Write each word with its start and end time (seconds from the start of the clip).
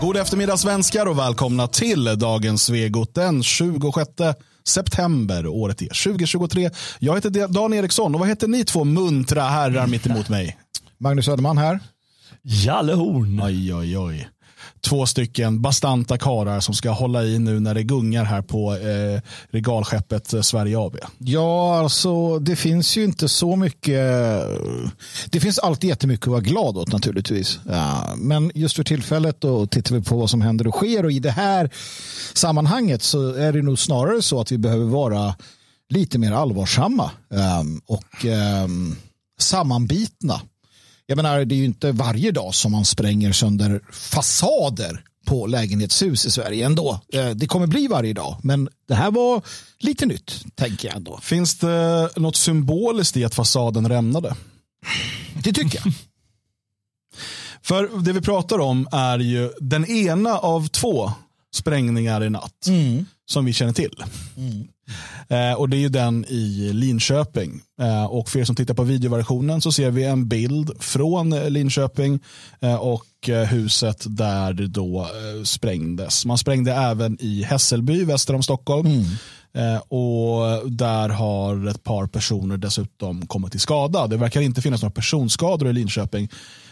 God 0.00 0.16
eftermiddag 0.16 0.56
svenskar 0.56 1.06
och 1.06 1.18
välkomna 1.18 1.68
till 1.68 2.18
dagens 2.18 2.64
Svegot 2.64 3.14
den 3.14 3.42
26 3.42 4.10
september. 4.68 5.46
Året 5.46 5.82
är 5.82 6.04
2023. 6.04 6.70
Jag 6.98 7.14
heter 7.14 7.48
Dan 7.48 7.74
Eriksson 7.74 8.14
och 8.14 8.20
vad 8.20 8.28
heter 8.28 8.48
ni 8.48 8.64
två 8.64 8.84
muntra 8.84 9.42
herrar 9.42 9.86
mitt 9.86 10.06
emot 10.06 10.28
mig? 10.28 10.56
Magnus 10.98 11.24
Söderman 11.24 11.58
här. 11.58 11.80
Jalle 12.42 12.92
Horn. 12.92 13.40
Oj, 13.44 13.74
oj, 13.74 13.98
oj 13.98 14.28
två 14.80 15.06
stycken 15.06 15.62
bastanta 15.62 16.18
karar 16.18 16.60
som 16.60 16.74
ska 16.74 16.90
hålla 16.90 17.24
i 17.24 17.38
nu 17.38 17.60
när 17.60 17.74
det 17.74 17.82
gungar 17.82 18.24
här 18.24 18.42
på 18.42 18.74
eh, 18.74 19.20
regalskeppet 19.50 20.32
eh, 20.32 20.40
Sverige 20.40 20.78
AB. 20.78 20.96
Ja, 21.18 21.78
alltså 21.78 22.38
det 22.38 22.56
finns 22.56 22.96
ju 22.96 23.04
inte 23.04 23.28
så 23.28 23.56
mycket. 23.56 24.00
Det 25.30 25.40
finns 25.40 25.58
alltid 25.58 25.90
jättemycket 25.90 26.26
att 26.26 26.30
vara 26.30 26.40
glad 26.40 26.76
åt 26.76 26.92
naturligtvis. 26.92 27.58
Ja, 27.68 28.14
men 28.16 28.50
just 28.54 28.76
för 28.76 28.84
tillfället 28.84 29.40
då 29.40 29.66
tittar 29.66 29.94
vi 29.94 30.02
på 30.02 30.16
vad 30.16 30.30
som 30.30 30.40
händer 30.40 30.66
och 30.66 30.74
sker 30.74 31.04
och 31.04 31.12
i 31.12 31.18
det 31.18 31.30
här 31.30 31.70
sammanhanget 32.34 33.02
så 33.02 33.32
är 33.32 33.52
det 33.52 33.62
nog 33.62 33.78
snarare 33.78 34.22
så 34.22 34.40
att 34.40 34.52
vi 34.52 34.58
behöver 34.58 34.84
vara 34.84 35.34
lite 35.88 36.18
mer 36.18 36.32
allvarsamma 36.32 37.10
um, 37.28 37.80
och 37.86 38.24
um, 38.64 38.96
sammanbitna 39.38 40.40
jag 41.06 41.16
menar, 41.16 41.44
det 41.44 41.54
är 41.54 41.56
ju 41.56 41.64
inte 41.64 41.92
varje 41.92 42.30
dag 42.30 42.54
som 42.54 42.72
man 42.72 42.84
spränger 42.84 43.32
sönder 43.32 43.80
fasader 43.90 45.02
på 45.26 45.46
lägenhetshus 45.46 46.26
i 46.26 46.30
Sverige 46.30 46.66
ändå. 46.66 47.00
Eh, 47.12 47.30
det 47.30 47.46
kommer 47.46 47.66
bli 47.66 47.86
varje 47.86 48.12
dag, 48.12 48.36
men 48.42 48.68
det 48.88 48.94
här 48.94 49.10
var 49.10 49.42
lite 49.78 50.06
nytt, 50.06 50.44
tänker 50.54 50.88
jag 50.88 50.96
ändå. 50.96 51.18
Finns 51.22 51.58
det 51.58 52.10
något 52.16 52.36
symboliskt 52.36 53.16
i 53.16 53.24
att 53.24 53.34
fasaden 53.34 53.88
rämnade? 53.88 54.36
Det 55.44 55.52
tycker 55.52 55.82
jag. 55.84 55.94
För 57.62 58.02
det 58.02 58.12
vi 58.12 58.20
pratar 58.20 58.58
om 58.58 58.88
är 58.92 59.18
ju 59.18 59.50
den 59.60 59.90
ena 59.90 60.38
av 60.38 60.68
två 60.68 61.12
sprängningar 61.54 62.24
i 62.24 62.30
natt 62.30 62.66
mm. 62.66 63.06
som 63.30 63.44
vi 63.44 63.52
känner 63.52 63.72
till. 63.72 64.04
Mm. 64.36 64.68
Eh, 65.28 65.52
och 65.52 65.68
Det 65.68 65.76
är 65.76 65.80
ju 65.80 65.88
den 65.88 66.24
i 66.28 66.70
Linköping. 66.72 67.60
Eh, 67.80 68.04
och 68.04 68.28
För 68.28 68.38
er 68.38 68.44
som 68.44 68.56
tittar 68.56 68.74
på 68.74 68.82
videoversionen 68.82 69.60
så 69.60 69.72
ser 69.72 69.90
vi 69.90 70.04
en 70.04 70.28
bild 70.28 70.70
från 70.82 71.30
Linköping 71.30 72.20
eh, 72.60 72.74
och 72.74 73.28
eh, 73.28 73.44
huset 73.44 74.04
där 74.06 74.52
det 74.52 74.66
då 74.66 75.00
eh, 75.00 75.42
sprängdes. 75.44 76.26
Man 76.26 76.38
sprängde 76.38 76.72
även 76.72 77.16
i 77.20 77.42
Hässelby 77.42 78.04
väster 78.04 78.34
om 78.34 78.42
Stockholm. 78.42 78.86
Mm. 78.86 79.04
Eh, 79.54 79.78
och 79.78 80.70
Där 80.72 81.08
har 81.08 81.68
ett 81.68 81.82
par 81.82 82.06
personer 82.06 82.56
dessutom 82.56 83.26
kommit 83.26 83.50
till 83.50 83.60
skada. 83.60 84.06
Det 84.06 84.16
verkar 84.16 84.40
inte 84.40 84.62
finnas 84.62 84.82
några 84.82 84.94
personskador 84.94 85.68
i 85.68 85.72
Linköping. 85.72 86.28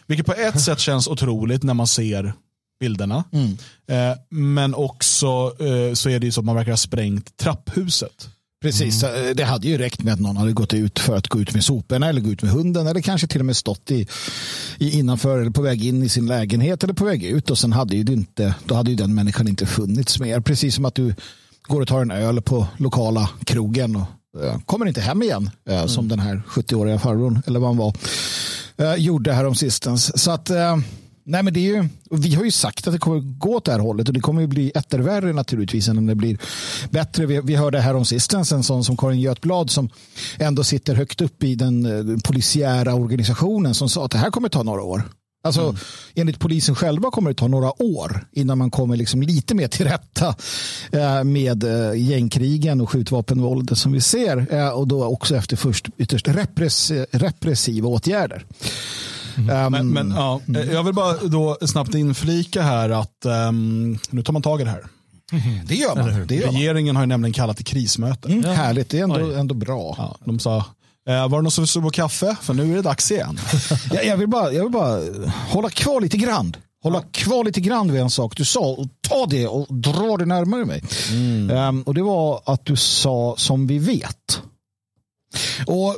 Vilket 0.06 0.26
på 0.26 0.32
ett 0.32 0.60
sätt 0.60 0.80
känns 0.80 1.08
otroligt 1.08 1.62
när 1.62 1.74
man 1.74 1.86
ser 1.86 2.32
bilderna. 2.80 3.24
Mm. 3.32 3.56
Eh, 3.86 4.16
men 4.30 4.74
också 4.74 5.26
eh, 5.60 5.94
så 5.94 6.08
är 6.10 6.18
det 6.18 6.26
ju 6.26 6.32
så 6.32 6.40
att 6.40 6.44
man 6.44 6.56
verkar 6.56 6.72
ha 6.72 6.76
sprängt 6.76 7.36
trapphuset. 7.36 8.28
Precis, 8.64 9.04
mm. 9.04 9.28
Eh, 9.28 9.34
det 9.34 9.44
hade 9.44 9.68
ju 9.68 9.78
räckt 9.78 10.02
med 10.02 10.14
att 10.14 10.20
någon 10.20 10.36
hade 10.36 10.52
gått 10.52 10.74
ut 10.74 10.98
för 10.98 11.16
att 11.16 11.28
gå 11.28 11.40
ut 11.40 11.54
med 11.54 11.64
soporna 11.64 12.08
eller 12.08 12.20
gå 12.20 12.30
ut 12.30 12.42
med 12.42 12.50
hunden 12.50 12.86
eller 12.86 13.00
kanske 13.00 13.26
till 13.26 13.40
och 13.40 13.46
med 13.46 13.56
stått 13.56 13.90
i, 13.90 14.06
i 14.78 14.98
innanför 14.98 15.38
eller 15.38 15.50
på 15.50 15.62
väg 15.62 15.84
in 15.84 16.02
i 16.02 16.08
sin 16.08 16.26
lägenhet 16.26 16.84
eller 16.84 16.94
på 16.94 17.04
väg 17.04 17.24
ut 17.24 17.50
och 17.50 17.58
sen 17.58 17.72
hade 17.72 17.96
ju 17.96 18.12
inte, 18.12 18.54
då 18.64 18.74
hade 18.74 18.90
ju 18.90 18.96
den 18.96 19.14
människan 19.14 19.48
inte 19.48 19.66
funnits 19.66 20.20
mer. 20.20 20.40
Precis 20.40 20.74
som 20.74 20.84
att 20.84 20.94
du 20.94 21.14
går 21.62 21.80
och 21.80 21.88
tar 21.88 22.02
en 22.02 22.10
öl 22.10 22.42
på 22.42 22.66
lokala 22.76 23.30
krogen 23.44 23.96
och 23.96 24.42
äh, 24.44 24.58
kommer 24.58 24.86
inte 24.86 25.00
hem 25.00 25.22
igen 25.22 25.50
äh, 25.68 25.76
mm. 25.76 25.88
som 25.88 26.08
den 26.08 26.18
här 26.18 26.42
70-åriga 26.48 26.98
farbrorn 26.98 27.42
eller 27.46 27.60
vad 27.60 27.68
han 27.68 27.76
var 27.76 27.96
äh, 28.76 28.94
gjorde 28.94 29.32
här 29.32 29.46
om 29.46 29.54
sistens. 29.54 30.22
Så 30.22 30.30
att 30.30 30.50
Nej, 31.26 31.42
men 31.42 31.54
det 31.54 31.60
är 31.60 31.74
ju, 31.74 31.88
vi 32.10 32.34
har 32.34 32.44
ju 32.44 32.50
sagt 32.50 32.86
att 32.86 32.92
det 32.92 32.98
kommer 32.98 33.20
gå 33.20 33.56
åt 33.56 33.64
det 33.64 33.72
här 33.72 33.78
hållet 33.78 34.08
och 34.08 34.14
det 34.14 34.20
kommer 34.20 34.40
ju 34.40 34.46
bli 34.46 34.72
ettervärre 34.74 35.32
naturligtvis 35.32 35.88
än 35.88 36.06
det 36.06 36.14
blir 36.14 36.38
bättre. 36.90 37.26
Vi, 37.26 37.40
vi 37.40 37.54
hörde 37.54 37.80
här 37.80 37.96
om 37.96 38.04
sistens 38.04 38.52
en 38.52 38.62
sån 38.62 38.84
som 38.84 38.96
Karin 38.96 39.20
Götblad 39.20 39.70
som 39.70 39.90
ändå 40.38 40.64
sitter 40.64 40.94
högt 40.94 41.20
upp 41.20 41.44
i 41.44 41.54
den 41.54 41.86
eh, 41.86 42.18
polisiära 42.24 42.94
organisationen 42.94 43.74
som 43.74 43.88
sa 43.88 44.04
att 44.04 44.10
det 44.10 44.18
här 44.18 44.30
kommer 44.30 44.48
ta 44.48 44.62
några 44.62 44.82
år. 44.82 45.02
Alltså, 45.44 45.62
mm. 45.62 45.76
Enligt 46.14 46.38
polisen 46.38 46.74
själva 46.74 47.10
kommer 47.10 47.30
det 47.30 47.34
ta 47.34 47.48
några 47.48 47.82
år 47.82 48.26
innan 48.32 48.58
man 48.58 48.70
kommer 48.70 48.96
liksom 48.96 49.22
lite 49.22 49.54
mer 49.54 49.68
till 49.68 49.86
rätta 49.86 50.36
eh, 50.92 51.24
med 51.24 51.64
eh, 51.64 52.00
gängkrigen 52.10 52.80
och 52.80 52.90
skjutvapenvåldet 52.90 53.78
som 53.78 53.92
vi 53.92 54.00
ser. 54.00 54.72
Och 54.74 54.88
då 54.88 55.04
också 55.04 55.36
efter 55.36 55.56
först 55.56 55.88
ytterst 55.98 56.28
repress, 56.28 56.90
repressiva 57.10 57.88
åtgärder. 57.88 58.46
Mm. 59.36 59.66
Um, 59.66 59.72
men, 59.72 59.88
men, 59.88 60.16
ja, 60.16 60.40
mm. 60.48 60.70
Jag 60.72 60.82
vill 60.82 60.94
bara 60.94 61.16
då 61.16 61.58
snabbt 61.66 61.94
inflika 61.94 62.62
här 62.62 62.90
att 62.90 63.26
um, 63.48 63.98
nu 64.10 64.22
tar 64.22 64.32
man 64.32 64.42
tag 64.42 64.60
i 64.60 64.64
det 64.64 64.70
här. 64.70 64.84
Det 65.66 65.74
gör 65.74 65.96
man. 65.96 66.26
Det 66.26 66.34
gör 66.34 66.52
Regeringen 66.52 66.96
har 66.96 67.02
ju 67.02 67.06
nämligen 67.06 67.32
kallat 67.32 67.56
till 67.56 67.66
krismöte. 67.66 68.28
Mm, 68.28 68.44
härligt, 68.44 68.88
det 68.88 68.98
är 68.98 69.02
ändå, 69.02 69.32
ändå 69.32 69.54
bra. 69.54 69.94
Ja, 69.98 70.16
de 70.24 70.38
sa, 70.38 70.56
eh, 71.08 71.28
var 71.28 71.38
det 71.38 71.42
någon 71.42 71.50
som 71.50 71.64
vill 71.64 71.82
på 71.82 71.90
kaffe? 71.90 72.36
För 72.42 72.54
nu 72.54 72.72
är 72.72 72.76
det 72.76 72.82
dags 72.82 73.10
igen. 73.10 73.38
jag, 73.92 74.06
jag, 74.06 74.16
vill 74.16 74.28
bara, 74.28 74.52
jag 74.52 74.62
vill 74.62 74.72
bara 74.72 75.00
hålla 75.48 75.70
kvar 75.70 76.00
lite 76.00 76.16
grann. 76.16 76.56
Hålla 76.82 77.02
kvar 77.02 77.44
lite 77.44 77.60
grann 77.60 77.92
vid 77.92 78.00
en 78.00 78.10
sak 78.10 78.36
du 78.36 78.44
sa 78.44 78.60
och 78.60 78.86
ta 79.00 79.26
det 79.26 79.46
och 79.46 79.74
dra 79.74 80.16
det 80.16 80.26
närmare 80.26 80.64
mig. 80.64 80.82
Mm. 81.12 81.50
Um, 81.50 81.82
och 81.82 81.94
det 81.94 82.02
var 82.02 82.42
att 82.44 82.66
du 82.66 82.76
sa 82.76 83.34
som 83.38 83.66
vi 83.66 83.78
vet. 83.78 84.42
Och 85.66 85.96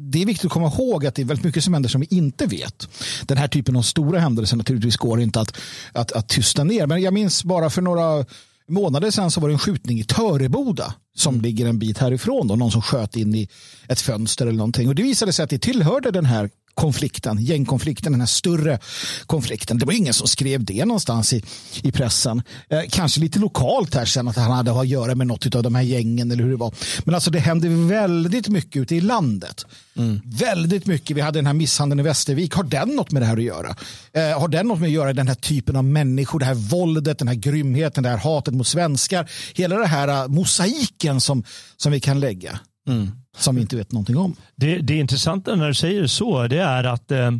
det 0.00 0.22
är 0.22 0.26
viktigt 0.26 0.46
att 0.46 0.52
komma 0.52 0.66
ihåg 0.66 1.06
att 1.06 1.14
det 1.14 1.22
är 1.22 1.26
väldigt 1.26 1.44
mycket 1.44 1.64
som 1.64 1.74
händer 1.74 1.88
som 1.88 2.00
vi 2.00 2.06
inte 2.10 2.46
vet. 2.46 2.88
Den 3.26 3.38
här 3.38 3.48
typen 3.48 3.76
av 3.76 3.82
stora 3.82 4.20
händelser 4.20 4.56
naturligtvis 4.56 4.96
går 4.96 5.20
inte 5.20 5.40
att, 5.40 5.60
att, 5.92 6.12
att 6.12 6.28
tysta 6.28 6.64
ner. 6.64 6.86
Men 6.86 7.02
jag 7.02 7.14
minns 7.14 7.44
bara 7.44 7.70
för 7.70 7.82
några 7.82 8.24
månader 8.68 9.10
sedan 9.10 9.30
så 9.30 9.40
var 9.40 9.48
det 9.48 9.54
en 9.54 9.58
skjutning 9.58 10.00
i 10.00 10.04
Töreboda 10.04 10.94
som 11.16 11.34
mm. 11.34 11.42
ligger 11.42 11.66
en 11.66 11.78
bit 11.78 11.98
härifrån. 11.98 12.48
Då, 12.48 12.56
någon 12.56 12.70
som 12.70 12.82
sköt 12.82 13.16
in 13.16 13.34
i 13.34 13.48
ett 13.88 14.00
fönster 14.00 14.46
eller 14.46 14.58
någonting. 14.58 14.88
Och 14.88 14.94
det 14.94 15.02
visade 15.02 15.32
sig 15.32 15.42
att 15.42 15.50
det 15.50 15.58
tillhörde 15.58 16.10
den 16.10 16.24
här 16.24 16.50
konflikten, 16.74 17.38
gängkonflikten, 17.38 18.12
den 18.12 18.20
här 18.20 18.26
större 18.26 18.78
konflikten. 19.26 19.78
Det 19.78 19.86
var 19.86 19.92
ingen 19.92 20.14
som 20.14 20.28
skrev 20.28 20.64
det 20.64 20.84
någonstans 20.84 21.32
i, 21.32 21.42
i 21.82 21.92
pressen. 21.92 22.42
Eh, 22.68 22.80
kanske 22.90 23.20
lite 23.20 23.38
lokalt 23.38 23.94
här 23.94 24.04
sen 24.04 24.28
att 24.28 24.36
han 24.36 24.52
hade 24.52 24.80
att 24.80 24.88
göra 24.88 25.14
med 25.14 25.26
något 25.26 25.54
av 25.54 25.62
de 25.62 25.74
här 25.74 25.82
gängen 25.82 26.30
eller 26.30 26.44
hur 26.44 26.50
det 26.50 26.56
var. 26.56 26.74
Men 27.04 27.14
alltså 27.14 27.30
det 27.30 27.38
hände 27.38 27.68
väldigt 27.68 28.48
mycket 28.48 28.82
ute 28.82 28.96
i 28.96 29.00
landet. 29.00 29.66
Mm. 29.96 30.20
Väldigt 30.24 30.86
mycket. 30.86 31.16
Vi 31.16 31.20
hade 31.20 31.38
den 31.38 31.46
här 31.46 31.54
misshandeln 31.54 32.00
i 32.00 32.02
Västervik. 32.02 32.54
Har 32.54 32.64
den 32.64 32.88
något 32.88 33.10
med 33.10 33.22
det 33.22 33.26
här 33.26 33.36
att 33.36 33.42
göra? 33.42 33.76
Eh, 34.12 34.40
har 34.40 34.48
den 34.48 34.66
något 34.66 34.80
med 34.80 34.86
att 34.86 34.92
göra 34.92 35.12
den 35.12 35.28
här 35.28 35.34
typen 35.34 35.76
av 35.76 35.84
människor, 35.84 36.38
det 36.38 36.44
här 36.44 36.54
våldet, 36.54 37.18
den 37.18 37.28
här 37.28 37.34
grymheten, 37.34 38.02
det 38.02 38.08
här 38.08 38.16
hatet 38.16 38.54
mot 38.54 38.66
svenskar. 38.66 39.30
Hela 39.54 39.76
den 39.76 39.88
här 39.88 40.24
uh, 40.24 40.28
mosaiken 40.28 41.20
som, 41.20 41.44
som 41.76 41.92
vi 41.92 42.00
kan 42.00 42.20
lägga. 42.20 42.60
Mm 42.88 43.19
som 43.36 43.54
vi 43.54 43.60
inte 43.60 43.76
vet 43.76 43.92
någonting 43.92 44.16
om. 44.16 44.36
Det, 44.56 44.78
det 44.78 44.96
intressanta 44.96 45.54
när 45.54 45.68
du 45.68 45.74
säger 45.74 46.06
så 46.06 46.46
det 46.46 46.58
är 46.58 46.84
att 46.84 47.10
eh, 47.10 47.30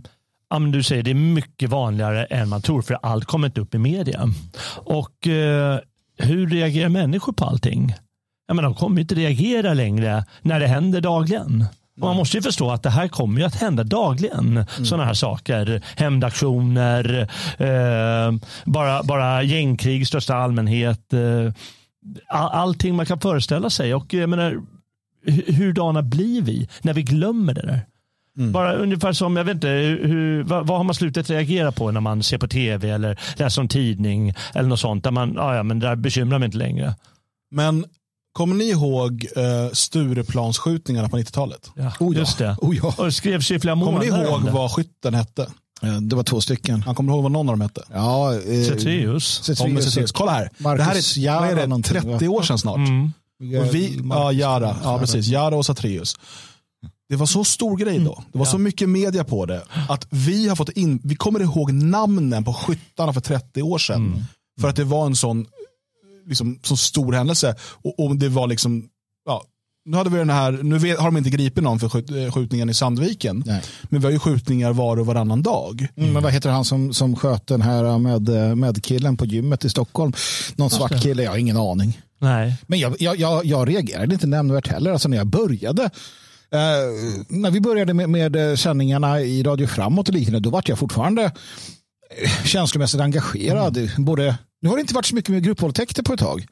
du 0.72 0.82
säger 0.82 1.02
det 1.02 1.10
är 1.10 1.14
mycket 1.14 1.70
vanligare 1.70 2.24
än 2.24 2.48
man 2.48 2.62
tror 2.62 2.82
för 2.82 2.98
allt 3.02 3.24
kommer 3.24 3.46
inte 3.46 3.60
upp 3.60 3.74
i 3.74 3.78
media. 3.78 4.28
Och 4.74 5.26
eh, 5.26 5.78
hur 6.18 6.50
reagerar 6.50 6.88
människor 6.88 7.32
på 7.32 7.44
allting? 7.44 7.94
Jag 8.46 8.54
menar, 8.56 8.68
de 8.68 8.74
kommer 8.74 9.00
inte 9.00 9.14
reagera 9.14 9.74
längre 9.74 10.24
när 10.42 10.60
det 10.60 10.66
händer 10.66 11.00
dagligen. 11.00 11.66
Och 12.00 12.06
man 12.06 12.16
måste 12.16 12.36
ju 12.36 12.42
förstå 12.42 12.70
att 12.70 12.82
det 12.82 12.90
här 12.90 13.08
kommer 13.08 13.40
ju 13.40 13.46
att 13.46 13.54
hända 13.54 13.84
dagligen. 13.84 14.48
Mm. 14.50 14.66
Sådana 14.84 15.04
här 15.04 15.14
saker. 15.14 15.82
Hämndaktioner, 15.96 17.28
eh, 17.58 18.32
bara, 18.64 19.02
bara 19.02 19.42
gängkrig 19.42 20.02
i 20.02 20.04
största 20.04 20.34
allmänhet. 20.34 21.12
Eh, 21.12 21.52
allting 22.28 22.94
man 22.94 23.06
kan 23.06 23.20
föreställa 23.20 23.70
sig. 23.70 23.94
Och 23.94 24.14
jag 24.14 24.30
menar, 24.30 24.60
hurdana 25.46 26.02
blir 26.02 26.42
vi 26.42 26.68
när 26.82 26.94
vi 26.94 27.02
glömmer 27.02 27.54
det 27.54 27.62
där? 27.62 27.86
Mm. 28.38 28.52
Bara 28.52 28.74
ungefär 28.74 29.12
som, 29.12 29.36
jag 29.36 29.44
vet 29.44 29.54
inte, 29.54 29.68
hur, 29.68 30.42
vad, 30.42 30.66
vad, 30.66 30.76
har 30.76 30.84
man 30.84 30.94
slutat 30.94 31.30
reagera 31.30 31.72
på 31.72 31.90
när 31.90 32.00
man 32.00 32.22
ser 32.22 32.38
på 32.38 32.48
tv 32.48 32.90
eller 32.90 33.20
läser 33.36 33.62
en 33.62 33.68
tidning 33.68 34.34
eller 34.54 34.68
något 34.68 34.80
sånt 34.80 35.04
där 35.04 35.10
man, 35.10 35.38
ah, 35.38 35.56
ja 35.56 35.62
men 35.62 35.78
det 35.78 35.86
där 35.86 35.96
bekymrar 35.96 36.38
mig 36.38 36.46
inte 36.46 36.58
längre. 36.58 36.94
Men 37.50 37.84
kommer 38.32 38.54
ni 38.54 38.64
ihåg 38.64 39.26
uh, 39.36 39.72
Stureplansskjutningarna 39.72 41.08
på 41.08 41.16
90-talet? 41.16 41.70
Ja, 41.74 41.92
oh, 42.00 42.16
just 42.16 42.38
det. 42.38 42.56
Oh, 42.60 42.76
ja. 42.76 42.94
Och 42.98 43.04
det 43.04 43.12
skrevs 43.12 43.50
i 43.50 43.60
flera 43.60 43.74
månader. 43.74 44.08
Kommer 44.08 44.22
ni 44.22 44.28
ihåg 44.28 44.42
vad 44.42 44.72
skytten 44.72 45.14
hette? 45.14 45.46
Det 46.00 46.16
var 46.16 46.22
två 46.22 46.40
stycken. 46.40 46.82
Han 46.82 46.94
kommer 46.94 47.12
ihåg 47.12 47.22
vad 47.22 47.32
någon 47.32 47.48
av 47.48 47.52
dem 47.52 47.60
hette? 47.60 47.82
Ja, 47.92 48.34
eh, 48.34 48.62
Cetreus. 48.62 50.12
Kolla 50.12 50.32
här. 50.32 50.50
Marcus 50.58 51.14
det 51.14 51.30
här 51.30 51.46
är, 51.46 51.56
är 51.56 51.66
det, 51.66 51.82
30 51.82 52.28
år 52.28 52.42
sedan 52.42 52.58
snart. 52.58 52.76
Mm. 52.76 53.12
Och 53.40 53.74
vi, 53.74 54.02
ja, 54.10 54.32
Jara, 54.32 54.76
ja, 54.82 54.98
precis. 54.98 55.26
Jara 55.26 55.56
och 55.56 55.66
Satreus. 55.66 56.16
Det 57.08 57.16
var 57.16 57.26
så 57.26 57.44
stor 57.44 57.76
grej 57.76 57.98
då. 57.98 58.12
Mm. 58.12 58.24
Det 58.32 58.38
var 58.38 58.46
så 58.46 58.58
mycket 58.58 58.88
media 58.88 59.24
på 59.24 59.46
det. 59.46 59.62
Att 59.88 60.06
vi 60.10 60.48
har 60.48 60.56
fått 60.56 60.68
in, 60.68 61.00
vi 61.04 61.14
kommer 61.14 61.40
ihåg 61.40 61.72
namnen 61.72 62.44
på 62.44 62.52
skyttarna 62.52 63.12
för 63.12 63.20
30 63.20 63.62
år 63.62 63.78
sedan. 63.78 64.06
Mm. 64.06 64.20
För 64.60 64.68
att 64.68 64.76
det 64.76 64.84
var 64.84 65.06
en 65.06 65.16
sån, 65.16 65.46
liksom, 66.26 66.58
så 66.62 66.76
stor 66.76 67.12
händelse. 67.12 67.54
Och, 67.82 68.04
och, 68.04 68.16
det 68.16 68.28
var 68.28 68.46
liksom, 68.46 68.88
ja, 69.26 69.44
nu 69.84 69.96
hade 69.96 70.10
vi 70.10 70.18
den 70.18 70.30
här, 70.30 70.52
nu 70.52 70.78
vet, 70.78 70.98
har 70.98 71.04
de 71.04 71.16
inte 71.16 71.30
gripit 71.30 71.64
någon 71.64 71.78
för 71.78 71.88
skjut, 71.88 72.10
eh, 72.10 72.32
skjutningen 72.32 72.70
i 72.70 72.74
Sandviken. 72.74 73.42
Nej. 73.46 73.62
Men 73.82 74.00
vi 74.00 74.06
har 74.06 74.12
ju 74.12 74.18
skjutningar 74.18 74.72
var 74.72 74.96
och 74.96 75.06
varannan 75.06 75.42
dag. 75.42 75.86
Mm, 75.96 76.12
men 76.12 76.22
vad 76.22 76.32
heter 76.32 76.50
han 76.50 76.64
som, 76.64 76.94
som 76.94 77.16
sköt 77.16 77.46
den 77.46 77.62
här 77.62 77.98
med, 77.98 78.58
med 78.58 78.84
killen 78.84 79.16
på 79.16 79.24
gymmet 79.24 79.64
i 79.64 79.70
Stockholm? 79.70 80.12
Någon 80.56 80.70
svart 80.70 81.02
kille, 81.02 81.22
jag 81.22 81.30
har 81.30 81.38
ingen 81.38 81.56
aning. 81.56 82.00
Nej. 82.20 82.56
Men 82.66 82.78
jag, 82.78 82.96
jag, 82.98 83.16
jag, 83.16 83.44
jag 83.44 83.68
reagerade 83.68 84.14
inte 84.14 84.26
nämnvärt 84.26 84.68
heller. 84.68 84.92
Alltså 84.92 85.08
när 85.08 85.16
jag 85.16 85.26
började, 85.26 85.82
eh, 86.52 86.60
när 87.28 87.50
vi 87.50 87.60
började 87.60 87.94
med, 87.94 88.10
med 88.10 88.58
sändningarna 88.58 89.20
i 89.20 89.42
Radio 89.42 89.66
Framåt 89.66 90.08
och 90.08 90.14
liknande, 90.14 90.40
då 90.40 90.50
var 90.50 90.62
jag 90.66 90.78
fortfarande 90.78 91.24
eh, 91.24 92.44
känslomässigt 92.44 93.00
engagerad. 93.00 93.76
Mm. 93.76 94.04
Både, 94.04 94.38
nu 94.62 94.68
har 94.68 94.76
det 94.76 94.80
inte 94.80 94.94
varit 94.94 95.06
så 95.06 95.14
mycket 95.14 95.30
med 95.30 95.44
gruppvåldtäkter 95.44 96.02
på 96.02 96.12
ett 96.12 96.20
tag. 96.20 96.46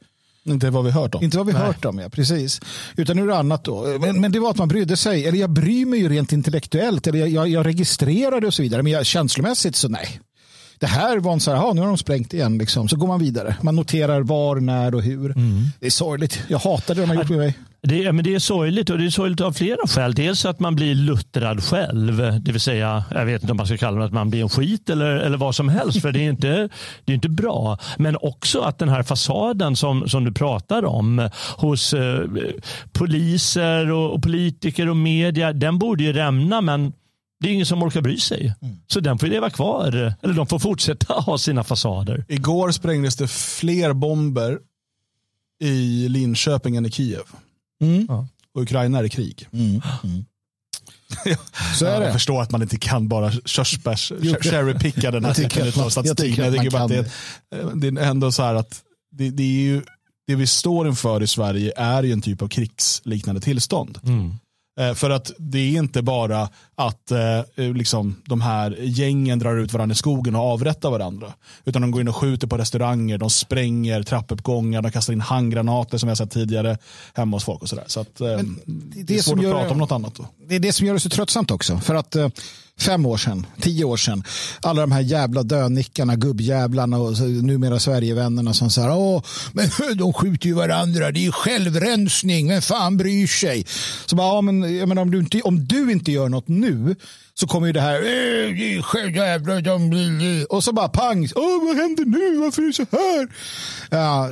Inte 0.45 0.71
vad 0.71 0.85
vi 0.85 0.91
hört 0.91 1.15
om. 1.15 1.25
Inte 1.25 1.37
vad 1.37 1.47
vi 1.47 1.53
Nej. 1.53 1.63
hört 1.63 1.85
om, 1.85 1.99
ja, 1.99 2.09
precis. 2.09 2.61
Utan 2.97 3.17
nu 3.17 3.23
är 3.23 3.27
det 3.27 3.37
annat 3.37 3.65
då. 3.65 3.99
Men, 4.01 4.21
men 4.21 4.33
det 4.33 4.41
var 4.41 4.51
att 4.51 4.57
man 4.57 4.69
brydde 4.69 4.97
sig. 4.97 5.27
Eller 5.27 5.39
jag 5.39 5.51
bryr 5.51 5.87
mig 5.87 6.01
ju 6.01 6.09
rent 6.09 6.33
intellektuellt. 6.33 7.07
Eller 7.07 7.19
jag, 7.19 7.29
jag, 7.29 7.49
jag 7.49 7.67
registrerade 7.67 8.47
och 8.47 8.55
så 8.55 8.63
vidare. 8.63 8.83
Men 8.83 8.93
jag, 8.93 9.07
känslomässigt 9.07 9.77
så 9.77 9.89
nej. 9.89 10.21
Det 10.79 10.87
här 10.87 11.19
var 11.19 11.33
en 11.33 11.41
så 11.41 11.51
här, 11.51 11.59
"Ja, 11.59 11.73
nu 11.75 11.81
har 11.81 11.89
de 11.89 11.99
sprängt 11.99 12.35
igen. 12.35 12.59
Liksom. 12.59 12.89
Så 12.89 12.97
går 12.97 13.07
man 13.07 13.21
vidare. 13.21 13.57
Man 13.63 13.77
noterar 13.77 14.21
var, 14.21 14.57
när 14.57 14.95
och 14.95 15.03
hur. 15.03 15.35
Det 15.81 15.87
är 15.87 15.91
sorgligt. 15.91 16.43
Jag 16.49 16.59
hatar 16.59 16.95
det 16.95 17.01
de 17.01 17.09
har 17.11 17.17
gjort 17.17 17.29
med 17.29 17.39
mig. 17.39 17.59
Det 17.83 18.05
är, 18.05 18.13
men 18.13 18.25
det 18.25 18.35
är 18.35 18.39
sorgligt 18.39 18.91
och 18.91 18.99
det 18.99 19.07
är 19.07 19.11
sorgligt 19.11 19.41
av 19.41 19.53
flera 19.53 19.87
skäl. 19.87 20.15
Dels 20.15 20.45
att 20.45 20.61
man 20.61 20.75
blir 20.77 20.95
luttrad 20.95 21.65
själv, 21.65 22.17
det 22.43 22.53
vill 22.53 22.61
säga, 22.61 23.05
jag 23.11 23.25
vet 23.27 23.43
inte 23.43 23.51
om 23.53 23.57
man 23.57 23.67
ska 23.67 23.77
kalla 23.77 23.99
det 23.99 24.05
att 24.05 24.13
man 24.13 24.31
blir 24.31 24.43
en 24.43 24.49
skit 24.49 24.91
eller, 24.91 25.17
eller 25.17 25.37
vad 25.39 25.55
som 25.55 25.69
helst, 25.69 26.03
för 26.03 26.13
det 26.13 26.21
är 26.21 26.31
inte, 26.31 26.69
det 27.05 27.13
är 27.13 27.15
inte 27.15 27.29
bra. 27.29 27.79
Men 27.99 28.17
också 28.21 28.61
att 28.61 28.79
den 28.79 28.89
här 28.89 29.03
fasaden 29.03 29.77
som, 29.77 30.09
som 30.09 30.25
du 30.25 30.33
pratar 30.33 30.85
om 30.85 31.31
hos 31.57 31.95
eh, 31.95 32.21
poliser 32.93 33.91
och, 33.91 34.15
och 34.15 34.23
politiker 34.23 34.89
och 34.89 34.97
media, 34.97 35.53
den 35.53 35.79
borde 35.79 36.05
ju 36.05 36.13
rämna, 36.13 36.61
men 36.61 36.93
det 37.41 37.49
är 37.49 37.53
ingen 37.53 37.67
som 37.67 37.83
orkar 37.83 38.01
bry 38.01 38.19
sig. 38.19 38.55
Så 38.87 39.01
den 39.01 39.19
får 39.19 39.27
leva 39.27 39.51
kvar, 39.51 40.15
eller 40.23 40.35
de 40.35 40.47
får 40.47 40.59
fortsätta 40.59 41.15
ha 41.21 41.39
sina 41.39 41.65
fasader. 41.65 42.25
Igår 42.29 42.71
sprängdes 42.71 43.17
det 43.17 43.29
fler 43.29 43.93
bomber 43.93 44.59
i 45.61 46.09
Linköping 46.09 46.77
än 46.77 46.87
i 46.87 46.91
Kiev. 46.91 47.23
Mm. 47.83 48.07
Och 48.55 48.63
Ukraina 48.63 48.99
är 48.99 49.05
i 49.05 49.09
krig. 49.09 49.49
Mm. 49.53 49.81
Mm. 50.05 50.25
Så 51.79 51.87
är 51.87 51.93
Jag 51.93 52.03
det. 52.03 52.13
förstår 52.13 52.43
att 52.43 52.51
man 52.51 52.63
inte 52.63 52.77
kan 52.77 53.09
bara 53.09 53.33
körsbärs, 53.33 54.13
cherrypicka 54.41 55.11
den 55.11 55.25
här 55.25 55.31
Jag 55.31 55.37
tycker 55.37 55.65
typen 55.65 55.83
av 55.83 55.91
statistik. 55.91 56.39
jag 56.39 56.47
jag 56.47 56.53
tycker 56.55 56.67
att 56.67 56.73
man 56.73 56.83
att 56.83 57.07
det, 57.81 57.91
det 57.91 58.01
är 58.01 58.07
ändå 58.11 58.33
så 58.33 58.43
här 58.43 58.55
att 58.55 58.83
det, 59.13 59.31
det 59.31 59.43
är 59.43 59.61
ju 59.63 59.83
det 60.27 60.35
vi 60.35 60.47
står 60.47 60.89
inför 60.89 61.23
i 61.23 61.27
Sverige 61.27 61.73
är 61.77 62.03
ju 62.03 62.13
en 62.13 62.23
typ 62.23 62.43
av 62.43 62.49
krigsliknande 62.49 63.41
tillstånd. 63.41 63.99
Eh, 64.03 64.11
För 64.95 65.11
att 65.11 65.33
det 65.39 65.59
är 65.59 65.79
inte 65.79 66.03
bara 66.03 66.49
att 66.75 67.11
eh, 67.11 67.41
liksom, 67.57 68.17
de 68.27 68.41
här 68.41 68.77
gängen 68.81 69.39
drar 69.39 69.57
ut 69.57 69.73
varandra 69.73 69.93
i 69.93 69.97
skogen 69.97 70.35
och 70.37 70.43
avrättar 70.43 70.91
varandra. 70.91 71.33
Utan 71.65 71.83
de 71.83 71.91
går 71.91 72.01
in 72.01 72.09
och 72.09 72.17
skjuter 72.17 72.47
på 72.47 72.59
restauranger, 72.59 73.19
de 73.19 73.31
spränger 73.31 74.03
trappuppgångar, 74.03 74.83
de 74.83 74.91
kastar 74.93 75.13
in 75.13 75.21
handgranater 75.21 75.99
som 75.99 76.09
har 76.09 76.17
sett 76.17 76.31
tidigare 76.31 76.79
hemma 77.15 77.37
hos 77.37 77.45
folk. 77.45 77.63
och 77.63 77.69
sådär. 77.69 77.85
Så 77.87 78.01
att, 78.01 78.21
eh, 78.21 78.27
det, 78.27 79.03
det 79.03 79.15
är 79.15 79.23
som 79.23 79.33
svårt 79.35 79.43
gör- 79.45 79.55
att 79.55 79.61
prata 79.61 79.73
om 79.73 79.79
något 79.79 79.93
annat. 79.93 80.15
Då. 80.15 80.27
det 80.49 80.55
är 80.55 80.61
det 80.61 80.73
som 80.73 80.87
gör 80.87 80.95
det 80.95 81.01
så 81.01 81.09
tröttsamt 81.11 81.51
också. 81.51 81.79
För 81.79 81.95
att 81.95 82.17
eh, 82.17 82.29
fem 82.79 83.07
år 83.07 83.17
sedan, 83.17 83.47
tio 83.61 83.85
år 83.85 83.97
sedan, 83.97 84.23
alla 84.63 84.81
de 84.81 84.93
här 84.93 85.01
jävla 85.01 85.43
dönickarna, 85.43 86.17
gubbjävlarna 86.17 86.99
och 86.99 87.19
numera 87.21 87.79
Sverigevännerna 87.81 88.55
som 88.55 88.71
säger 88.71 88.97
åh, 88.97 89.23
men 89.53 89.71
de 89.97 90.13
skjuter 90.13 90.47
ju 90.47 90.55
varandra, 90.55 91.11
det 91.11 91.21
är 91.21 91.23
ju 91.23 91.33
självrensning, 91.33 92.49
vem 92.49 92.63
fan 92.63 92.97
bryr 92.97 93.27
sig? 93.27 93.67
Så 94.07 94.17
bara, 94.17 94.35
ja, 94.35 94.41
men, 94.41 94.61
menar, 94.89 95.03
om, 95.03 95.11
du 95.11 95.19
inte, 95.19 95.43
om 95.43 95.67
du 95.67 95.93
inte 95.93 96.13
gör 96.13 96.29
något 96.29 96.49
nu 96.49 96.97
så 97.35 97.47
kommer 97.47 97.67
ju 97.67 97.73
det 97.73 97.81
här, 97.81 97.95
"Eh, 97.95 98.01
och 100.51 100.65
så 100.65 100.73
bara 100.73 100.89
pang, 100.89 101.29
åh, 101.37 101.67
vad 101.67 101.77
händer 101.77 102.05
nu, 102.05 102.37
varför 102.39 102.63
är 102.63 102.67
det 102.67 102.73
så 102.73 102.87
här? 102.91 103.29
Ja, 103.91 104.31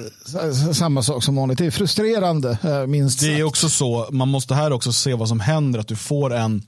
samma 0.75 1.03
sak 1.03 1.25
som 1.25 1.37
vanligt, 1.37 1.59
det 1.59 1.67
är 1.67 1.71
frustrerande 1.71 2.59
eh, 2.63 2.87
minst 2.87 3.21
Det 3.21 3.27
är 3.27 3.33
sagt. 3.37 3.45
också 3.47 3.69
så, 3.69 4.09
man 4.11 4.29
måste 4.29 4.55
här 4.55 4.73
också 4.73 4.93
se 4.93 5.15
vad 5.15 5.29
som 5.29 5.41
händer, 5.41 5.81
att 5.81 5.89
du 5.89 5.97
får 5.97 6.35
en 6.35 6.63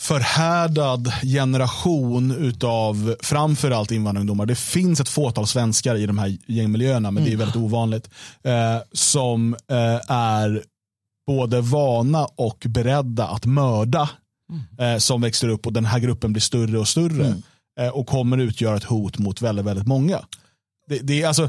förhärdad 0.00 1.12
generation 1.22 2.30
utav 2.30 3.16
framförallt 3.20 3.90
invandrarungdomar. 3.90 4.46
Det 4.46 4.58
finns 4.58 5.00
ett 5.00 5.08
fåtal 5.08 5.46
svenskar 5.46 5.94
i 5.94 6.06
de 6.06 6.18
här 6.18 6.38
gängmiljöerna, 6.46 7.10
men 7.10 7.24
det 7.24 7.32
är 7.32 7.36
väldigt 7.36 7.56
ovanligt. 7.56 8.10
Eh, 8.42 8.78
som 8.92 9.54
eh, 9.54 10.10
är 10.12 10.62
både 11.26 11.60
vana 11.60 12.24
och 12.24 12.64
beredda 12.68 13.26
att 13.26 13.46
mörda. 13.46 14.10
Eh, 14.78 14.98
som 14.98 15.20
växer 15.20 15.48
upp 15.48 15.66
och 15.66 15.72
den 15.72 15.84
här 15.84 15.98
gruppen 15.98 16.32
blir 16.32 16.40
större 16.40 16.78
och 16.78 16.88
större. 16.88 17.34
Eh, 17.80 17.88
och 17.88 18.06
kommer 18.06 18.38
utgöra 18.38 18.76
ett 18.76 18.84
hot 18.84 19.18
mot 19.18 19.42
väldigt, 19.42 19.64
väldigt 19.64 19.86
många. 19.86 20.20
Det, 20.88 20.98
det 20.98 21.22
är 21.22 21.28
alltså, 21.28 21.48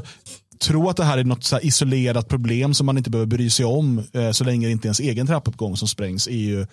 tro 0.58 0.88
att 0.88 0.96
det 0.96 1.04
här 1.04 1.18
är 1.18 1.24
något 1.24 1.44
så 1.44 1.60
isolerat 1.60 2.28
problem 2.28 2.74
som 2.74 2.86
man 2.86 2.98
inte 2.98 3.10
behöver 3.10 3.26
bry 3.26 3.50
sig 3.50 3.64
om 3.64 4.02
eh, 4.12 4.30
så 4.30 4.44
länge 4.44 4.66
det 4.66 4.72
inte 4.72 4.86
är 4.86 4.88
ens 4.88 5.00
egen 5.00 5.26
trappuppgång 5.26 5.76
som 5.76 5.88
sprängs. 5.88 6.28
Är 6.28 6.32
ju, 6.32 6.66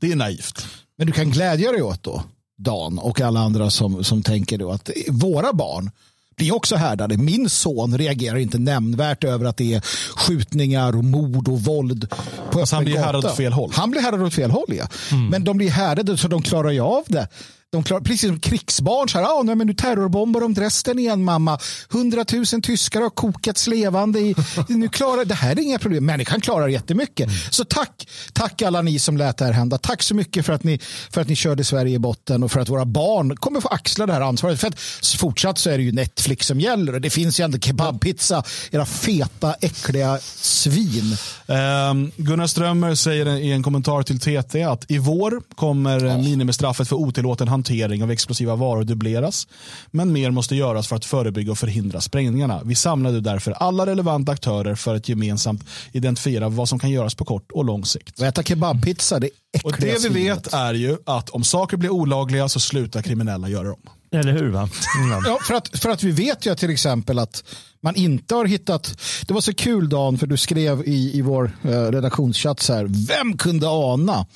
det 0.00 0.12
är 0.12 0.16
naivt. 0.16 0.66
Men 0.98 1.06
du 1.06 1.12
kan 1.12 1.30
glädja 1.30 1.72
dig 1.72 1.82
åt 1.82 2.02
då, 2.02 2.22
Dan 2.56 2.98
och 2.98 3.20
alla 3.20 3.40
andra 3.40 3.70
som, 3.70 4.04
som 4.04 4.22
tänker 4.22 4.58
då 4.58 4.70
att 4.70 4.90
våra 5.08 5.52
barn 5.52 5.90
blir 6.36 6.54
också 6.54 6.76
härdade. 6.76 7.16
Min 7.16 7.48
son 7.50 7.98
reagerar 7.98 8.36
inte 8.36 8.58
nämnvärt 8.58 9.24
över 9.24 9.46
att 9.46 9.56
det 9.56 9.74
är 9.74 9.80
skjutningar 10.16 10.96
och 10.96 11.04
mord 11.04 11.48
och 11.48 11.60
våld 11.60 12.14
på 12.50 12.64
han 12.70 12.84
blir 12.84 12.98
härdad 12.98 13.24
åt 13.24 13.36
fel 13.36 13.52
håll. 13.52 13.70
Han 13.74 13.90
blir 13.90 14.00
härdad 14.00 14.22
åt 14.22 14.34
fel 14.34 14.50
håll, 14.50 14.68
ja. 14.68 14.88
Men 15.30 15.44
de 15.44 15.56
blir 15.56 15.70
härdade 15.70 16.16
så 16.16 16.28
de 16.28 16.42
klarar 16.42 16.70
ju 16.70 16.80
av 16.80 17.04
det. 17.06 17.28
De 17.72 17.82
klarar, 17.82 18.00
precis 18.00 18.28
som 18.28 18.40
krigsbarn, 18.40 19.08
så 19.08 19.18
här, 19.18 19.24
ah, 19.24 19.42
nej, 19.42 19.54
men 19.54 19.66
nu 19.66 19.74
terrorbombar 19.74 20.40
de 20.40 20.54
Dresden 20.54 20.98
igen 20.98 21.24
mamma. 21.24 21.58
Hundratusen 21.88 22.62
tyskar 22.62 23.00
har 23.00 23.10
kokats 23.10 23.66
levande. 23.66 24.20
I, 24.20 24.34
nu 24.68 24.88
klarar, 24.88 25.24
det 25.24 25.34
här 25.34 25.50
är 25.50 25.60
inga 25.60 25.78
problem. 25.78 26.06
Människan 26.06 26.40
klarar 26.40 26.68
jättemycket. 26.68 27.28
Så 27.50 27.64
tack, 27.64 28.08
tack 28.32 28.62
alla 28.62 28.82
ni 28.82 28.98
som 28.98 29.16
lät 29.16 29.36
det 29.36 29.44
här 29.44 29.52
hända. 29.52 29.78
Tack 29.78 30.02
så 30.02 30.14
mycket 30.14 30.46
för 30.46 30.52
att 30.52 30.64
ni, 30.64 30.78
för 31.10 31.20
att 31.20 31.28
ni 31.28 31.36
körde 31.36 31.64
Sverige 31.64 31.94
i 31.94 31.98
botten 31.98 32.42
och 32.42 32.52
för 32.52 32.60
att 32.60 32.68
våra 32.68 32.84
barn 32.84 33.36
kommer 33.36 33.60
få 33.60 33.68
axla 33.68 34.06
det 34.06 34.12
här 34.12 34.20
ansvaret. 34.20 34.60
För 34.60 34.68
att 34.68 34.80
fortsatt 35.18 35.58
så 35.58 35.70
är 35.70 35.78
det 35.78 35.84
ju 35.84 35.92
Netflix 35.92 36.46
som 36.46 36.60
gäller 36.60 36.94
och 36.94 37.00
det 37.00 37.10
finns 37.10 37.40
ju 37.40 37.44
ändå 37.44 37.58
kebabpizza, 37.58 38.42
era 38.70 38.86
feta, 38.86 39.54
äckliga 39.60 40.18
svin. 40.36 41.16
Um, 41.46 42.12
Gunnar 42.16 42.46
Strömmer 42.46 42.94
säger 42.94 43.26
i 43.26 43.52
en 43.52 43.62
kommentar 43.62 44.02
till 44.02 44.20
TT 44.20 44.62
att 44.62 44.90
i 44.90 44.98
vår 44.98 45.42
kommer 45.54 46.08
oh. 46.08 46.22
minimistraffet 46.22 46.88
för 46.88 46.96
otillåten 46.96 47.48
hantering 47.58 48.02
av 48.02 48.10
explosiva 48.10 48.56
varor 48.56 48.84
dubbleras. 48.84 49.48
Men 49.90 50.12
mer 50.12 50.30
måste 50.30 50.56
göras 50.56 50.88
för 50.88 50.96
att 50.96 51.04
förebygga 51.04 51.52
och 51.52 51.58
förhindra 51.58 52.00
sprängningarna. 52.00 52.60
Vi 52.64 52.74
samlade 52.74 53.20
därför 53.20 53.52
alla 53.52 53.86
relevanta 53.86 54.32
aktörer 54.32 54.74
för 54.74 54.94
att 54.94 55.08
gemensamt 55.08 55.64
identifiera 55.92 56.48
vad 56.48 56.68
som 56.68 56.78
kan 56.78 56.90
göras 56.90 57.14
på 57.14 57.24
kort 57.24 57.52
och 57.52 57.64
lång 57.64 57.84
sikt. 57.84 58.20
Och 58.20 58.26
äta 58.26 58.42
kebabpizza, 58.42 59.18
det 59.18 59.26
är 59.26 59.66
Och 59.66 59.74
det 59.78 60.02
vi 60.02 60.08
vet 60.08 60.52
är 60.52 60.74
ju 60.74 60.96
att 61.06 61.30
om 61.30 61.44
saker 61.44 61.76
blir 61.76 61.90
olagliga 61.90 62.48
så 62.48 62.60
slutar 62.60 63.02
kriminella 63.02 63.48
göra 63.48 63.68
dem. 63.68 63.80
Eller 64.12 64.32
hur? 64.32 64.48
va? 64.48 64.68
Mm. 64.98 65.22
Ja, 65.26 65.38
för, 65.42 65.54
att, 65.54 65.78
för 65.78 65.90
att 65.90 66.02
vi 66.02 66.10
vet 66.10 66.46
ju 66.46 66.54
till 66.54 66.70
exempel 66.70 67.18
att 67.18 67.44
man 67.80 67.94
inte 67.94 68.34
har 68.34 68.44
hittat... 68.44 68.98
Det 69.26 69.34
var 69.34 69.40
så 69.40 69.54
kul 69.54 69.88
Dan, 69.88 70.18
för 70.18 70.26
du 70.26 70.36
skrev 70.36 70.82
i, 70.86 71.18
i 71.18 71.22
vår 71.22 71.50
eh, 71.62 71.68
redaktionschatt 71.70 72.60
så 72.60 72.74
här, 72.74 72.86
vem 73.08 73.36
kunde 73.36 73.66
ana 73.68 74.26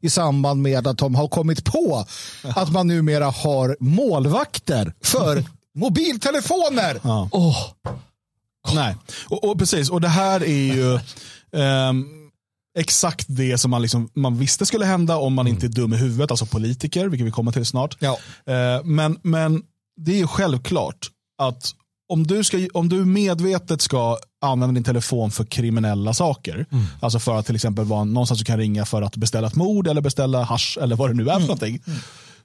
i 0.00 0.10
samband 0.10 0.62
med 0.62 0.86
att 0.86 0.98
de 0.98 1.14
har 1.14 1.28
kommit 1.28 1.64
på 1.64 2.06
att 2.42 2.72
man 2.72 2.86
numera 2.86 3.24
har 3.24 3.76
målvakter 3.80 4.94
för 5.02 5.44
mobiltelefoner. 5.74 7.00
Ja. 7.02 7.28
Åh, 7.32 7.56
Nej, 8.74 8.96
och, 9.28 9.44
och 9.44 9.58
precis. 9.58 9.90
Och 9.90 10.00
det 10.00 10.08
här 10.08 10.42
är 10.42 10.74
ju 10.74 10.98
ehm, 11.62 12.06
exakt 12.78 13.26
det 13.28 13.58
som 13.58 13.70
man, 13.70 13.82
liksom, 13.82 14.10
man 14.14 14.38
visste 14.38 14.66
skulle 14.66 14.84
hända 14.84 15.16
om 15.16 15.34
man 15.34 15.46
inte 15.46 15.66
är 15.66 15.70
dum 15.70 15.92
i 15.92 15.96
huvudet, 15.96 16.30
alltså 16.30 16.46
politiker, 16.46 17.08
vilket 17.08 17.26
vi 17.26 17.30
kommer 17.30 17.52
till 17.52 17.66
snart. 17.66 17.96
Ja. 18.00 18.18
Eh, 18.46 18.84
men, 18.84 19.18
men 19.22 19.62
det 19.96 20.12
är 20.12 20.16
ju 20.16 20.26
självklart 20.26 21.10
att 21.38 21.72
om 22.08 22.26
du, 22.26 22.44
ska, 22.44 22.68
om 22.74 22.88
du 22.88 23.04
medvetet 23.04 23.80
ska 23.80 24.18
använda 24.40 24.74
din 24.74 24.84
telefon 24.84 25.30
för 25.30 25.44
kriminella 25.44 26.14
saker, 26.14 26.66
alltså 27.00 27.18
för 27.18 27.38
att 27.38 27.46
till 27.46 27.54
exempel 27.54 27.84
vara 27.84 28.04
någonstans 28.04 28.38
du 28.40 28.44
kan 28.44 28.58
ringa 28.58 28.84
för 28.84 29.02
att 29.02 29.16
beställa 29.16 29.46
ett 29.46 29.54
mord 29.54 29.86
eller 29.86 30.00
beställa 30.00 30.42
hash 30.42 30.78
eller 30.82 30.96
vad 30.96 31.10
det 31.10 31.14
nu 31.14 31.28
är 31.28 31.34
för 31.34 31.40
någonting, 31.40 31.82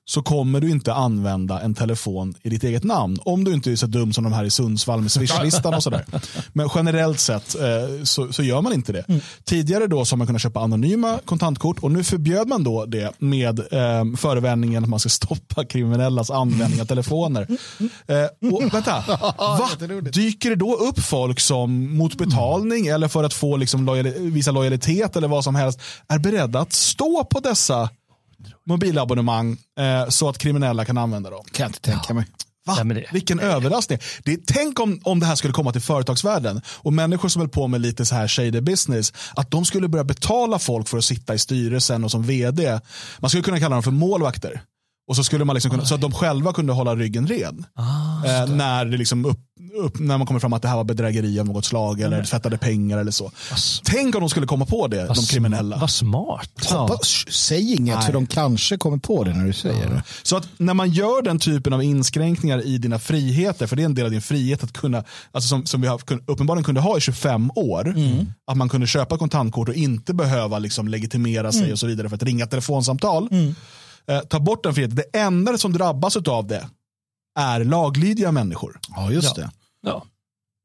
så 0.06 0.22
kommer 0.22 0.62
du 0.62 0.70
inte 0.70 0.94
använda 0.94 1.62
en 1.62 1.74
telefon 1.74 2.36
i 2.42 2.50
ditt 2.50 2.64
eget 2.64 2.84
namn. 2.84 3.20
Om 3.26 3.44
du 3.44 3.54
inte 3.54 3.72
är 3.72 3.76
så 3.76 3.88
dum 3.88 4.14
som 4.14 4.24
de 4.24 4.34
här 4.34 4.44
i 4.44 4.50
Sundsvall 4.50 5.02
med 5.02 5.12
swishlistan 5.12 5.74
och 5.74 5.84
sådär. 5.84 6.06
Men 6.54 6.70
generellt 6.76 7.20
sett 7.20 7.56
eh, 7.56 8.04
så, 8.04 8.34
så, 8.34 8.44
gör 8.44 8.62
man 8.62 8.74
inte 8.74 8.92
det. 8.92 9.06
Mm. 9.08 9.22
Tidigare 9.44 9.88
då 9.88 10.06
så 10.06 10.14
har 10.14 10.18
man 10.18 10.28
kunnat 10.28 10.42
köpa 10.42 10.60
anonyma 10.60 11.20
kontantkort 11.26 11.80
och 11.80 11.92
nu 11.92 12.04
förbjöd 12.04 12.48
man 12.48 12.64
då 12.64 12.86
det 12.86 13.12
med 13.20 13.60
eh, 13.60 14.16
förevändningen 14.18 14.84
att 14.84 14.90
man 14.90 15.00
ska 15.00 15.10
stoppa 15.10 15.66
kriminellas 15.66 16.32
användning 16.32 16.82
av 16.82 16.86
telefoner. 16.86 17.48
Eh, 18.08 18.54
och, 18.54 18.74
vänta, 18.74 19.04
va? 19.38 19.70
dyker 20.14 20.50
det 20.50 20.56
då 20.56 20.76
upp 20.76 21.00
folk 21.00 21.40
som 21.40 21.98
mot 21.98 22.16
betalning 22.16 22.88
eller 22.88 23.08
för 23.08 23.24
att 23.24 23.34
få 23.34 23.58
liksom 23.58 23.86
lojal 23.86 24.08
visa 24.08 24.52
lojalitet 24.52 25.16
eller 25.16 25.28
vad 25.28 25.44
som 25.44 25.56
helst 25.56 25.82
är 26.08 26.20
beredda 26.20 26.60
att 26.60 26.74
stå 26.74 27.24
på 27.24 27.40
dessa 27.40 27.90
mobilabonnemang 28.66 29.58
eh, 29.80 30.10
så 30.10 30.30
att 30.30 30.38
kriminella 30.38 30.86
kan 30.86 30.98
använda 30.98 31.30
dem. 31.30 31.44
Kan 31.52 31.64
jag 31.64 31.70
inte 31.70 31.80
tänka 31.80 32.14
mig. 32.14 32.26
Va? 32.66 32.76
Ja, 32.78 32.84
det, 32.84 33.06
Vilken 33.12 33.40
överraskning. 33.40 34.00
Det, 34.24 34.40
tänk 34.48 34.80
om, 34.80 35.00
om 35.04 35.20
det 35.20 35.26
här 35.26 35.36
skulle 35.36 35.54
komma 35.54 35.72
till 35.72 35.82
företagsvärlden 35.82 36.62
och 36.68 36.94
människor 36.94 37.30
som 37.30 37.40
höll 37.40 37.50
på 37.50 37.68
med 37.68 37.82
lite 37.82 38.06
så 38.06 38.16
här 38.16 38.28
shady 38.28 38.62
business, 38.62 39.14
att 39.36 39.52
de 39.52 39.66
skulle 39.66 39.88
börja 39.88 40.04
betala 40.04 40.60
folk 40.60 40.88
för 40.88 40.98
att 40.98 41.06
sitta 41.06 41.34
i 41.34 41.40
styrelsen 41.40 42.04
och 42.04 42.12
som 42.12 42.24
vd. 42.24 42.80
Man 43.20 43.30
skulle 43.30 43.44
kunna 43.44 43.60
kalla 43.60 43.76
dem 43.76 43.84
för 43.84 43.92
målvakter. 43.92 44.62
Och 45.12 45.16
så 45.16 45.24
skulle 45.24 45.46
man 45.46 45.54
liksom 45.54 45.72
kunna, 45.72 45.86
så 45.86 45.96
att 45.96 46.02
de 46.02 46.12
själva 46.12 46.54
kunde 46.54 46.74
hålla 46.74 46.96
ryggen 46.96 47.28
ren. 47.28 47.66
Ah, 47.74 48.26
eh, 48.26 48.50
när, 48.50 48.86
det 48.86 48.98
liksom 48.98 49.26
upp, 49.26 49.40
upp, 49.84 50.00
när 50.00 50.18
man 50.18 50.28
kommer 50.28 50.40
fram 50.40 50.54
att 50.54 50.62
det 50.62 50.68
här 50.68 50.76
var 50.76 50.84
bedrägeri 50.84 51.40
av 51.40 51.46
något 51.46 51.66
slag 51.66 52.02
eller 52.02 52.18
mm. 52.18 52.26
tvättade 52.26 52.58
pengar 52.58 52.98
eller 52.98 53.12
så. 53.12 53.32
Vas, 53.52 53.82
Tänk 53.84 54.16
om 54.16 54.22
de 54.22 54.30
skulle 54.30 54.48
komma 54.48 54.66
på 54.66 54.88
det, 54.88 55.08
de 55.08 55.16
kriminella. 55.16 55.78
Vad 55.78 55.90
smart. 55.90 56.68
Ja. 56.70 57.00
Säg 57.30 57.74
inget 57.74 57.96
Nej. 57.96 58.06
för 58.06 58.14
de 58.14 58.28
kanske 58.28 58.78
kommer 58.78 58.98
på 58.98 59.24
det 59.24 59.34
när 59.34 59.46
du 59.46 59.54
säger 59.54 59.84
ja. 59.84 59.90
det. 59.90 60.04
Så 60.24 60.38
att 60.38 60.48
när 60.58 60.74
man 60.74 60.92
gör 60.92 61.22
den 61.22 61.40
typen 61.40 61.74
av 61.74 61.84
inskränkningar 61.84 62.66
i 62.66 62.78
dina 62.78 63.00
friheter, 63.00 63.68
för 63.68 63.76
det 63.76 63.82
är 63.82 63.86
en 63.86 63.96
del 63.96 64.06
av 64.06 64.12
din 64.12 64.22
frihet 64.22 64.64
att 64.64 64.74
kunna, 64.74 65.04
alltså 65.32 65.48
som, 65.48 65.66
som 65.66 65.82
vi 65.82 65.88
har, 65.88 66.02
uppenbarligen 66.26 66.64
kunde 66.64 66.82
ha 66.82 66.98
i 66.98 67.02
25 67.02 67.52
år, 67.56 67.88
mm. 67.88 68.34
att 68.52 68.58
man 68.58 68.70
kunde 68.70 68.88
köpa 68.88 69.18
kontantkort 69.18 69.70
och 69.70 69.76
inte 69.76 70.14
behöva 70.14 70.60
liksom 70.60 70.88
legitimera 70.88 71.52
sig 71.52 71.62
mm. 71.62 71.74
och 71.74 71.80
så 71.80 71.88
vidare 71.88 72.10
för 72.10 72.16
att 72.16 72.24
ringa 72.24 72.46
telefonsamtal. 72.46 73.28
Mm 73.32 73.56
eh, 74.08 74.20
ta 74.20 74.40
bort 74.40 74.64
den 74.64 74.74
friheten. 74.74 74.96
Det 74.96 75.20
enda 75.20 75.58
som 75.58 75.74
drabbas 75.74 76.16
av 76.16 76.48
det 76.48 76.68
är 77.40 77.64
laglydiga 77.64 78.32
människor. 78.32 78.80
Ja, 78.96 79.12
just 79.12 79.38
ja. 79.38 79.44
det. 79.44 79.52
Ja. 79.82 80.06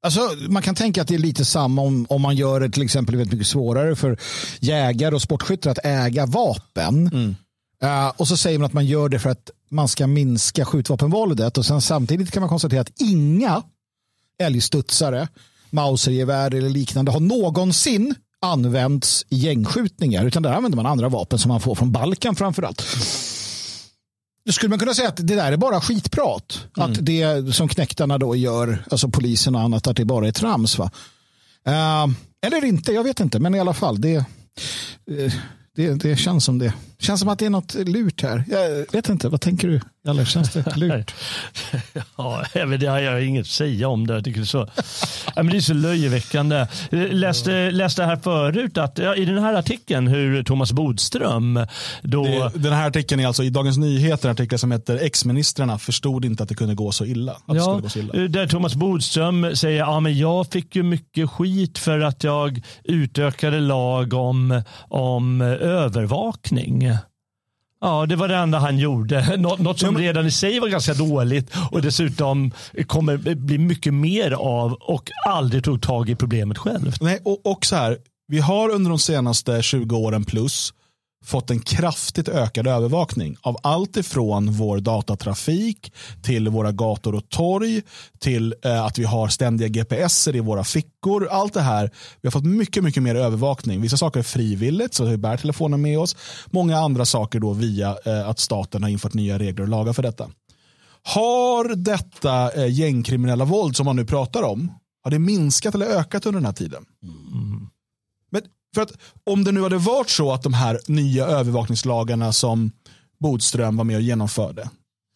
Alltså, 0.02 0.20
man 0.48 0.62
kan 0.62 0.74
tänka 0.74 1.02
att 1.02 1.08
det 1.08 1.14
är 1.14 1.18
lite 1.18 1.44
samma 1.44 1.82
om, 1.82 2.06
om 2.08 2.22
man 2.22 2.36
gör 2.36 2.60
det 2.60 2.70
till 2.70 2.82
exempel 2.82 3.16
väldigt 3.16 3.32
mycket 3.32 3.46
svårare 3.46 3.96
för 3.96 4.18
jägare 4.60 5.14
och 5.14 5.22
sportskyttar 5.22 5.70
att 5.70 5.84
äga 5.84 6.26
vapen. 6.26 7.06
Mm. 7.06 7.36
Uh, 7.84 8.12
och 8.16 8.28
så 8.28 8.36
säger 8.36 8.58
man 8.58 8.66
att 8.66 8.72
man 8.72 8.86
gör 8.86 9.08
det 9.08 9.18
för 9.18 9.30
att 9.30 9.50
man 9.70 9.88
ska 9.88 10.06
minska 10.06 10.64
skjutvapenvåldet 10.64 11.58
och 11.58 11.66
sen 11.66 11.80
samtidigt 11.80 12.30
kan 12.30 12.40
man 12.40 12.48
konstatera 12.48 12.80
att 12.80 13.00
inga 13.00 13.62
älgstudsare, 14.38 15.28
mausergevär 15.70 16.54
eller 16.54 16.68
liknande 16.68 17.12
har 17.12 17.20
någonsin 17.20 18.14
använts 18.40 19.26
i 19.28 19.36
gängskjutningar 19.36 20.24
utan 20.24 20.42
där 20.42 20.52
använder 20.52 20.76
man 20.76 20.86
andra 20.86 21.08
vapen 21.08 21.38
som 21.38 21.48
man 21.48 21.60
får 21.60 21.74
från 21.74 21.92
Balkan 21.92 22.36
framförallt. 22.36 22.86
Skulle 24.50 24.70
man 24.70 24.78
kunna 24.78 24.94
säga 24.94 25.08
att 25.08 25.16
det 25.16 25.34
där 25.34 25.52
är 25.52 25.56
bara 25.56 25.80
skitprat. 25.80 26.66
Mm. 26.76 26.90
Att 26.90 26.98
det 27.00 27.54
som 27.54 27.68
knäktarna 27.68 28.18
då 28.18 28.36
gör, 28.36 28.84
alltså 28.90 29.08
polisen 29.08 29.54
och 29.54 29.60
annat, 29.60 29.86
att 29.86 29.96
det 29.96 30.04
bara 30.04 30.28
är 30.28 30.32
trams. 30.32 30.78
Va? 30.78 30.90
Uh, 31.68 32.14
eller 32.46 32.64
inte, 32.64 32.92
jag 32.92 33.04
vet 33.04 33.20
inte, 33.20 33.38
men 33.38 33.54
i 33.54 33.60
alla 33.60 33.74
fall. 33.74 34.00
det 34.00 34.24
uh, 35.10 35.32
det, 35.76 35.94
det 35.94 36.16
känns 36.16 36.44
som 36.44 36.58
det. 36.58 36.72
Känns 36.98 37.20
som 37.20 37.28
att 37.28 37.38
det 37.38 37.46
är 37.46 37.50
något 37.50 37.74
lurt 37.74 38.22
här. 38.22 38.44
Jag 38.48 38.92
vet 38.92 39.08
inte, 39.08 39.28
vad 39.28 39.40
tänker 39.40 39.68
du? 39.68 39.80
Eller 40.06 40.24
känns 40.24 40.52
det 40.52 40.76
lurt? 40.76 41.14
ja, 42.16 42.44
har 42.54 42.98
jag 42.98 43.24
inget 43.24 43.40
att 43.40 43.46
säga 43.46 43.88
om 43.88 44.06
det. 44.06 44.14
Jag 44.14 44.24
tycker 44.24 44.40
det, 44.40 44.44
är 44.44 44.46
så, 44.46 44.68
ja, 45.34 45.42
men 45.42 45.46
det 45.46 45.56
är 45.56 45.60
så 45.60 45.74
löjeväckande. 45.74 46.66
Läste, 46.90 47.70
läste 47.70 48.04
här 48.04 48.16
förut 48.16 48.78
att 48.78 48.98
ja, 48.98 49.14
i 49.14 49.24
den 49.24 49.38
här 49.38 49.54
artikeln 49.54 50.08
hur 50.08 50.42
Thomas 50.42 50.72
Bodström 50.72 51.66
då... 52.02 52.24
Det, 52.24 52.50
den 52.54 52.72
här 52.72 52.86
artikeln 52.86 53.20
är 53.20 53.26
alltså 53.26 53.42
i 53.42 53.50
Dagens 53.50 53.78
Nyheter, 53.78 54.28
en 54.28 54.32
artikel 54.32 54.58
som 54.58 54.72
heter 54.72 54.98
Ex-ministrarna 55.02 55.78
förstod 55.78 56.24
inte 56.24 56.42
att 56.42 56.48
det 56.48 56.54
kunde 56.54 56.74
gå 56.74 56.92
så 56.92 57.04
illa. 57.04 57.32
Att 57.32 57.56
ja, 57.56 57.78
gå 57.82 57.88
så 57.88 57.98
illa. 57.98 58.12
Där 58.28 58.46
Thomas 58.46 58.74
Bodström 58.74 59.56
säger 59.56 59.78
ja, 59.78 60.00
men 60.00 60.18
jag 60.18 60.46
fick 60.46 60.76
ju 60.76 60.82
mycket 60.82 61.30
skit 61.30 61.78
för 61.78 62.00
att 62.00 62.24
jag 62.24 62.62
utökade 62.84 63.60
lag 63.60 64.12
om, 64.12 64.62
om 64.88 65.40
övervakning. 65.40 66.90
Ja, 67.80 68.06
det 68.06 68.16
var 68.16 68.28
det 68.28 68.36
enda 68.36 68.58
han 68.58 68.78
gjorde. 68.78 69.36
Något, 69.58 69.78
som 69.78 69.98
redan 69.98 70.26
i 70.26 70.30
sig 70.30 70.60
var 70.60 70.68
ganska 70.68 70.94
dåligt 70.94 71.54
och 71.70 71.82
dessutom 71.82 72.52
kommer 72.86 73.16
bli 73.34 73.58
mycket 73.58 73.94
mer 73.94 74.30
av 74.30 74.72
och 74.72 75.10
aldrig 75.26 75.64
tog 75.64 75.82
tag 75.82 76.10
i 76.10 76.14
problemet 76.14 76.58
själv. 76.58 76.94
Nej, 77.00 77.18
och, 77.24 77.46
och 77.46 77.66
så 77.66 77.76
här, 77.76 77.98
vi 78.28 78.38
har 78.38 78.70
under 78.70 78.90
de 78.90 78.98
senaste 78.98 79.62
20 79.62 79.96
åren 79.96 80.24
plus 80.24 80.72
fått 81.26 81.50
en 81.50 81.60
kraftigt 81.60 82.28
ökad 82.28 82.66
övervakning 82.66 83.36
av 83.40 83.56
allt 83.62 83.96
ifrån 83.96 84.52
vår 84.52 84.78
datatrafik 84.80 85.92
till 86.22 86.48
våra 86.48 86.72
gator 86.72 87.14
och 87.14 87.28
torg 87.28 87.82
till 88.18 88.54
eh, 88.64 88.84
att 88.84 88.98
vi 88.98 89.04
har 89.04 89.28
ständiga 89.28 89.68
GPSer 89.68 90.36
i 90.36 90.40
våra 90.40 90.64
fickor. 90.64 91.28
Allt 91.30 91.54
det 91.54 91.60
här. 91.60 91.90
Vi 92.20 92.26
har 92.26 92.30
fått 92.30 92.44
mycket, 92.44 92.84
mycket 92.84 93.02
mer 93.02 93.14
övervakning. 93.14 93.80
Vissa 93.80 93.96
saker 93.96 94.20
är 94.20 94.24
frivilligt 94.24 94.94
så 94.94 95.04
vi 95.04 95.16
bär 95.16 95.36
telefonen 95.36 95.82
med 95.82 95.98
oss. 95.98 96.16
Många 96.50 96.78
andra 96.78 97.04
saker 97.04 97.40
då 97.40 97.52
via 97.52 97.96
eh, 98.04 98.28
att 98.28 98.38
staten 98.38 98.82
har 98.82 98.90
infört 98.90 99.14
nya 99.14 99.38
regler 99.38 99.62
och 99.62 99.68
lagar 99.68 99.92
för 99.92 100.02
detta. 100.02 100.30
Har 101.02 101.76
detta 101.76 102.52
eh, 102.52 102.72
gängkriminella 102.72 103.44
våld 103.44 103.76
som 103.76 103.84
man 103.84 103.96
nu 103.96 104.04
pratar 104.04 104.42
om, 104.42 104.72
har 105.04 105.10
det 105.10 105.18
minskat 105.18 105.74
eller 105.74 105.86
ökat 105.86 106.26
under 106.26 106.40
den 106.40 106.46
här 106.46 106.52
tiden? 106.52 106.84
Mm. 107.02 107.68
För 108.76 108.82
att 108.82 108.92
om 109.24 109.44
det 109.44 109.52
nu 109.52 109.62
hade 109.62 109.78
varit 109.78 110.10
så 110.10 110.32
att 110.32 110.42
de 110.42 110.54
här 110.54 110.80
nya 110.86 111.26
övervakningslagarna 111.26 112.32
som 112.32 112.72
Bodström 113.20 113.76
var 113.76 113.84
med 113.84 113.96
och 113.96 114.02
genomförde, 114.02 114.70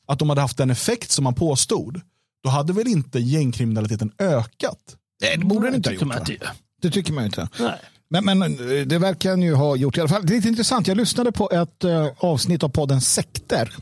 att 0.08 0.18
de 0.18 0.28
hade 0.28 0.40
haft 0.40 0.56
den 0.56 0.70
effekt 0.70 1.10
som 1.10 1.24
man 1.24 1.34
påstod, 1.34 2.00
då 2.44 2.50
hade 2.50 2.72
väl 2.72 2.88
inte 2.88 3.18
gängkriminaliteten 3.18 4.12
ökat? 4.18 4.78
Nej, 5.22 5.36
det 5.36 5.44
borde 5.44 5.66
den 5.66 5.74
inte 5.74 5.90
ha 5.90 5.94
gjort. 5.94 6.26
Det. 6.26 6.38
det 6.82 6.90
tycker 6.90 7.12
man 7.12 7.24
inte. 7.24 7.48
Nej. 7.58 7.80
Men, 8.10 8.38
men 8.38 8.56
det 8.88 8.98
verkar 8.98 9.30
den 9.30 9.42
ju 9.42 9.54
ha 9.54 9.76
gjort 9.76 9.96
i 9.96 10.00
alla 10.00 10.08
fall. 10.08 10.26
Det 10.26 10.32
är 10.32 10.36
lite 10.36 10.48
intressant. 10.48 10.86
Jag 10.86 10.96
lyssnade 10.96 11.32
på 11.32 11.50
ett 11.50 11.84
uh, 11.84 12.06
avsnitt 12.18 12.62
av 12.62 12.68
podden 12.68 13.00
Sekter 13.00 13.74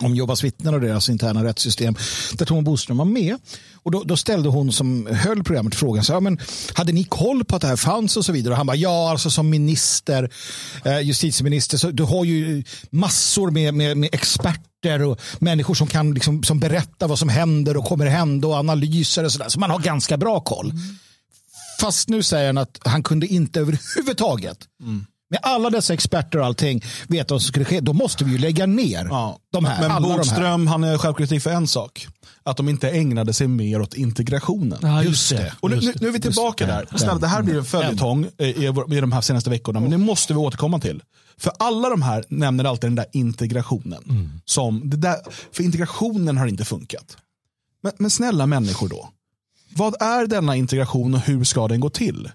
om 0.00 0.14
Jehovas 0.14 0.44
vittnen 0.44 0.74
och 0.74 0.80
deras 0.80 1.08
interna 1.08 1.44
rättssystem 1.44 1.94
där 2.34 2.46
Thomas 2.46 2.64
Boström 2.64 2.96
var 2.96 3.04
med. 3.04 3.38
Och 3.84 3.90
då, 3.90 4.02
då, 4.02 4.16
ställde 4.16 4.48
hon 4.48 4.72
som 4.72 5.06
höll 5.06 5.44
programmet 5.44 5.74
frågan, 5.74 6.04
så, 6.04 6.12
ja, 6.12 6.20
men, 6.20 6.38
hade 6.74 6.92
ni 6.92 7.04
koll 7.04 7.44
på 7.44 7.56
att 7.56 7.62
det 7.62 7.68
här 7.68 7.76
fanns 7.76 8.16
och 8.16 8.24
så 8.24 8.32
vidare? 8.32 8.52
Och 8.52 8.56
han 8.56 8.66
bara, 8.66 8.76
ja, 8.76 9.10
alltså 9.10 9.30
som 9.30 9.50
minister, 9.50 10.30
eh, 10.84 11.00
justitieminister, 11.00 11.78
så 11.78 11.90
du 11.90 12.02
har 12.02 12.24
ju 12.24 12.64
massor 12.90 13.50
med, 13.50 13.74
med, 13.74 13.96
med 13.96 14.08
experter 14.12 15.02
och 15.02 15.20
människor 15.38 15.74
som 15.74 15.86
kan 15.86 16.14
liksom, 16.14 16.42
som 16.42 16.60
berätta 16.60 17.06
vad 17.06 17.18
som 17.18 17.28
händer 17.28 17.76
och 17.76 17.84
kommer 17.84 18.06
hända 18.06 18.48
och 18.48 18.54
analyser 18.54 19.24
och 19.24 19.32
sådär. 19.32 19.48
Så 19.48 19.60
man 19.60 19.70
har 19.70 19.78
ganska 19.78 20.16
bra 20.16 20.40
koll. 20.40 20.70
Mm. 20.70 20.82
Fast 21.80 22.08
nu 22.08 22.22
säger 22.22 22.46
han 22.46 22.58
att 22.58 22.78
han 22.84 23.02
kunde 23.02 23.26
inte 23.26 23.60
överhuvudtaget 23.60 24.58
mm 24.82 25.06
med 25.32 25.40
alla 25.42 25.70
dessa 25.70 25.94
experter 25.94 26.38
och 26.38 26.46
allting 26.46 26.82
veta 27.08 27.34
vad 27.34 27.42
som 27.42 27.48
skulle 27.48 27.64
ske, 27.64 27.80
då 27.80 27.92
måste 27.92 28.24
vi 28.24 28.32
ju 28.32 28.38
lägga 28.38 28.66
ner 28.66 29.06
ja. 29.10 29.38
de 29.52 29.64
här. 29.64 29.88
Men 29.88 30.02
Bodström, 30.02 30.66
han 30.66 30.84
är 30.84 30.98
självkritik 30.98 31.42
för 31.42 31.50
en 31.50 31.68
sak. 31.68 32.06
Att 32.42 32.56
de 32.56 32.68
inte 32.68 32.90
ägnade 32.90 33.32
sig 33.32 33.48
mer 33.48 33.80
åt 33.80 33.94
integrationen. 33.94 34.78
Ja, 34.82 35.02
just 35.02 35.30
det. 35.30 35.52
Och 35.60 35.70
nu, 35.70 35.76
nu, 35.76 35.92
nu 36.00 36.08
är 36.08 36.12
vi 36.12 36.20
tillbaka 36.20 36.66
där. 36.66 36.98
Snälla, 36.98 37.18
det 37.18 37.26
här 37.26 37.42
blir 37.42 37.58
en 37.58 37.64
följetong 37.64 38.26
i, 38.38 38.44
i 38.96 39.00
de 39.00 39.12
här 39.12 39.20
senaste 39.20 39.50
veckorna, 39.50 39.80
men 39.80 39.90
det 39.90 39.98
måste 39.98 40.32
vi 40.32 40.38
återkomma 40.38 40.78
till. 40.78 41.02
För 41.36 41.52
alla 41.58 41.88
de 41.88 42.02
här 42.02 42.24
nämner 42.28 42.64
alltid 42.64 42.90
den 42.90 42.94
där 42.94 43.06
integrationen. 43.12 44.04
Mm. 44.08 44.30
Som 44.44 44.90
det 44.90 44.96
där, 44.96 45.16
för 45.52 45.62
integrationen 45.62 46.38
har 46.38 46.46
inte 46.46 46.64
funkat. 46.64 47.16
Men, 47.82 47.92
men 47.98 48.10
snälla 48.10 48.46
människor 48.46 48.88
då. 48.88 49.08
Vad 49.76 50.02
är 50.02 50.26
denna 50.26 50.56
integration 50.56 51.14
och 51.14 51.20
hur 51.20 51.44
ska 51.44 51.68
den 51.68 51.80
gå 51.80 51.90
till? 51.90 52.30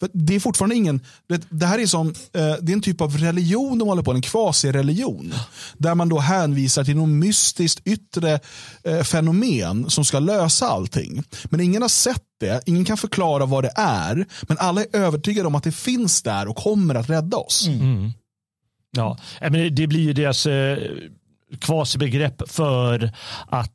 För 0.00 0.10
det 0.12 0.34
är 0.34 0.40
fortfarande 0.40 0.76
ingen, 0.76 1.00
det, 1.26 1.46
det 1.50 1.66
här 1.66 1.78
är 1.78 1.86
som, 1.86 2.08
eh, 2.08 2.12
det 2.32 2.72
är 2.72 2.72
en 2.72 2.80
typ 2.80 3.00
av 3.00 3.18
religion 3.18 3.78
de 3.78 3.88
håller 3.88 4.02
på, 4.02 4.12
en 4.12 4.22
kvasireligion. 4.22 5.34
Där 5.76 5.94
man 5.94 6.08
då 6.08 6.18
hänvisar 6.18 6.84
till 6.84 6.96
något 6.96 7.08
mystiskt 7.08 7.86
yttre 7.86 8.40
eh, 8.84 9.02
fenomen 9.02 9.90
som 9.90 10.04
ska 10.04 10.18
lösa 10.18 10.68
allting. 10.68 11.22
Men 11.44 11.60
ingen 11.60 11.82
har 11.82 11.88
sett 11.88 12.24
det, 12.40 12.62
ingen 12.66 12.84
kan 12.84 12.96
förklara 12.96 13.46
vad 13.46 13.64
det 13.64 13.72
är. 13.76 14.26
Men 14.42 14.58
alla 14.58 14.80
är 14.80 14.96
övertygade 14.96 15.46
om 15.46 15.54
att 15.54 15.64
det 15.64 15.72
finns 15.72 16.22
där 16.22 16.48
och 16.48 16.56
kommer 16.56 16.94
att 16.94 17.10
rädda 17.10 17.36
oss. 17.36 17.66
Mm. 17.66 17.80
mm. 17.80 18.12
Ja, 18.90 19.18
men 19.40 19.74
det 19.74 19.86
blir 19.86 20.00
ju 20.00 20.12
deras 20.12 20.46
eh, 20.46 20.78
kvasibegrepp 21.60 22.50
för 22.50 23.12
att 23.48 23.72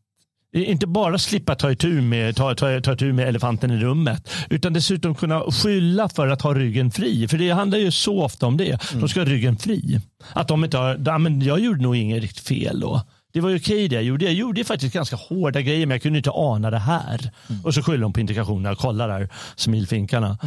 Inte 0.53 0.87
bara 0.87 1.17
slippa 1.17 1.55
ta 1.55 1.71
itu 1.71 2.01
med, 2.01 2.35
ta, 2.35 2.55
ta, 2.55 2.81
ta 2.81 2.93
itu 2.93 3.13
med 3.13 3.27
elefanten 3.27 3.71
i 3.71 3.77
rummet, 3.77 4.29
utan 4.49 4.73
dessutom 4.73 5.15
kunna 5.15 5.41
skylla 5.51 6.09
för 6.09 6.27
att 6.27 6.41
ha 6.41 6.53
ryggen 6.53 6.91
fri. 6.91 7.27
För 7.27 7.37
det 7.37 7.49
handlar 7.49 7.77
ju 7.77 7.91
så 7.91 8.23
ofta 8.23 8.45
om 8.45 8.57
det. 8.57 8.77
De 8.93 9.09
ska 9.09 9.19
ha 9.19 9.25
ryggen 9.25 9.57
fri. 9.57 9.99
Att 10.33 10.47
de 10.47 10.63
inte 10.63 10.77
har, 10.77 11.19
men 11.19 11.41
jag 11.41 11.59
gjorde 11.59 11.81
nog 11.81 11.95
inget 11.95 12.21
riktigt 12.21 12.47
fel 12.47 12.79
då. 12.79 13.01
Det 13.33 13.41
var 13.41 13.49
ju 13.49 13.55
okej 13.55 13.87
det 13.87 13.95
jag 13.95 14.03
gjorde. 14.03 14.25
Jag 14.25 14.33
gjorde 14.33 14.63
faktiskt 14.63 14.93
ganska 14.93 15.15
hårda 15.15 15.61
grejer 15.61 15.85
men 15.85 15.95
jag 15.95 16.01
kunde 16.01 16.17
inte 16.17 16.31
ana 16.31 16.71
det 16.71 16.79
här. 16.79 17.31
Och 17.63 17.73
så 17.73 17.81
skyller 17.81 18.01
de 18.01 18.13
på 18.13 18.19
integrationen. 18.19 18.75
Kolla 18.75 19.07
där, 19.07 19.29
smilfinkarna. 19.55 20.37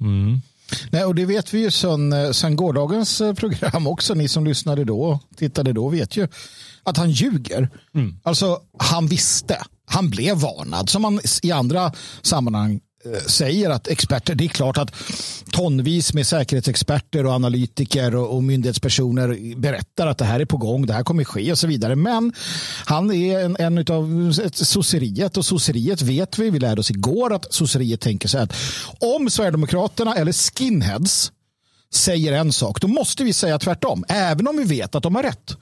Mm. 0.00 0.40
Nej, 0.90 1.04
och 1.04 1.14
det 1.14 1.26
vet 1.26 1.54
vi 1.54 1.58
ju 1.62 1.70
sen, 1.70 2.34
sen 2.34 2.56
gårdagens 2.56 3.20
eh, 3.20 3.34
program 3.34 3.86
också. 3.86 4.14
Ni 4.14 4.28
som 4.28 4.44
lyssnade 4.44 4.84
då, 4.84 5.20
tittade 5.36 5.72
då, 5.72 5.88
vet 5.88 6.16
ju 6.16 6.28
att 6.84 6.96
han 6.96 7.10
ljuger. 7.10 7.70
Mm. 7.94 8.16
Alltså, 8.22 8.60
han 8.78 9.06
visste. 9.06 9.58
Han 9.86 10.10
blev 10.10 10.36
varnad. 10.36 10.90
Som 10.90 11.02
man 11.02 11.20
i 11.42 11.52
andra 11.52 11.92
sammanhang 12.22 12.80
eh, 13.04 13.20
säger 13.26 13.70
att 13.70 13.88
experter, 13.88 14.34
det 14.34 14.44
är 14.44 14.48
klart 14.48 14.78
att 14.78 14.94
tonvis 15.50 16.14
med 16.14 16.26
säkerhetsexperter 16.26 17.26
och 17.26 17.32
analytiker 17.32 18.14
och, 18.14 18.36
och 18.36 18.42
myndighetspersoner 18.42 19.56
berättar 19.56 20.06
att 20.06 20.18
det 20.18 20.24
här 20.24 20.40
är 20.40 20.44
på 20.44 20.56
gång, 20.56 20.86
det 20.86 20.92
här 20.92 21.02
kommer 21.02 21.24
ske 21.24 21.52
och 21.52 21.58
så 21.58 21.66
vidare. 21.66 21.96
Men 21.96 22.32
han 22.84 23.12
är 23.12 23.40
en, 23.40 23.56
en 23.58 23.78
av 23.78 24.32
sosseriet 24.52 25.36
och 25.36 25.44
sosseriet 25.44 26.02
vet 26.02 26.38
vi, 26.38 26.50
vi 26.50 26.58
lärde 26.58 26.80
oss 26.80 26.90
igår 26.90 27.32
att 27.32 27.54
sosseriet 27.54 28.00
tänker 28.00 28.28
så 28.28 28.38
här 28.38 28.44
att 28.44 28.54
om 29.00 29.30
Sverigedemokraterna 29.30 30.14
eller 30.14 30.32
skinheads 30.32 31.32
säger 31.94 32.32
en 32.32 32.52
sak, 32.52 32.80
då 32.80 32.88
måste 32.88 33.24
vi 33.24 33.32
säga 33.32 33.58
tvärtom. 33.58 34.04
Även 34.08 34.48
om 34.48 34.56
vi 34.56 34.64
vet 34.64 34.94
att 34.94 35.02
de 35.02 35.14
har 35.14 35.22
rätt. 35.22 35.56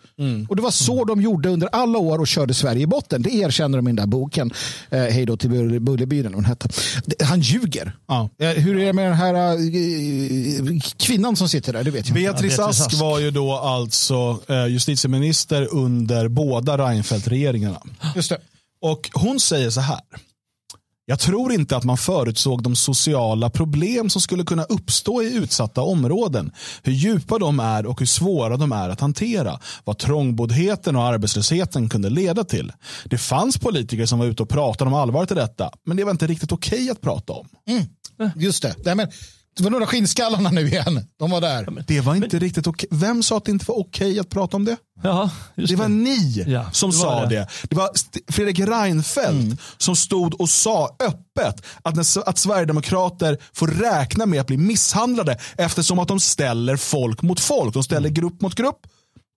Och 0.48 0.56
Det 0.56 0.62
var 0.62 0.70
så 0.70 1.04
de 1.04 1.22
gjorde 1.22 1.48
under 1.48 1.68
alla 1.72 1.98
år 1.98 2.18
och 2.18 2.26
körde 2.26 2.54
Sverige 2.54 2.82
i 2.82 2.86
botten. 2.86 3.22
Det 3.22 3.30
erkänner 3.34 3.78
de 3.78 3.88
i 3.88 3.90
den 3.90 3.96
där 3.96 4.06
boken. 4.06 4.50
Eh, 4.90 4.98
Hej 5.02 5.26
då 5.26 5.36
till 5.36 5.50
Bull- 5.50 5.80
Bullerbyn. 5.80 6.44
hette. 6.44 6.68
Han 7.24 7.40
ljuger. 7.40 7.96
Ja. 8.08 8.28
Eh, 8.38 8.48
Hur 8.48 8.78
är 8.78 8.86
det 8.86 8.92
med 8.92 9.04
den 9.06 9.14
här 9.14 9.34
eh, 9.34 10.80
kvinnan 10.98 11.36
som 11.36 11.48
sitter 11.48 11.72
där? 11.72 11.84
Det 11.84 11.90
vet 11.90 12.08
jag 12.08 12.18
inte. 12.18 12.32
Beatrice 12.32 12.56
Beatrice 12.56 12.80
Ask 12.80 12.86
Ask. 12.92 13.00
var 13.00 13.18
ju 13.20 13.30
då 13.30 13.52
alltså 13.52 14.40
eh, 14.48 14.66
justitieminister 14.66 15.68
under 15.74 16.28
båda 16.28 16.78
Reinfeldt-regeringarna. 16.78 17.82
Just 18.16 18.30
det. 18.30 18.38
Och 18.82 19.10
hon 19.14 19.40
säger 19.40 19.70
så 19.70 19.80
här. 19.80 20.00
Jag 21.04 21.18
tror 21.18 21.52
inte 21.52 21.76
att 21.76 21.84
man 21.84 21.96
förutsåg 21.96 22.62
de 22.62 22.76
sociala 22.76 23.50
problem 23.50 24.10
som 24.10 24.20
skulle 24.20 24.44
kunna 24.44 24.64
uppstå 24.64 25.22
i 25.22 25.34
utsatta 25.34 25.82
områden. 25.82 26.52
Hur 26.82 26.92
djupa 26.92 27.38
de 27.38 27.60
är 27.60 27.86
och 27.86 28.00
hur 28.00 28.06
svåra 28.06 28.56
de 28.56 28.72
är 28.72 28.88
att 28.88 29.00
hantera. 29.00 29.60
Vad 29.84 29.98
trångboddheten 29.98 30.96
och 30.96 31.02
arbetslösheten 31.02 31.88
kunde 31.88 32.10
leda 32.10 32.44
till. 32.44 32.72
Det 33.04 33.18
fanns 33.18 33.58
politiker 33.58 34.06
som 34.06 34.18
var 34.18 34.26
ute 34.26 34.42
och 34.42 34.48
pratade 34.48 34.88
om 34.90 34.94
allvaret 34.94 35.30
i 35.30 35.34
detta, 35.34 35.70
men 35.86 35.96
det 35.96 36.04
var 36.04 36.10
inte 36.10 36.26
riktigt 36.26 36.52
okej 36.52 36.90
att 36.90 37.00
prata 37.00 37.32
om. 37.32 37.48
Just 38.36 38.62
det. 38.62 38.74
Nej, 38.84 38.94
men, 38.94 39.08
det 39.56 39.62
var 39.62 39.70
några 39.70 39.86
skinnskallarna 39.86 40.50
nu 40.50 40.68
igen. 40.68 41.06
De 41.18 41.30
var 41.30 41.40
där. 41.40 41.84
Det 41.86 42.00
var 42.00 42.14
inte 42.14 42.38
riktigt 42.38 42.66
okej. 42.66 42.88
Vem 42.92 43.22
sa 43.22 43.36
att 43.36 43.44
det 43.44 43.50
inte 43.50 43.64
var 43.68 43.78
okej 43.78 44.18
att 44.18 44.28
prata 44.28 44.56
om 44.56 44.64
det? 44.64 44.76
Ja, 45.02 45.30
just 45.54 45.70
Det 45.70 45.76
var 45.76 45.88
ni 45.88 46.44
Ja, 46.46 46.70
som 46.72 46.90
det 46.90 46.96
var 46.96 47.04
sa 47.04 47.20
det. 47.26 47.28
det. 47.36 47.48
det. 47.68 47.76
var 47.76 47.90
Fredrik 48.32 48.58
Reinfeldt 48.58 49.60
som 49.78 49.96
stod 49.96 50.40
och 50.40 50.50
sa 50.50 50.96
öppet 51.00 51.62
att, 51.82 51.94
när, 51.96 52.28
att 52.28 52.38
Sverigedemokrater 52.38 53.38
får 53.52 53.66
räkna 53.68 54.26
med 54.26 54.40
att 54.40 54.46
bli 54.46 54.56
misshandlade 54.56 55.38
eftersom 55.56 55.98
att 55.98 56.08
de 56.08 56.20
ställer 56.20 56.76
folk 56.76 57.22
mot 57.22 57.40
folk. 57.40 57.74
De 57.74 57.82
ställer 57.82 58.08
grupp 58.08 58.40
mot 58.40 58.54
grupp. 58.54 58.86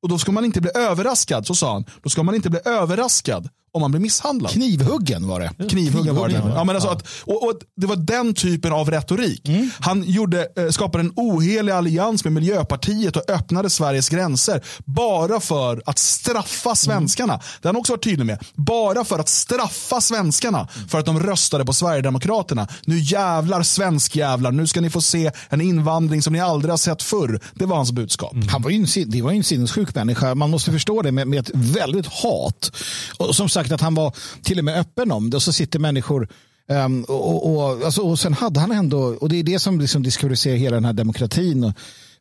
Och 0.03 0.09
då 0.09 0.17
ska 0.17 0.31
man 0.31 0.45
inte 0.45 0.61
bli 0.61 0.71
överraskad, 0.75 1.47
så 1.47 1.55
sa 1.55 1.73
han. 1.73 1.85
Då 2.03 2.09
ska 2.09 2.23
man 2.23 2.35
inte 2.35 2.49
bli 2.49 2.59
överraskad 2.65 3.49
om 3.75 3.81
man 3.81 3.91
blir 3.91 4.01
misshandlad. 4.01 4.51
Knivhuggen 4.51 5.27
var 5.27 5.39
det. 5.39 5.67
Knivhuggen 5.69 6.15
var 6.15 6.27
det. 6.29 6.41
Ja, 6.55 6.63
men 6.63 6.75
alltså 6.75 6.89
att, 6.89 7.07
och, 7.21 7.43
och 7.43 7.53
det 7.77 7.87
var 7.87 7.95
den 7.95 8.33
typen 8.33 8.73
av 8.73 8.91
retorik. 8.91 9.41
Han 9.79 10.03
gjorde, 10.03 10.47
eh, 10.57 10.69
skapade 10.69 11.03
en 11.03 11.13
ohelig 11.15 11.71
allians 11.73 12.23
med 12.23 12.33
Miljöpartiet 12.33 13.15
och 13.17 13.29
öppnade 13.29 13.69
Sveriges 13.69 14.09
gränser 14.09 14.61
bara 14.85 15.39
för 15.39 15.81
att 15.85 15.97
straffa 15.99 16.75
svenskarna. 16.75 17.33
Det 17.61 17.67
har 17.67 17.73
han 17.73 17.79
också 17.79 17.93
varit 17.93 18.03
tydlig 18.03 18.25
med. 18.25 18.43
Bara 18.55 19.05
för 19.05 19.19
att 19.19 19.29
straffa 19.29 20.01
svenskarna 20.01 20.67
för 20.89 20.99
att 20.99 21.05
de 21.05 21.19
röstade 21.19 21.65
på 21.65 21.73
Sverigedemokraterna. 21.73 22.67
Nu 22.85 22.99
jävlar 22.99 23.63
svenskjävlar, 23.63 24.51
nu 24.51 24.67
ska 24.67 24.81
ni 24.81 24.89
få 24.89 25.01
se 25.01 25.31
en 25.49 25.61
invandring 25.61 26.21
som 26.21 26.33
ni 26.33 26.39
aldrig 26.39 26.71
har 26.71 26.77
sett 26.77 27.03
förr. 27.03 27.39
Det 27.53 27.65
var 27.65 27.75
hans 27.75 27.91
budskap. 27.91 28.33
Han 28.51 28.61
var 28.61 28.69
ju 28.69 28.77
en, 28.77 28.87
sin- 28.87 29.09
det 29.11 29.21
var 29.21 29.31
ju 29.31 29.37
en 29.37 29.43
sinnessjuk 29.43 29.95
människa. 29.95 30.35
Man 30.35 30.49
måste 30.49 30.71
förstå 30.71 31.01
det 31.01 31.11
med, 31.11 31.27
med 31.27 31.39
ett 31.39 31.51
väldigt 31.53 32.05
hat. 32.07 32.71
Och 33.17 33.35
som 33.35 33.49
sagt 33.49 33.64
att 33.73 33.81
han 33.81 33.95
var 33.95 34.15
till 34.43 34.59
och 34.59 34.65
med 34.65 34.79
öppen 34.79 35.11
om 35.11 35.29
det. 35.29 35.37
Och 35.37 35.43
så 35.43 35.53
sitter 35.53 35.79
människor 35.79 36.27
ehm, 36.69 37.03
och, 37.03 37.55
och, 37.55 37.85
alltså, 37.85 38.01
och 38.01 38.19
sen 38.19 38.33
hade 38.33 38.59
han 38.59 38.71
ändå, 38.71 38.99
och 38.99 39.29
det 39.29 39.39
är 39.39 39.43
det 39.43 39.59
som 39.59 39.79
liksom 39.81 40.03
diskvalificerar 40.03 40.55
hela 40.55 40.75
den 40.75 40.85
här 40.85 40.93
demokratin 40.93 41.63
och 41.63 41.73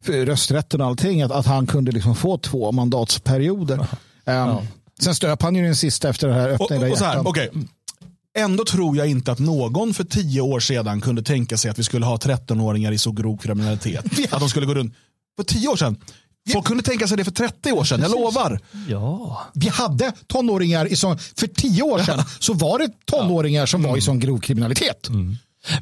rösträtten 0.07 0.81
och 0.81 0.87
allting, 0.87 1.23
att, 1.23 1.33
att 1.33 1.47
han 1.47 1.67
kunde 1.67 1.93
liksom 1.93 2.17
få 2.17 2.39
två 2.39 2.73
mandatsperioder. 2.73 3.87
Ehm, 4.25 4.57
Sen 5.01 5.15
stöp 5.15 5.43
han 5.43 5.55
ju 5.55 5.63
den 5.63 5.77
sista 5.77 6.09
efter 6.09 6.29
det 6.29 6.35
här 6.35 6.49
öppna 6.49 6.77
Och, 6.77 6.93
och, 6.93 6.99
så 6.99 7.05
här, 7.05 7.29
okej. 7.29 7.51
Ändå 8.39 8.65
tror 8.65 8.97
jag 8.97 9.07
inte 9.07 9.33
att 9.33 9.39
någon 9.39 9.95
för 9.95 10.05
tio 10.05 10.41
år 10.41 10.61
sedan 10.61 11.01
kunde 11.01 11.23
tänka 11.23 11.57
sig 11.57 11.71
att 11.71 11.79
vi 11.79 11.83
skulle 11.83 12.07
ha 12.07 12.17
13-åringar 12.17 12.93
i 12.93 12.99
så 12.99 13.13
grov 13.13 13.37
kriminalitet. 13.37 14.05
Att 14.31 14.41
de 14.41 14.49
skulle 14.49 14.67
gå 14.67 14.75
runt. 14.75 14.95
För 15.37 15.45
tio 15.45 15.69
år 15.69 15.77
sedan. 15.77 15.97
Folk 16.53 16.67
kunde 16.67 16.83
tänka 16.83 17.09
sig 17.09 17.17
det 17.17 17.25
för 17.25 17.31
30 17.31 17.73
år 17.73 17.85
sedan, 17.85 18.01
jag 18.01 18.11
lovar. 18.11 18.61
Ja. 18.89 19.43
Vi 19.55 19.69
hade 19.69 20.13
tonåringar 20.27 20.93
i 20.93 20.97
sån, 20.97 21.19
för 21.19 21.47
tio 21.47 21.83
år 21.83 21.99
sedan 21.99 22.25
så 22.39 22.53
var 22.53 22.79
det 22.79 22.89
tonåringar 23.05 23.67
som 23.67 23.83
var 23.83 23.97
i 23.97 24.01
sån 24.01 24.19
grov 24.19 24.39
kriminalitet. 24.39 25.09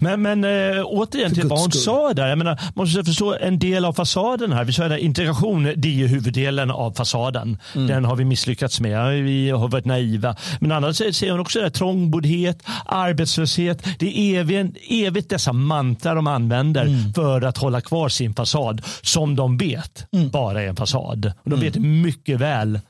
Men, 0.00 0.22
men 0.22 0.44
äh, 0.44 0.84
återigen 0.84 1.32
till 1.34 1.42
För 1.42 1.48
vad 1.48 1.58
hon 1.60 1.70
skull. 1.70 1.82
sa 1.82 2.14
där. 2.14 2.28
Jag 2.28 2.38
menar, 2.38 2.60
man 2.74 2.84
måste 2.86 3.04
förstå 3.04 3.34
en 3.40 3.58
del 3.58 3.84
av 3.84 3.92
fasaden 3.92 4.52
här. 4.52 4.64
Vi 4.64 4.72
sa 4.72 4.84
att 4.86 4.98
integration 4.98 5.72
det 5.76 6.02
är 6.02 6.06
huvuddelen 6.06 6.70
av 6.70 6.92
fasaden. 6.92 7.58
Den 7.74 8.04
har 8.04 8.16
vi 8.16 8.24
misslyckats 8.24 8.80
med. 8.80 9.22
Vi 9.24 9.50
har 9.50 9.68
varit 9.68 9.84
naiva. 9.84 10.36
Men 10.60 10.72
annars 10.72 10.96
säger 10.96 11.30
hon 11.30 11.40
också 11.40 11.58
det 11.58 11.64
här, 11.64 11.70
trångboddhet, 11.70 12.62
arbetslöshet. 12.86 13.84
Det 13.98 14.18
är 14.18 14.40
evigt, 14.40 14.76
evigt 14.90 15.30
dessa 15.30 15.52
mantra 15.52 16.14
de 16.14 16.26
använder 16.26 17.12
för 17.14 17.42
att 17.42 17.58
hålla 17.58 17.80
kvar 17.80 18.08
sin 18.08 18.34
fasad. 18.34 18.82
Som 19.02 19.36
de 19.36 19.56
vet 19.56 20.06
bara 20.32 20.62
är 20.62 20.66
en 20.68 20.76
fasad. 20.76 21.32
Och 21.44 21.50
de 21.50 21.60
vet 21.60 21.76
mycket 21.76 22.40
väl. 22.40 22.80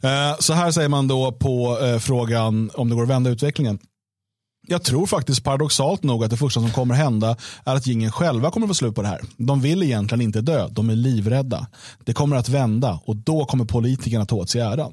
Eh, 0.00 0.36
Så 0.38 0.52
här 0.52 0.70
säger 0.70 0.88
man 0.88 1.08
då 1.08 1.32
på 1.32 1.78
eh, 1.82 1.98
frågan 1.98 2.70
om 2.74 2.88
det 2.88 2.94
går 2.94 3.02
att 3.02 3.08
vända 3.08 3.30
utvecklingen. 3.30 3.78
Jag 4.66 4.84
tror 4.84 5.06
faktiskt 5.06 5.44
paradoxalt 5.44 6.02
nog 6.02 6.24
att 6.24 6.30
det 6.30 6.36
första 6.36 6.60
som 6.60 6.70
kommer 6.70 6.94
hända 6.94 7.36
är 7.64 7.74
att 7.74 7.86
gingen 7.86 8.12
själva 8.12 8.50
kommer 8.50 8.66
få 8.66 8.74
slut 8.74 8.94
på 8.94 9.02
det 9.02 9.08
här. 9.08 9.20
De 9.36 9.60
vill 9.60 9.82
egentligen 9.82 10.22
inte 10.22 10.40
dö, 10.40 10.68
de 10.70 10.90
är 10.90 10.94
livrädda. 10.94 11.66
Det 12.04 12.12
kommer 12.12 12.36
att 12.36 12.48
vända 12.48 13.00
och 13.04 13.16
då 13.16 13.44
kommer 13.44 13.64
politikerna 13.64 14.26
ta 14.26 14.36
åt 14.36 14.50
sig 14.50 14.60
äran. 14.60 14.92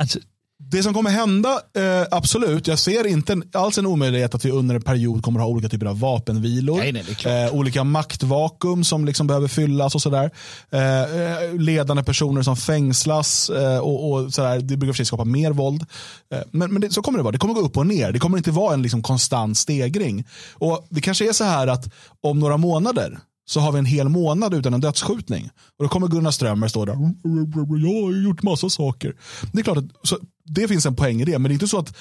Alltså, 0.00 0.18
det 0.58 0.82
som 0.82 0.94
kommer 0.94 1.10
hända, 1.10 1.48
eh, 1.76 2.06
absolut, 2.10 2.66
jag 2.66 2.78
ser 2.78 3.06
inte 3.06 3.42
alls 3.52 3.78
en 3.78 3.86
omöjlighet 3.86 4.34
att 4.34 4.44
vi 4.44 4.50
under 4.50 4.74
en 4.74 4.82
period 4.82 5.22
kommer 5.22 5.40
ha 5.40 5.46
olika 5.46 5.68
typer 5.68 5.86
av 5.86 6.00
vapenvilor. 6.00 6.76
Nej, 6.76 6.92
nej, 6.92 7.44
eh, 7.44 7.54
olika 7.54 7.84
maktvakuum 7.84 8.84
som 8.84 9.04
liksom 9.04 9.26
behöver 9.26 9.48
fyllas 9.48 9.94
och 9.94 10.02
sådär. 10.02 10.30
Eh, 10.70 11.02
eh, 11.02 11.54
ledande 11.54 12.02
personer 12.02 12.42
som 12.42 12.56
fängslas 12.56 13.50
eh, 13.50 13.78
och, 13.78 14.12
och 14.12 14.34
sådär. 14.34 14.60
Det 14.60 14.76
brukar 14.76 14.92
för 14.92 14.96
sig 14.96 15.06
skapa 15.06 15.24
mer 15.24 15.50
våld. 15.50 15.86
Eh, 16.32 16.40
men 16.50 16.72
men 16.72 16.80
det, 16.80 16.92
så 16.92 17.02
kommer 17.02 17.18
det 17.18 17.22
vara. 17.22 17.32
Det 17.32 17.38
kommer 17.38 17.54
gå 17.54 17.60
upp 17.60 17.76
och 17.76 17.86
ner. 17.86 18.12
Det 18.12 18.18
kommer 18.18 18.36
inte 18.38 18.50
vara 18.50 18.74
en 18.74 18.82
liksom 18.82 19.02
konstant 19.02 19.58
stegring. 19.58 20.26
Och 20.54 20.86
Det 20.90 21.00
kanske 21.00 21.28
är 21.28 21.32
så 21.32 21.44
här 21.44 21.66
att 21.66 21.92
om 22.20 22.38
några 22.38 22.56
månader 22.56 23.18
så 23.46 23.60
har 23.60 23.72
vi 23.72 23.78
en 23.78 23.86
hel 23.86 24.08
månad 24.08 24.54
utan 24.54 24.74
en 24.74 24.80
dödsskjutning. 24.80 25.50
Och 25.78 25.84
då 25.84 25.88
kommer 25.88 26.08
Gunnar 26.08 26.30
Strömmer 26.30 26.68
stå 26.68 26.84
där. 26.84 26.92
Jag 26.92 28.04
har 28.04 28.22
gjort 28.24 28.42
massa 28.42 28.70
saker. 28.70 29.14
Det 29.52 29.58
är 29.58 29.62
klart 29.62 29.78
att 29.78 29.90
så, 30.02 30.18
det 30.44 30.68
finns 30.68 30.86
en 30.86 30.96
poäng 30.96 31.20
i 31.20 31.24
det. 31.24 31.38
Men 31.38 31.42
det 31.42 31.52
är 31.52 31.54
inte 31.54 31.68
så 31.68 31.78
att 31.78 31.96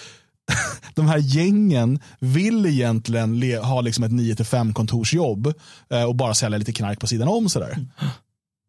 de 0.95 1.07
här 1.07 1.17
gängen 1.17 1.99
vill 2.19 2.65
egentligen 2.65 3.39
le, 3.39 3.57
ha 3.57 3.81
liksom 3.81 4.03
ett 4.03 4.11
9-5 4.11 4.73
kontorsjobb 4.73 5.53
eh, 5.89 6.03
och 6.03 6.15
bara 6.15 6.33
sälja 6.33 6.57
lite 6.57 6.73
knark 6.73 6.99
på 6.99 7.07
sidan 7.07 7.27
om. 7.27 7.49
Sådär. 7.49 7.87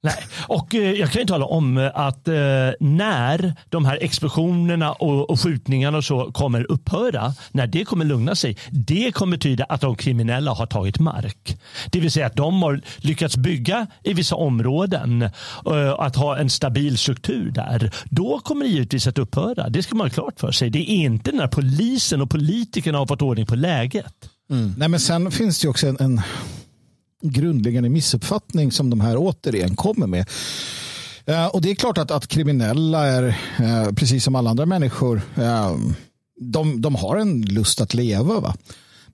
Nej, 0.02 0.26
och 0.48 0.74
eh, 0.74 0.92
jag 0.92 1.10
kan 1.10 1.22
ju 1.22 1.26
tala 1.26 1.44
om 1.44 1.78
eh, 1.78 1.90
att 1.94 2.28
eh, 2.28 2.34
när 2.80 3.54
de 3.68 3.84
här 3.84 3.98
explosionerna 4.00 4.92
och, 4.92 5.40
skjutningarna 5.40 5.98
och 5.98 6.04
så 6.04 6.32
kommer 6.32 6.72
upphöra, 6.72 7.34
när 7.50 7.66
det 7.66 7.84
kommer 7.84 8.04
lugna 8.04 8.34
sig, 8.34 8.56
det 8.70 9.12
kommer 9.14 9.36
tyda 9.36 9.64
att 9.64 9.80
de 9.80 9.96
kriminella 9.96 10.52
har 10.52 10.66
tagit 10.66 10.98
mark. 10.98 11.58
Det 11.90 12.00
vill 12.00 12.10
säga 12.10 12.26
att 12.26 12.36
de 12.36 12.62
har 12.62 12.80
lyckats 12.96 13.36
bygga 13.36 13.86
i 14.02 14.12
vissa 14.12 14.36
områden, 14.36 15.28
att 15.98 16.16
ha 16.16 16.38
en 16.38 16.50
stabil 16.50 16.98
struktur 16.98 17.50
där. 17.50 17.90
Då 18.04 18.38
kommer 18.38 18.64
det 18.64 18.70
givetvis 18.70 19.06
att 19.06 19.18
upphöra. 19.18 19.68
Det 19.68 19.82
ska 19.82 19.94
man 19.94 20.06
ha 20.06 20.14
klart 20.14 20.40
för 20.40 20.52
sig. 20.52 20.70
Det 20.70 20.78
är 20.78 21.04
inte 21.04 21.32
när 21.32 21.46
polisen 21.46 22.22
och 22.22 22.30
politikerna 22.30 22.98
har 22.98 23.06
fått 23.06 23.22
ordning 23.22 23.46
på 23.46 23.54
läget. 23.54 24.14
Mm. 24.50 24.74
Nej, 24.76 24.88
men 24.88 25.00
sen 25.00 25.30
finns 25.30 25.60
det 25.60 25.64
ju 25.64 25.70
också 25.70 25.86
en, 25.86 25.96
en 26.00 26.20
grundläggande 27.22 27.88
missuppfattning 27.88 28.72
som 28.72 28.90
de 28.90 29.00
här 29.00 29.16
återigen 29.16 29.76
kommer 29.76 30.06
med. 30.06 30.28
Eh, 31.26 31.46
och 31.46 31.60
det 31.60 31.70
är 31.70 31.74
klart 31.74 31.98
att, 31.98 32.10
att 32.10 32.26
kriminella 32.26 33.06
är, 33.06 33.22
eh, 33.58 33.92
precis 33.92 34.24
som 34.24 34.34
alla 34.34 34.50
andra 34.50 34.66
människor, 34.66 35.22
eh, 35.36 35.76
de, 36.40 36.80
de 36.82 36.94
har 36.94 37.16
en 37.16 37.42
lust 37.42 37.80
att 37.80 37.94
leva. 37.94 38.40
Va? 38.40 38.56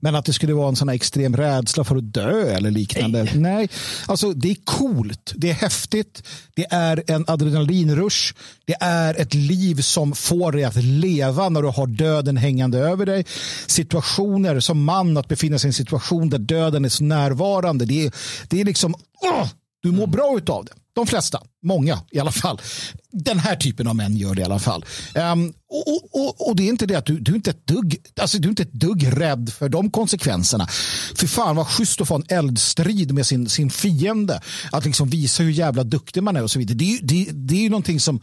Men 0.03 0.15
att 0.15 0.25
det 0.25 0.33
skulle 0.33 0.53
vara 0.53 0.67
en 0.67 0.75
sån 0.75 0.89
extrem 0.89 1.37
rädsla 1.37 1.83
för 1.83 1.95
att 1.95 2.13
dö 2.13 2.55
eller 2.55 2.71
liknande. 2.71 3.23
Nej. 3.23 3.33
Nej. 3.35 3.69
Alltså 4.05 4.33
det 4.33 4.51
är 4.51 4.57
coolt. 4.63 5.33
Det 5.35 5.49
är 5.49 5.53
häftigt. 5.53 6.23
Det 6.55 6.65
är 6.69 7.03
en 7.07 7.25
adrenalinrush. 7.27 8.33
Det 8.65 8.75
är 8.79 9.21
ett 9.21 9.33
liv 9.33 9.81
som 9.81 10.15
får 10.15 10.51
dig 10.51 10.63
att 10.63 10.83
leva 10.83 11.49
när 11.49 11.61
du 11.61 11.67
har 11.67 11.87
döden 11.87 12.37
hängande 12.37 12.79
över 12.79 13.05
dig. 13.05 13.25
Situationer 13.67 14.59
som 14.59 14.83
man 14.83 15.17
att 15.17 15.27
befinna 15.27 15.59
sig 15.59 15.67
i 15.67 15.69
en 15.69 15.73
situation 15.73 16.29
där 16.29 16.39
döden 16.39 16.85
är 16.85 16.89
så 16.89 17.03
närvarande. 17.03 17.85
Det 17.85 18.05
är, 18.05 18.11
det 18.47 18.61
är 18.61 18.65
liksom, 18.65 18.93
oh, 19.21 19.47
du 19.83 19.91
mår 19.91 20.07
bra 20.07 20.37
utav 20.37 20.65
det. 20.65 20.73
De 20.95 21.07
flesta, 21.07 21.41
många 21.63 21.99
i 22.11 22.19
alla 22.19 22.31
fall. 22.31 22.61
Den 23.11 23.39
här 23.39 23.55
typen 23.55 23.87
av 23.87 23.95
män 23.95 24.17
gör 24.17 24.35
det 24.35 24.41
i 24.41 24.45
alla 24.45 24.59
fall. 24.59 24.85
Um, 25.15 25.53
och, 25.69 26.15
och, 26.15 26.47
och, 26.47 26.55
det 26.55 26.63
är 26.63 26.69
inte 26.69 26.85
det 26.85 26.95
att 26.95 27.05
du, 27.05 27.19
du, 27.19 27.31
är 27.31 27.35
inte 27.35 27.49
ett 27.49 27.67
dugg, 27.67 27.97
alltså 28.21 28.37
du 28.37 28.47
är 28.47 28.49
inte 28.49 28.63
ett 28.63 28.73
dugg 28.73 29.21
rädd 29.21 29.53
för 29.53 29.69
de 29.69 29.91
konsekvenserna. 29.91 30.67
För 31.15 31.27
fan 31.27 31.55
vad 31.55 31.67
schysst 31.67 32.01
att 32.01 32.07
få 32.07 32.15
en 32.15 32.25
eldstrid 32.29 33.13
med 33.13 33.25
sin, 33.25 33.49
sin 33.49 33.69
fiende. 33.69 34.41
Att 34.71 34.85
liksom 34.85 35.09
visa 35.09 35.43
hur 35.43 35.51
jävla 35.51 35.83
duktig 35.83 36.23
man 36.23 36.35
är 36.35 36.43
och 36.43 36.51
så 36.51 36.59
vidare. 36.59 36.77
Det, 36.77 36.99
det, 37.01 37.27
det 37.31 37.55
är 37.55 37.61
ju 37.61 37.69
någonting 37.69 37.99
som 37.99 38.19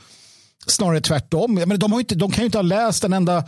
snarare 0.67 1.01
tvärtom. 1.01 1.55
Menar, 1.55 1.77
de, 1.77 1.93
har 1.93 2.01
inte, 2.01 2.15
de 2.15 2.31
kan 2.31 2.43
ju 2.43 2.47
inte 2.47 2.59
ha 2.59 2.63
läst 2.63 3.05
en 3.05 3.13
enda 3.13 3.45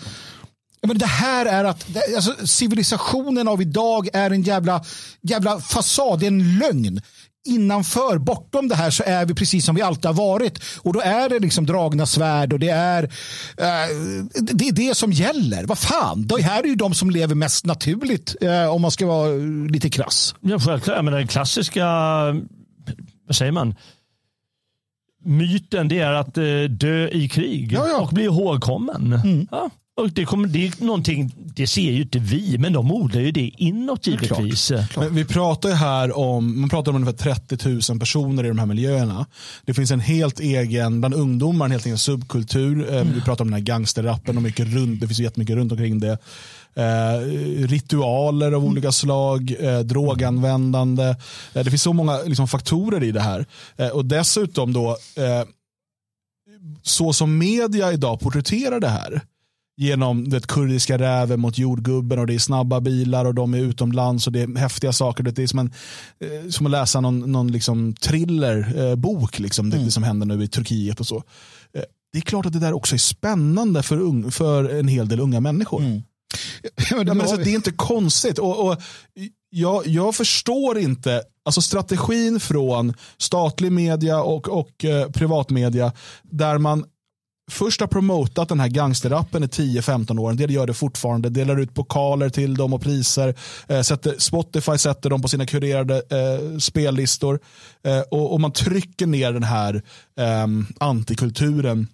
men 0.87 0.98
det 0.98 1.07
här 1.07 1.46
är 1.46 1.64
att 1.64 1.87
alltså, 2.16 2.46
civilisationen 2.46 3.48
av 3.48 3.62
idag 3.62 4.09
är 4.12 4.31
en 4.31 4.42
jävla, 4.42 4.85
jävla 5.22 5.61
fasad, 5.61 6.20
det 6.20 6.27
är 6.27 6.29
en 6.29 6.59
lögn 6.59 7.01
innanför, 7.44 8.18
bortom 8.18 8.68
det 8.68 8.74
här 8.74 8.90
så 8.90 9.02
är 9.07 9.26
vi 9.26 9.35
precis 9.35 9.64
som 9.64 9.74
vi 9.74 9.83
alltid 9.83 10.05
har 10.05 10.14
varit. 10.14 10.62
Och 10.78 10.92
då 10.92 11.00
är 11.00 11.28
det 11.28 11.38
liksom 11.38 11.66
dragna 11.66 12.07
svärd 12.07 12.52
och 12.52 12.59
det 12.59 12.68
är 12.68 13.02
eh, 13.02 13.88
det 14.40 14.68
är 14.68 14.72
det 14.72 14.96
som 14.96 15.12
gäller. 15.12 15.66
Vad 15.66 15.78
fan, 15.78 16.26
det 16.26 16.42
här 16.42 16.62
är 16.62 16.66
ju 16.66 16.74
de 16.74 16.94
som 16.94 17.11
lever 17.11 17.35
mest 17.35 17.66
naturligt 17.66 18.37
eh, 18.40 18.74
om 18.74 18.83
man 18.83 18.90
ska 18.90 19.07
vara 19.07 19.28
lite 19.70 19.90
krass. 19.90 20.35
Ja, 20.40 20.59
självklart. 20.59 21.05
Menar, 21.05 21.18
den 21.18 21.28
klassiska, 21.28 21.87
vad 23.26 23.37
säger 23.37 23.52
man? 23.52 23.74
Myten 25.24 25.88
det 25.88 25.98
är 25.98 26.12
att 26.12 26.38
eh, 26.38 26.44
dö 26.70 27.09
i 27.09 27.28
krig 27.28 27.72
ja, 27.72 27.88
ja. 27.88 28.00
och 28.00 28.09
bli 28.09 28.24
ihågkommen. 28.24 29.12
Mm. 29.12 29.46
Ja. 29.50 29.70
Och 29.96 30.12
det, 30.12 30.24
kommer, 30.24 30.48
det 30.48 30.66
är 30.66 30.85
någonting, 30.85 31.35
det 31.37 31.66
ser 31.66 31.92
ju 31.92 32.02
inte 32.02 32.18
vi, 32.18 32.59
men 32.59 32.72
de 32.72 32.92
odlar 32.92 33.20
ju 33.20 33.33
det 33.33 33.50
inåt 33.59 34.07
givetvis. 34.07 34.68
Klart, 34.68 34.90
klart. 34.90 35.11
vi 35.11 35.24
pratar 35.24 35.68
ju 35.68 35.74
här 35.74 36.18
om, 36.18 36.61
man 36.61 36.70
pratar 36.70 36.92
om 36.92 36.96
ungefär 36.96 37.35
30 37.35 37.90
000 37.90 38.00
personer 38.00 38.44
i 38.44 38.48
de 38.48 38.59
här 38.59 38.66
miljöerna. 38.66 39.26
Det 39.64 39.74
finns 39.74 39.90
en 39.90 40.00
helt 40.00 40.40
egen, 40.40 41.00
bland 41.00 41.14
ungdomar, 41.14 41.64
en 41.64 41.72
helt 41.72 41.87
egen 41.87 41.98
subkultur. 41.98 42.88
Mm. 42.88 43.12
Vi 43.14 43.20
pratar 43.20 43.44
om 43.44 43.50
den 43.50 43.61
här 43.61 43.66
gangsterrappen 43.66 44.37
och 44.37 44.42
mycket 44.42 44.66
runt, 44.66 45.00
det 45.00 45.07
finns 45.07 45.18
jättemycket 45.18 45.57
runt 45.57 45.72
omkring 45.72 46.00
det. 46.00 46.18
Eh, 46.74 47.18
ritualer 47.66 48.52
av 48.52 48.64
olika 48.64 48.92
slag, 48.92 49.55
eh, 49.61 49.81
droganvändande. 49.81 51.09
Eh, 51.55 51.64
det 51.64 51.70
finns 51.70 51.83
så 51.83 51.92
många 51.92 52.22
liksom, 52.22 52.48
faktorer 52.48 53.02
i 53.02 53.12
det 53.12 53.20
här. 53.20 53.46
Eh, 53.76 53.88
och 53.88 54.05
dessutom 54.05 54.72
då, 54.72 54.90
eh, 55.16 55.48
så 56.83 57.12
som 57.12 57.38
media 57.38 57.92
idag 57.92 58.20
porträtterar 58.20 58.81
det 58.81 58.88
här, 58.88 59.22
genom 59.83 60.29
det 60.29 60.47
kurdiska 60.47 60.99
räven 60.99 61.40
mot 61.40 61.59
jordgubben 61.59 62.18
och 62.18 62.27
det 62.27 62.35
är 62.35 62.38
snabba 62.38 62.81
bilar 62.81 63.25
och 63.25 63.35
de 63.35 63.55
är 63.55 63.59
utomlands 63.59 64.27
och 64.27 64.33
det 64.33 64.40
är 64.40 64.59
häftiga 64.59 64.92
saker. 64.92 65.25
Det 65.25 65.42
är 65.42 65.47
som, 65.47 65.59
en, 65.59 65.73
eh, 66.21 66.49
som 66.49 66.66
att 66.66 66.73
läsa 66.73 67.01
någon, 67.01 67.33
någon 67.33 67.53
liksom 67.53 67.95
thrillerbok, 67.95 69.38
eh, 69.38 69.42
liksom, 69.42 69.73
mm. 69.73 69.85
det, 69.85 69.90
som 69.90 70.03
händer 70.03 70.27
nu 70.27 70.45
i 70.45 70.49
Turkiet 70.49 71.01
och 71.01 71.07
så. 71.07 71.16
Eh, 71.75 71.83
det 72.12 72.18
är 72.18 72.23
klart 72.23 72.47
att 72.47 72.53
det 72.53 72.59
där 72.59 72.73
också 72.73 72.95
är 72.95 72.99
spännande 72.99 73.83
för, 73.83 74.01
un, 74.01 74.33
för 74.33 74.79
en 74.79 74.88
hel 74.88 75.09
del 75.09 75.21
unga 75.21 75.40
människor. 75.40 75.81
Mm. 75.81 76.03
Ja, 76.90 77.05
det, 77.05 77.12
alltså, 77.21 77.37
det, 77.37 77.51
är 77.51 77.55
inte 77.55 77.73
konstigt. 77.73 78.38
Och, 78.38 78.66
och 78.66 78.83
jag, 79.51 79.87
jag, 79.87 80.14
förstår 80.14 80.79
inte 80.79 81.23
alltså 81.45 81.62
strategin 81.62 82.40
från 82.40 82.95
statlig 83.18 83.73
media 83.73 84.23
och, 84.23 84.49
och 84.49 84.85
eh, 84.85 85.11
privatmedia 85.11 85.92
där 86.23 86.59
man 86.59 86.85
först 87.50 87.81
har 87.81 87.88
promotat 87.88 88.48
den 88.48 88.61
här 88.61 88.68
gangsterrappen 88.68 89.44
i 89.44 89.46
10-15 89.46 90.18
år. 90.18 90.31
En 90.31 90.37
del 90.37 90.50
gör 90.50 90.66
det 90.66 90.74
fortfarande. 90.74 91.28
Delar 91.28 91.61
ut 91.61 91.74
pokaler 91.74 92.28
till 92.28 92.55
dem 92.55 92.72
och 92.72 92.83
priser. 92.83 93.35
Eh, 93.68 93.81
sätter, 93.81 94.14
Spotify 94.18 94.78
sätter 94.78 95.11
dem 95.11 95.22
på 95.22 95.28
sina 95.28 95.46
kurerade 95.46 95.96
eh, 95.96 96.59
spellistor. 96.59 97.40
Eh, 97.85 98.00
och, 98.00 98.33
och, 98.33 98.40
man 98.40 98.52
trycker 98.52 99.07
ner 99.07 99.33
den 99.33 99.42
här 99.42 99.83
eh, 100.18 100.46
antikulturen 100.81 101.88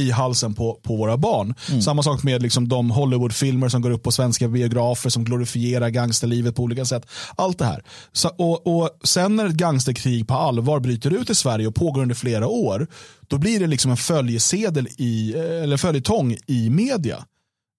i 0.00 0.10
halsen 0.10 0.54
på, 0.54 0.80
på 0.82 0.96
våra 0.96 1.16
barn. 1.16 1.54
Mm. 1.68 1.82
Samma 1.82 2.02
sak 2.02 2.22
med 2.22 2.42
liksom 2.42 2.68
de 2.68 2.90
Hollywoodfilmer 2.90 3.68
som 3.68 3.82
går 3.82 3.90
upp 3.90 4.02
på 4.02 4.12
svenska 4.12 4.48
biografer 4.48 5.10
som 5.10 5.24
glorifierar 5.24 5.88
gangsterlivet 5.88 6.56
på 6.56 6.62
olika 6.62 6.84
sätt. 6.84 7.06
Allt 7.36 7.58
det 7.58 7.64
här. 7.64 7.84
Så, 8.12 8.28
och, 8.28 8.66
och 8.66 8.90
Sen 9.04 9.36
när 9.36 9.46
ett 9.46 9.52
gangsterkrig 9.52 10.28
på 10.28 10.34
allvar 10.34 10.80
bryter 10.80 11.10
ut 11.10 11.30
i 11.30 11.34
Sverige 11.34 11.66
och 11.66 11.74
pågår 11.74 12.02
under 12.02 12.14
flera 12.14 12.46
år, 12.46 12.86
då 13.28 13.38
blir 13.38 13.60
det 13.60 13.66
liksom 13.66 13.90
en 13.90 13.96
följesedel 13.96 14.88
i, 14.96 15.34
eller 15.34 15.76
följetong 15.76 16.36
i 16.46 16.70
media. 16.70 17.24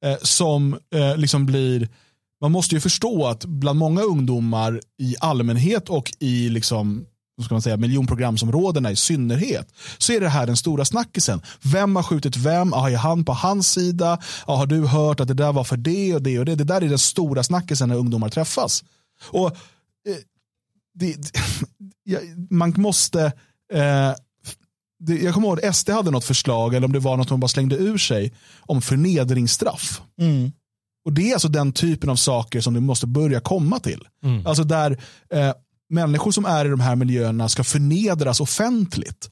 Eh, 0.06 0.18
som 0.22 0.78
eh, 0.96 1.18
liksom 1.18 1.46
blir 1.46 1.90
man 2.42 2.52
måste 2.52 2.76
ju 2.76 2.82
förstå 2.82 3.28
att 3.28 3.46
bland 3.46 3.80
många 3.80 4.02
ungdomar 4.02 4.82
i 5.00 5.16
allmänhet 5.20 5.90
och 5.90 6.14
i 6.20 6.50
liksom 6.50 7.06
ska 7.44 7.56
man 7.56 7.62
säga, 7.62 7.78
miljonprogramsområdena 7.78 8.92
i 8.92 8.96
synnerhet, 8.96 9.74
så 9.98 10.14
är 10.14 10.20
det 10.20 10.30
här 10.30 10.48
den 10.48 10.58
stora 10.58 10.86
snackisen. 10.86 11.42
Vem 11.62 11.96
har 11.96 12.04
skjutit 12.04 12.38
vem? 12.38 12.74
Ah, 12.74 12.90
är 12.90 12.98
han 12.98 13.26
på 13.26 13.34
hans 13.34 13.72
sida? 13.72 14.20
Ah, 14.46 14.56
har 14.56 14.66
du 14.66 14.88
hört 14.88 15.20
att 15.20 15.28
det 15.28 15.34
där 15.34 15.54
var 15.54 15.64
för 15.64 15.78
det 15.78 16.16
och 16.16 16.22
det 16.22 16.40
och 16.40 16.46
det? 16.46 16.56
Det 16.56 16.64
där 16.64 16.82
är 16.82 16.90
den 16.90 17.00
stora 17.00 17.44
snackisen 17.44 17.90
när 17.90 17.96
ungdomar 17.96 18.30
träffas. 18.30 18.84
Och 19.30 19.48
eh, 19.48 20.18
det, 20.94 21.16
Man 22.50 22.74
måste 22.78 23.26
eh, 23.74 24.14
det, 25.00 25.16
jag 25.16 25.34
kommer 25.34 25.48
ihåg 25.48 25.66
att 25.66 25.76
SD 25.76 25.90
hade 25.90 26.12
något 26.12 26.26
förslag, 26.26 26.74
eller 26.74 26.86
om 26.86 26.94
det 26.94 27.00
var 27.00 27.18
något 27.18 27.30
man 27.30 27.40
bara 27.40 27.48
slängde 27.48 27.76
ur 27.76 27.98
sig, 27.98 28.34
om 28.60 28.82
förnedringsstraff. 28.82 30.02
Mm. 30.20 30.52
Och 31.06 31.14
Det 31.14 31.30
är 31.30 31.34
alltså 31.34 31.48
den 31.48 31.74
typen 31.74 32.10
av 32.10 32.16
saker 32.16 32.62
som 32.62 32.74
du 32.74 32.80
måste 32.80 33.08
börja 33.08 33.40
komma 33.40 33.80
till. 33.80 34.08
Mm. 34.24 34.48
Alltså 34.48 34.64
där 34.64 34.92
eh, 35.34 35.54
människor 35.92 36.32
som 36.32 36.46
är 36.46 36.66
i 36.66 36.70
de 36.70 36.80
här 36.80 36.96
miljöerna 36.96 37.50
ska 37.50 37.64
förnedras 37.64 38.40
offentligt. 38.40 39.30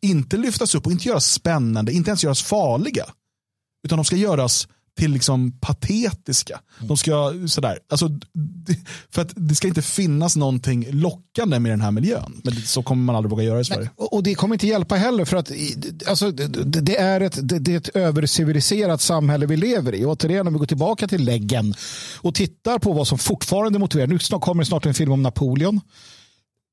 Inte 0.00 0.36
lyftas 0.36 0.74
upp 0.74 0.86
och 0.86 0.92
inte 0.92 1.08
göras 1.08 1.32
spännande, 1.32 1.92
inte 1.92 2.10
ens 2.10 2.24
göras 2.24 2.42
farliga. 2.42 3.04
Utan 3.84 3.98
de 3.98 4.04
ska 4.04 4.16
göras 4.16 4.68
till 4.98 5.12
liksom 5.12 5.52
patetiska. 5.60 6.60
De 6.80 6.96
ska, 6.96 7.34
sådär, 7.46 7.78
alltså, 7.90 8.10
för 9.10 9.22
att 9.22 9.32
det 9.36 9.54
ska 9.54 9.68
inte 9.68 9.82
finnas 9.82 10.36
någonting 10.36 10.86
lockande 10.90 11.58
med 11.58 11.72
den 11.72 11.80
här 11.80 11.90
miljön. 11.90 12.40
Men 12.44 12.54
så 12.54 12.82
kommer 12.82 13.04
man 13.04 13.16
aldrig 13.16 13.30
våga 13.30 13.42
göra 13.42 13.60
i 13.60 13.64
Sverige. 13.64 13.90
Nej, 13.98 14.08
och 14.10 14.22
det 14.22 14.34
kommer 14.34 14.54
inte 14.54 14.66
hjälpa 14.66 14.94
heller 14.94 15.24
för 15.24 15.36
att 15.36 15.52
alltså, 16.06 16.30
det, 16.30 16.96
är 16.96 17.20
ett, 17.20 17.38
det 17.42 17.72
är 17.72 17.76
ett 17.76 17.88
överciviliserat 17.96 19.00
samhälle 19.00 19.46
vi 19.46 19.56
lever 19.56 19.94
i. 19.94 20.04
återigen 20.04 20.46
om 20.46 20.52
vi 20.52 20.58
går 20.58 20.66
tillbaka 20.66 21.08
till 21.08 21.24
läggen 21.24 21.74
och 22.20 22.34
tittar 22.34 22.78
på 22.78 22.92
vad 22.92 23.08
som 23.08 23.18
fortfarande 23.18 23.78
motiverar. 23.78 24.06
Nu 24.06 24.38
kommer 24.40 24.64
snart 24.64 24.86
en 24.86 24.94
film 24.94 25.12
om 25.12 25.22
Napoleon. 25.22 25.80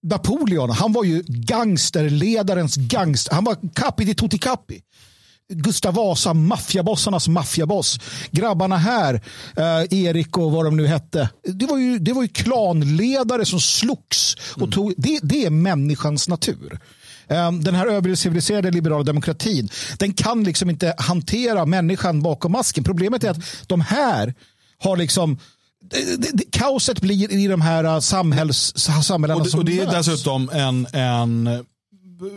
Napoleon, 0.04 0.70
han 0.70 0.94
var 0.94 1.04
ju 1.04 1.24
gangsterledarens 1.28 2.76
gangster. 2.76 3.36
Han 3.36 3.44
var 3.44 3.58
Capi 3.76 4.06
di 4.06 4.16
tutti 4.16 4.38
capi. 4.38 4.82
Gustav 5.54 5.94
Vasa, 5.94 6.34
maffiabossarnas 6.34 7.28
maffiaboss. 7.28 8.00
Grabbarna 8.32 8.78
här, 8.78 9.22
eh, 9.58 10.00
Erik 10.00 10.38
och 10.38 10.52
vad 10.52 10.66
de 10.66 10.78
nu 10.78 10.88
hette. 10.88 11.30
Det 11.44 11.66
var 11.66 11.78
ju, 11.78 12.00
det 12.00 12.14
var 12.14 12.22
ju 12.22 12.28
klanledare 12.28 13.46
som 13.46 13.60
slogs. 13.60 14.36
Och 14.52 14.58
mm. 14.58 14.72
tog, 14.72 14.94
det, 14.98 15.20
det 15.24 15.46
är 15.46 15.50
människans 15.50 16.28
natur. 16.28 16.80
Um, 17.28 17.64
den 17.64 17.76
här 17.76 17.88
överciviliserade 17.88 18.72
liberala 18.72 19.04
demokratin, 19.04 19.70
den 19.98 20.14
kan 20.14 20.44
liksom 20.44 20.70
inte 20.70 20.94
hantera 20.98 21.66
människan 21.66 22.22
bakom 22.22 22.52
masken. 22.52 22.84
Problemet 22.84 23.24
är 23.24 23.30
att 23.30 23.68
de 23.68 23.82
här 23.82 24.34
har 24.80 24.98
liksom 24.98 25.40
kaoset 26.52 27.02
blir 27.02 27.32
i 27.32 27.48
de 27.48 27.62
här 27.62 27.84
uh, 27.84 28.00
samhälls, 28.00 28.74
samhällena 29.04 29.36
och 29.36 29.44
det, 29.44 29.50
som 29.50 29.60
och 29.60 29.66
Det 29.66 29.80
är 29.80 29.86
möts. 29.86 30.08
dessutom 30.08 30.50
en, 30.50 30.88
en 30.94 31.66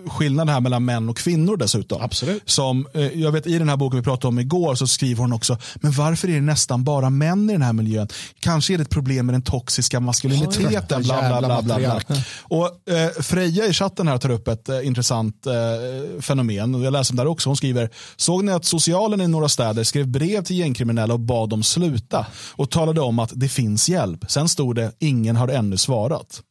skillnad 0.06 0.50
här 0.50 0.60
mellan 0.60 0.84
män 0.84 1.08
och 1.08 1.16
kvinnor 1.16 1.56
dessutom. 1.56 2.02
Absolut. 2.02 2.42
Som, 2.50 2.86
eh, 2.94 3.20
jag 3.20 3.32
vet 3.32 3.46
I 3.46 3.58
den 3.58 3.68
här 3.68 3.76
boken 3.76 3.98
vi 3.98 4.04
pratade 4.04 4.28
om 4.28 4.38
igår 4.38 4.74
så 4.74 4.86
skriver 4.86 5.20
hon 5.20 5.32
också, 5.32 5.58
men 5.74 5.92
varför 5.92 6.28
är 6.28 6.34
det 6.34 6.40
nästan 6.40 6.84
bara 6.84 7.10
män 7.10 7.50
i 7.50 7.52
den 7.52 7.62
här 7.62 7.72
miljön? 7.72 8.08
Kanske 8.40 8.74
är 8.74 8.78
det 8.78 8.82
ett 8.82 8.90
problem 8.90 9.26
med 9.26 9.34
den 9.34 9.42
toxiska 9.42 10.00
maskuliniteten. 10.00 11.02
Bla, 11.02 11.28
bla, 11.28 11.40
bla, 11.40 11.62
bla, 11.62 11.78
bla. 11.78 12.00
Och, 12.42 12.92
eh, 12.92 13.10
Freja 13.22 13.66
i 13.66 13.72
chatten 13.72 14.08
här 14.08 14.18
tar 14.18 14.30
upp 14.30 14.48
ett 14.48 14.68
eh, 14.68 14.86
intressant 14.86 15.46
eh, 15.46 16.20
fenomen. 16.20 16.82
Jag 16.82 16.92
läser 16.92 17.14
där 17.14 17.26
också. 17.26 17.48
Hon 17.48 17.56
skriver, 17.56 17.90
såg 18.16 18.44
ni 18.44 18.52
att 18.52 18.64
socialen 18.64 19.20
i 19.20 19.28
några 19.28 19.48
städer 19.48 19.84
skrev 19.84 20.08
brev 20.08 20.44
till 20.44 20.58
gängkriminella 20.58 21.14
och 21.14 21.20
bad 21.20 21.48
dem 21.48 21.62
sluta 21.62 22.26
och 22.50 22.70
talade 22.70 23.00
om 23.00 23.18
att 23.18 23.30
det 23.34 23.48
finns 23.48 23.88
hjälp. 23.88 24.24
Sen 24.28 24.48
stod 24.48 24.76
det, 24.76 24.92
ingen 24.98 25.36
har 25.36 25.48
ännu 25.48 25.76
svarat. 25.76 26.42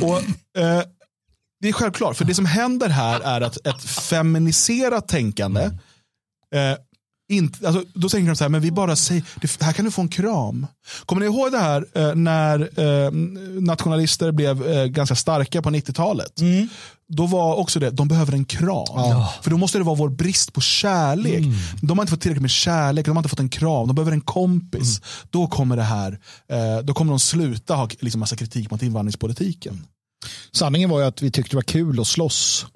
Och, 0.00 0.16
eh, 0.62 0.82
Det 1.62 1.68
är 1.68 1.72
självklart, 1.72 2.16
för 2.16 2.24
det 2.24 2.34
som 2.34 2.46
händer 2.46 2.88
här 2.88 3.20
är 3.20 3.40
att 3.40 3.66
ett 3.66 3.82
feminiserat 3.82 5.08
tänkande 5.08 5.70
eh, 6.54 6.76
inte, 7.28 7.66
alltså, 7.66 7.84
då 7.94 8.08
tänker 8.08 8.28
de 8.28 8.36
så 8.36 8.44
här, 8.44 8.48
men 8.48 8.60
vi 8.60 8.70
bara 8.70 8.96
säger, 8.96 9.24
det, 9.40 9.62
här 9.62 9.72
kan 9.72 9.84
du 9.84 9.90
få 9.90 10.02
en 10.02 10.08
kram. 10.08 10.66
Kommer 11.06 11.20
ni 11.20 11.26
ihåg 11.26 11.52
det 11.52 11.58
här 11.58 11.86
eh, 11.94 12.14
när 12.14 12.80
eh, 12.80 13.12
nationalister 13.60 14.32
blev 14.32 14.66
eh, 14.66 14.84
ganska 14.84 15.14
starka 15.16 15.62
på 15.62 15.70
90-talet? 15.70 16.40
Då 17.08 17.26
var 17.26 17.54
också 17.54 17.80
det, 17.80 17.90
de 17.90 18.08
behöver 18.08 18.32
en 18.32 18.44
kram. 18.44 18.86
För 19.42 19.50
då 19.50 19.56
måste 19.56 19.78
det 19.78 19.84
vara 19.84 19.96
vår 19.96 20.08
brist 20.08 20.52
på 20.52 20.60
kärlek. 20.60 21.42
De 21.82 21.98
har 21.98 22.02
inte 22.02 22.10
fått 22.10 22.20
tillräckligt 22.20 22.42
med 22.42 22.50
kärlek, 22.50 23.06
de 23.06 23.10
har 23.16 23.20
inte 23.20 23.28
fått 23.28 23.40
en 23.40 23.48
kram, 23.48 23.86
de 23.86 23.94
behöver 23.94 24.12
en 24.12 24.20
kompis. 24.20 25.00
Då 25.30 25.46
kommer 25.46 25.76
det 25.76 25.82
här, 25.82 26.18
eh, 26.48 26.84
då 26.84 26.94
kommer 26.94 27.12
de 27.12 27.18
sluta 27.20 27.74
ha 27.74 27.88
liksom, 28.00 28.20
massa 28.20 28.36
kritik 28.36 28.70
mot 28.70 28.82
invandringspolitiken. 28.82 29.86
Sanningen 30.52 30.90
var 30.90 31.00
ju 31.00 31.06
att 31.06 31.22
vi 31.22 31.30
tyckte 31.30 31.50
det 31.50 31.56
var 31.56 31.62
kul 31.62 32.00
att 32.00 32.06
slåss. 32.06 32.66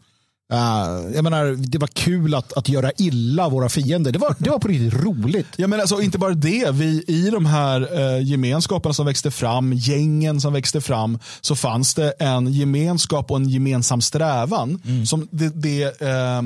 Uh, 0.52 1.14
jag 1.14 1.24
menar, 1.24 1.44
det 1.58 1.78
var 1.78 1.88
kul 1.88 2.34
att, 2.34 2.52
att 2.52 2.68
göra 2.68 2.92
illa 2.96 3.48
våra 3.48 3.68
fiender. 3.68 4.12
Det 4.12 4.18
var, 4.18 4.34
det 4.38 4.50
var 4.50 4.58
på 4.58 4.68
riktigt 4.68 5.04
roligt. 5.04 5.46
Ja, 5.56 5.66
men 5.66 5.80
alltså, 5.80 6.00
inte 6.00 6.18
bara 6.18 6.34
det, 6.34 6.70
vi, 6.70 7.04
i 7.06 7.30
de 7.30 7.46
här 7.46 7.98
eh, 8.00 8.22
gemenskaperna 8.26 8.94
som 8.94 9.06
växte 9.06 9.30
fram, 9.30 9.72
gängen 9.72 10.40
som 10.40 10.52
växte 10.52 10.80
fram, 10.80 11.18
så 11.40 11.56
fanns 11.56 11.94
det 11.94 12.10
en 12.10 12.52
gemenskap 12.52 13.30
och 13.30 13.36
en 13.36 13.48
gemensam 13.48 14.00
strävan 14.00 14.82
som 15.06 15.28
det, 15.30 15.48
det 15.48 16.02
eh, 16.02 16.42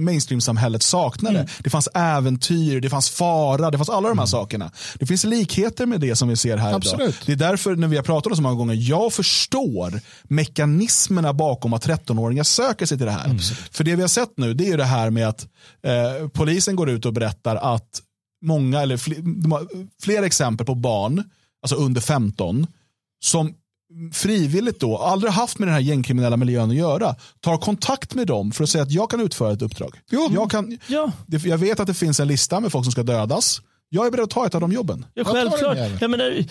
mainstream-samhället 0.00 0.82
saknade. 0.82 1.46
Det 1.58 1.70
fanns 1.70 1.88
äventyr, 1.94 2.80
det 2.80 2.90
fanns 2.90 3.10
fara, 3.10 3.70
det 3.70 3.78
fanns 3.78 3.90
alla 3.90 4.08
de 4.08 4.18
här 4.18 4.26
sakerna. 4.26 4.70
Det 4.94 5.06
finns 5.06 5.24
likheter 5.24 5.86
med 5.86 6.00
det 6.00 6.16
som 6.16 6.28
vi 6.28 6.36
ser 6.36 6.56
här 6.56 6.74
Absolut. 6.74 7.00
idag. 7.00 7.14
Det 7.26 7.32
är 7.32 7.50
därför 7.50 7.76
när 7.76 7.88
vi 7.88 7.96
har 7.96 8.02
pratat 8.02 8.26
om 8.26 8.30
det 8.30 8.36
så 8.36 8.42
många 8.42 8.54
gånger, 8.54 8.74
jag 8.74 9.12
förstår 9.12 10.00
mekanismerna 10.22 11.32
bakom 11.32 11.72
att 11.72 11.86
13-åringar 11.86 12.42
söker 12.42 12.86
sig 12.86 12.98
till 12.98 13.06
det 13.06 13.12
här. 13.12 13.41
För 13.70 13.84
det 13.84 13.94
vi 13.96 14.00
har 14.02 14.08
sett 14.08 14.32
nu 14.36 14.54
det 14.54 14.64
är 14.64 14.68
ju 14.70 14.76
det 14.76 14.84
här 14.84 15.10
med 15.10 15.28
att 15.28 15.46
eh, 15.82 16.28
polisen 16.28 16.76
går 16.76 16.90
ut 16.90 17.06
och 17.06 17.12
berättar 17.12 17.56
att 17.56 18.02
många, 18.44 18.82
eller 18.82 18.96
fler, 18.96 19.16
flera 20.02 20.26
exempel 20.26 20.66
på 20.66 20.74
barn, 20.74 21.24
alltså 21.62 21.76
under 21.76 22.00
15, 22.00 22.66
som 23.24 23.54
frivilligt 24.12 24.80
då, 24.80 24.98
aldrig 24.98 25.32
haft 25.32 25.58
med 25.58 25.68
den 25.68 25.74
här 25.74 25.80
gängkriminella 25.80 26.36
miljön 26.36 26.70
att 26.70 26.76
göra, 26.76 27.14
tar 27.40 27.56
kontakt 27.56 28.14
med 28.14 28.26
dem 28.26 28.52
för 28.52 28.64
att 28.64 28.70
säga 28.70 28.82
att 28.84 28.90
jag 28.90 29.10
kan 29.10 29.20
utföra 29.20 29.52
ett 29.52 29.62
uppdrag. 29.62 30.00
Jag, 30.10 30.50
kan, 30.50 30.78
Ja. 30.86 31.12
det, 31.26 31.44
jag 31.44 31.58
vet 31.58 31.80
att 31.80 31.86
det 31.86 31.94
finns 31.94 32.20
en 32.20 32.28
lista 32.28 32.60
med 32.60 32.72
folk 32.72 32.84
som 32.84 32.92
ska 32.92 33.02
dödas. 33.02 33.60
Jag 33.88 34.06
är 34.06 34.10
beredd 34.10 34.24
att 34.24 34.30
ta 34.30 34.46
ett 34.46 34.54
av 34.54 34.60
de 34.60 34.72
jobben. 34.72 35.06
Ja, 35.14 35.24
självklart. 35.24 35.78
Jag 36.00 36.10
menar, 36.10 36.44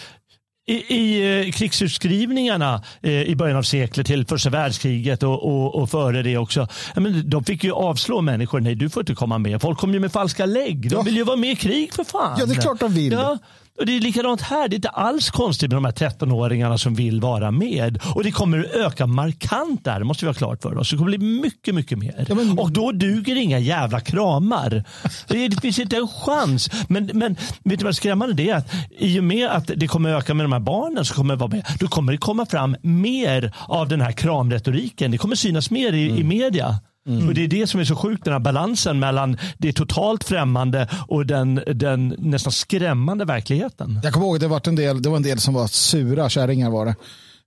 i, 0.71 0.95
i 0.95 1.45
eh, 1.47 1.51
krigsutskrivningarna 1.51 2.83
eh, 3.01 3.21
i 3.21 3.35
början 3.35 3.57
av 3.57 3.63
seklet 3.63 4.07
till 4.07 4.25
första 4.25 4.49
världskriget 4.49 5.23
och, 5.23 5.43
och, 5.43 5.75
och 5.75 5.89
före 5.89 6.23
det 6.23 6.37
också. 6.37 6.67
Men 6.95 7.29
de 7.29 7.43
fick 7.43 7.63
ju 7.63 7.71
avslå 7.71 8.21
människor. 8.21 8.59
Nej, 8.59 8.75
du 8.75 8.89
får 8.89 9.01
inte 9.01 9.15
komma 9.15 9.37
med. 9.37 9.61
Folk 9.61 9.79
kom 9.79 9.93
ju 9.93 9.99
med 9.99 10.11
falska 10.11 10.45
lägg. 10.45 10.89
De 10.89 11.05
vill 11.05 11.15
ju 11.15 11.23
vara 11.23 11.37
med 11.37 11.51
i 11.51 11.55
krig 11.55 11.93
för 11.93 12.03
fan. 12.03 12.37
Ja, 12.39 12.45
det 12.45 12.53
är 12.53 12.61
klart 12.61 12.79
de 12.79 12.93
vill. 12.93 13.13
Ja. 13.13 13.37
Och 13.79 13.85
det 13.85 13.97
är 13.97 14.01
likadant 14.01 14.41
här. 14.41 14.67
Det 14.67 14.73
är 14.73 14.77
inte 14.77 14.89
alls 14.89 15.29
konstigt 15.29 15.69
med 15.71 15.77
de 15.77 15.85
här 15.85 15.91
13-åringarna 15.91 16.77
som 16.77 16.95
vill 16.95 17.21
vara 17.21 17.51
med. 17.51 17.99
Och 18.15 18.23
det 18.23 18.31
kommer 18.31 18.77
öka 18.85 19.07
markant 19.07 19.83
där, 19.85 19.99
det 19.99 20.05
måste 20.05 20.25
vi 20.25 20.29
ha 20.29 20.33
klart 20.33 20.61
för 20.61 20.77
oss. 20.77 20.89
Det 20.91 20.97
kommer 20.97 21.17
bli 21.17 21.41
mycket, 21.41 21.75
mycket 21.75 21.97
mer. 21.97 22.25
Ja, 22.29 22.35
men- 22.35 22.59
Och 22.59 22.71
då 22.71 22.91
duger 22.91 23.35
inga 23.35 23.59
jävla 23.59 23.99
kramar. 23.99 24.83
Det, 25.27 25.61
finns 25.61 25.79
inte 25.79 25.95
en 25.97 26.07
chans. 26.07 26.69
Men, 26.87 27.09
men 27.13 27.35
vet 27.63 27.79
du 27.79 27.85
vad 27.85 27.95
skrämmande 27.95 28.33
det 28.33 28.49
är? 28.49 28.55
Att 28.55 28.67
I 28.99 29.19
och 29.19 29.23
med 29.23 29.49
att 29.49 29.71
det 29.75 29.87
kommer 29.87 30.09
öka 30.09 30.33
med 30.33 30.43
de 30.43 30.51
här 30.51 30.59
barnen 30.59 31.05
som 31.05 31.15
kommer 31.15 31.35
vara 31.35 31.49
med, 31.49 31.65
då 31.79 31.87
kommer 31.87 32.11
det 32.11 32.17
komma 32.17 32.45
fram 32.45 32.75
mer 32.81 33.53
av 33.67 33.87
den 33.87 34.01
här 34.01 34.11
kramretoriken. 34.11 35.11
Det 35.11 35.17
kommer 35.17 35.35
synas 35.35 35.71
mer 35.71 35.93
i, 35.93 36.19
i 36.19 36.23
media. 36.23 36.75
Och 37.05 37.33
Det 37.33 37.43
är 37.43 37.47
det 37.47 37.67
som 37.67 37.79
är 37.79 37.83
så 37.83 37.95
sjukt, 37.95 38.23
den 38.23 38.33
här 38.33 38.39
balansen 38.39 38.99
mellan 38.99 39.37
det 39.57 39.73
totalt 39.73 40.23
främmande 40.23 40.87
och 41.07 41.25
den, 41.25 41.61
den 41.73 42.15
nästan 42.17 42.51
skrämmande 42.51 43.25
verkligheten. 43.25 43.99
Jag 44.03 44.13
kommer 44.13 44.25
ihåg 44.25 44.35
att 44.35 44.41
det 44.41 44.47
var 44.47 44.67
en 44.67 44.75
del, 44.75 45.01
det 45.01 45.09
var 45.09 45.17
en 45.17 45.23
del 45.23 45.39
som 45.39 45.53
var 45.53 45.67
sura 45.67 46.29
kärringar 46.29 46.69
var 46.69 46.85
det. 46.85 46.95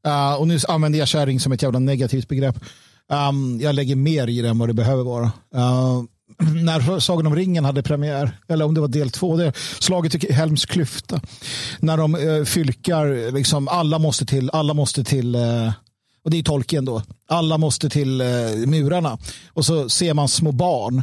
Uh, 0.09 0.35
och 0.35 0.49
nu 0.49 0.59
använder 0.69 0.99
jag 0.99 1.09
kärring 1.09 1.41
som 1.41 1.53
ett 1.53 1.63
jävla 1.63 1.79
negativt 1.79 2.29
begrepp. 2.29 2.57
Um, 3.31 3.61
jag 3.61 3.75
lägger 3.75 3.97
mer 3.97 4.29
i 4.29 4.43
det 4.43 4.49
än 4.49 4.59
vad 4.59 4.69
det 4.69 4.75
behöver 4.75 5.03
vara. 5.03 5.25
Uh, 5.25 6.05
när 6.65 7.01
Sagan 7.01 7.27
om 7.27 7.37
ringen 7.37 7.65
hade 7.65 7.83
premiär, 7.83 8.39
eller 8.49 8.65
om 8.65 8.75
det 8.75 8.81
var 8.81 8.89
del 8.89 9.11
två, 9.11 9.37
det 9.37 9.53
slaget 9.79 10.25
i 10.25 10.33
Helms 10.33 10.67
klyfta. 10.67 11.21
När 11.81 11.97
de 11.97 12.15
uh, 12.15 12.45
fylkar, 12.45 13.33
liksom, 13.33 13.69
alla 13.69 13.99
måste 13.99 14.27
till, 14.27 14.51
alla 14.51 14.75
måste 14.75 15.05
till 15.05 15.37
uh, 15.37 15.73
och 16.25 16.31
det 16.31 16.39
är 16.39 16.43
Tolkien 16.43 16.85
då. 16.85 17.03
Alla 17.29 17.59
måste 17.59 17.89
till 17.91 18.21
eh, 18.21 18.27
murarna. 18.67 19.19
Och 19.53 19.65
så 19.67 19.89
ser 19.89 20.15
man 20.15 20.29
små 20.29 20.53
barn 20.53 21.03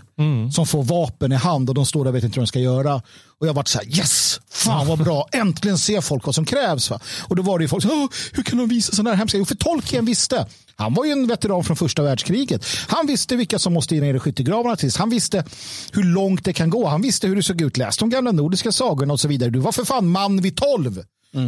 som 0.53 0.65
får 0.65 0.83
vapen 0.83 1.31
i 1.31 1.35
hand 1.35 1.69
och 1.69 1.75
de 1.75 1.85
står 1.85 2.03
där 2.03 2.11
och 2.11 2.15
vet 2.15 2.23
inte 2.23 2.39
vad 2.39 2.43
de 2.43 2.47
ska 2.47 2.59
göra. 2.59 2.95
Och 3.39 3.47
jag 3.47 3.47
har 3.47 3.53
varit 3.55 3.67
så 3.67 3.77
här, 3.79 3.97
yes, 3.97 4.39
fan 4.51 4.87
vad 4.87 5.03
bra, 5.03 5.27
äntligen 5.31 5.77
ser 5.77 6.01
folk 6.01 6.25
vad 6.25 6.35
som 6.35 6.45
krävs. 6.45 6.89
Va? 6.89 6.99
Och 7.27 7.35
då 7.35 7.41
var 7.43 7.59
det 7.59 7.63
ju 7.63 7.67
folk 7.67 7.83
som, 7.83 7.91
"Åh, 7.91 8.07
hur 8.33 8.43
kan 8.43 8.57
de 8.57 8.67
visa 8.69 8.91
sådana 8.95 9.09
här 9.09 9.17
hemska 9.17 9.37
Jo, 9.37 9.45
för 9.45 9.55
Tolkien 9.55 10.05
visste. 10.05 10.45
Han 10.75 10.93
var 10.93 11.05
ju 11.05 11.11
en 11.11 11.27
veteran 11.27 11.63
från 11.63 11.77
första 11.77 12.01
världskriget. 12.03 12.65
Han 12.87 13.07
visste 13.07 13.35
vilka 13.35 13.59
som 13.59 13.73
måste 13.73 13.95
in 13.95 14.03
i 14.15 14.19
skyttegravarna 14.19 14.75
tills. 14.75 14.97
Han 14.97 15.09
visste 15.09 15.45
hur 15.91 16.03
långt 16.03 16.45
det 16.45 16.53
kan 16.53 16.69
gå. 16.69 16.87
Han 16.87 17.01
visste 17.01 17.27
hur 17.27 17.35
det 17.35 17.43
såg 17.43 17.61
ut. 17.61 17.77
Läs 17.77 17.97
de 17.97 18.09
gamla 18.09 18.31
nordiska 18.31 18.71
sagorna 18.71 19.13
och 19.13 19.19
så 19.19 19.27
vidare. 19.27 19.49
Du 19.49 19.59
var 19.59 19.71
för 19.71 19.85
fan 19.85 20.07
man 20.09 20.41
vid 20.41 20.55
tolv. 20.57 21.03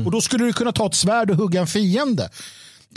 Och 0.06 0.12
då 0.12 0.22
skulle 0.22 0.46
du 0.46 0.54
kunna 0.54 0.72
ta 0.72 0.86
ett 0.86 0.96
svärd 0.96 1.30
och 1.32 1.38
hugga 1.38 1.62
en 1.62 1.68
fiende 1.68 2.30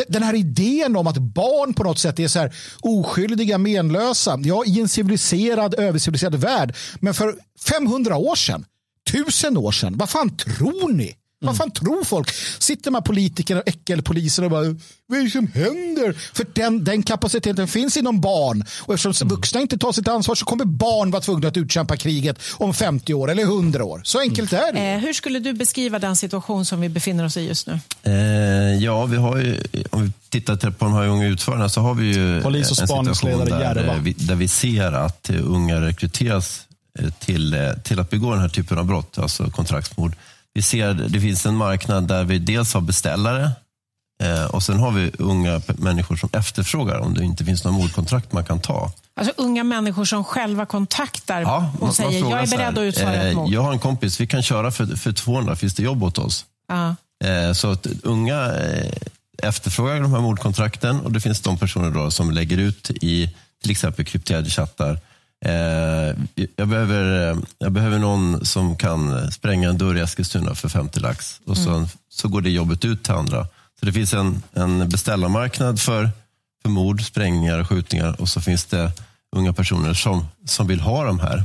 den 0.08 0.22
här 0.22 0.34
idén 0.34 0.96
om 0.96 1.06
att 1.06 1.18
barn 1.18 1.74
på 1.74 1.84
något 1.84 1.98
sätt 1.98 2.18
är 2.18 2.28
så 2.28 2.38
här 2.38 2.54
oskyldiga, 2.80 3.58
menlösa. 3.58 4.38
Ja, 4.42 4.64
i 4.66 4.80
en 4.80 4.88
civiliserad, 4.88 5.74
överciviliserad 5.74 6.34
värld. 6.34 6.74
Men 7.00 7.14
för 7.14 7.36
500 7.68 8.16
år 8.16 8.34
sedan, 8.34 8.64
1000 9.10 9.56
år 9.56 9.72
sedan, 9.72 9.96
vad 9.96 10.10
fan 10.10 10.36
tror 10.36 10.92
ni? 10.92 11.16
Vad 11.38 11.56
fan 11.56 11.70
tror 11.70 12.04
folk? 12.04 12.30
Sitter 12.58 12.84
de 12.84 12.94
här 12.94 13.02
politikerna 13.02 13.60
och 13.60 13.68
äckelpoliserna 13.68 14.44
och 14.46 14.50
bara, 14.50 14.76
vad 15.06 15.18
är 15.18 15.24
det 15.24 15.30
som 15.30 15.46
händer? 15.46 16.12
För 16.34 16.46
den, 16.52 16.84
den 16.84 17.02
kapaciteten 17.02 17.68
finns 17.68 17.96
inom 17.96 18.20
barn. 18.20 18.64
Och 18.80 18.94
eftersom 18.94 19.28
vuxna 19.28 19.60
inte 19.60 19.78
tar 19.78 19.92
sitt 19.92 20.08
ansvar 20.08 20.34
så 20.34 20.44
kommer 20.44 20.64
barn 20.64 21.10
vara 21.10 21.22
tvungna 21.22 21.48
att 21.48 21.56
utkämpa 21.56 21.96
kriget 21.96 22.38
om 22.56 22.74
50 22.74 23.14
år 23.14 23.30
eller 23.30 23.42
100 23.42 23.84
år. 23.84 24.00
Så 24.04 24.20
enkelt 24.20 24.52
är 24.52 24.72
det. 24.72 24.80
Eh, 24.80 24.98
hur 24.98 25.12
skulle 25.12 25.38
du 25.38 25.52
beskriva 25.52 25.98
den 25.98 26.16
situation 26.16 26.64
som 26.64 26.80
vi 26.80 26.88
befinner 26.88 27.24
oss 27.24 27.36
i 27.36 27.46
just 27.48 27.66
nu? 27.66 27.80
Eh, 28.02 28.84
ja, 28.84 29.06
vi 29.06 29.16
har 29.16 29.36
ju, 29.36 29.60
om 29.90 30.02
vi 30.04 30.12
tittar 30.28 30.56
till 30.56 30.72
på 30.72 30.84
de 30.84 30.94
här 30.94 31.06
unga 31.06 31.26
utförarna 31.26 31.68
så 31.68 31.80
har 31.80 31.94
vi 31.94 32.06
ju 32.06 32.42
Polis 32.42 32.70
och 32.70 32.78
en 32.78 32.86
situation 33.14 33.44
där, 33.44 33.60
Järva. 33.60 33.94
eh, 33.94 34.00
vi, 34.00 34.12
där 34.12 34.34
vi 34.34 34.48
ser 34.48 34.92
att 34.92 35.30
eh, 35.30 35.36
unga 35.42 35.80
rekryteras 35.80 36.66
eh, 36.98 37.10
till, 37.10 37.74
till 37.84 38.00
att 38.00 38.10
begå 38.10 38.30
den 38.30 38.40
här 38.40 38.48
typen 38.48 38.78
av 38.78 38.84
brott, 38.84 39.18
alltså 39.18 39.50
kontraktsmord. 39.50 40.16
Vi 40.56 40.62
ser, 40.62 40.94
det 40.94 41.20
finns 41.20 41.46
en 41.46 41.56
marknad 41.56 42.08
där 42.08 42.24
vi 42.24 42.38
dels 42.38 42.74
har 42.74 42.80
beställare 42.80 43.50
eh, 44.22 44.44
och 44.44 44.62
sen 44.62 44.78
har 44.78 44.90
vi 44.90 45.10
unga 45.18 45.60
människor 45.66 46.16
som 46.16 46.28
efterfrågar 46.32 46.98
om 46.98 47.14
det 47.14 47.24
inte 47.24 47.44
finns 47.44 47.64
några 47.64 47.78
mordkontrakt 47.78 48.32
man 48.32 48.44
kan 48.44 48.60
ta. 48.60 48.92
Alltså 49.16 49.32
unga 49.36 49.64
människor 49.64 50.04
som 50.04 50.24
själva 50.24 50.66
kontaktar 50.66 51.40
Ja, 51.40 51.60
man- 51.60 51.74
och 51.74 51.80
man 51.82 51.92
säger 51.92 52.20
frågar 52.20 52.36
jag 52.38 52.52
är 52.52 52.56
beredd 52.56 52.78
att 52.78 52.82
utföra 52.84 53.14
eh, 53.14 53.26
ett 53.28 53.36
mord. 53.36 53.50
Jag 53.50 53.62
har 53.62 53.72
en 53.72 53.78
kompis, 53.78 54.20
vi 54.20 54.26
kan 54.26 54.42
köra 54.42 54.70
för, 54.70 54.86
för 54.86 55.12
200, 55.12 55.56
finns 55.56 55.74
det 55.74 55.82
jobb 55.82 56.02
åt 56.02 56.18
oss? 56.18 56.44
Ja. 56.68 56.96
Eh, 57.28 57.52
Så 57.52 57.70
att 57.70 57.86
unga 58.02 58.54
eh, 58.54 58.92
efterfrågar 59.42 60.00
de 60.00 60.12
här 60.12 60.20
mordkontrakten 60.20 61.00
och 61.00 61.12
det 61.12 61.20
finns 61.20 61.40
de 61.40 61.58
personer 61.58 61.90
då 61.90 62.10
som 62.10 62.30
lägger 62.30 62.58
ut 62.58 62.90
i 62.90 63.34
till 63.62 63.70
exempel 63.70 64.04
krypterade 64.04 64.50
chattar. 64.50 64.98
Eh, 65.44 66.16
Jag 66.56 66.68
behöver, 66.68 67.30
eh, 67.30 67.38
jag 67.58 67.72
behöver 67.72 67.98
någon 67.98 68.44
som 68.44 68.76
kan 68.76 69.32
spränga 69.32 69.68
en 69.68 69.78
dörr 69.78 69.96
i 69.96 70.00
Eskilstuna 70.00 70.54
för 70.54 70.68
50 70.68 71.00
lax. 71.00 71.40
Och 71.46 71.56
så, 71.58 71.88
så 72.08 72.28
går 72.28 72.40
det 72.40 72.50
jobbet 72.50 72.84
ut 72.84 73.02
till 73.02 73.12
andra. 73.12 73.46
Så 73.80 73.86
det 73.86 73.92
finns 73.92 74.14
en, 74.14 74.42
en 74.52 74.88
beställarmarknad 74.88 75.80
för, 75.80 76.10
för 76.62 76.68
mord, 76.68 77.02
sprängningar 77.06 77.58
och 77.58 77.68
skjutningar. 77.68 78.20
Och 78.20 78.28
så 78.28 78.40
finns 78.40 78.64
det 78.64 78.92
unga 79.36 79.52
personer 79.52 79.94
som, 79.94 80.26
som 80.46 80.66
vill 80.66 80.80
ha 80.80 81.04
de 81.04 81.20
här. 81.20 81.44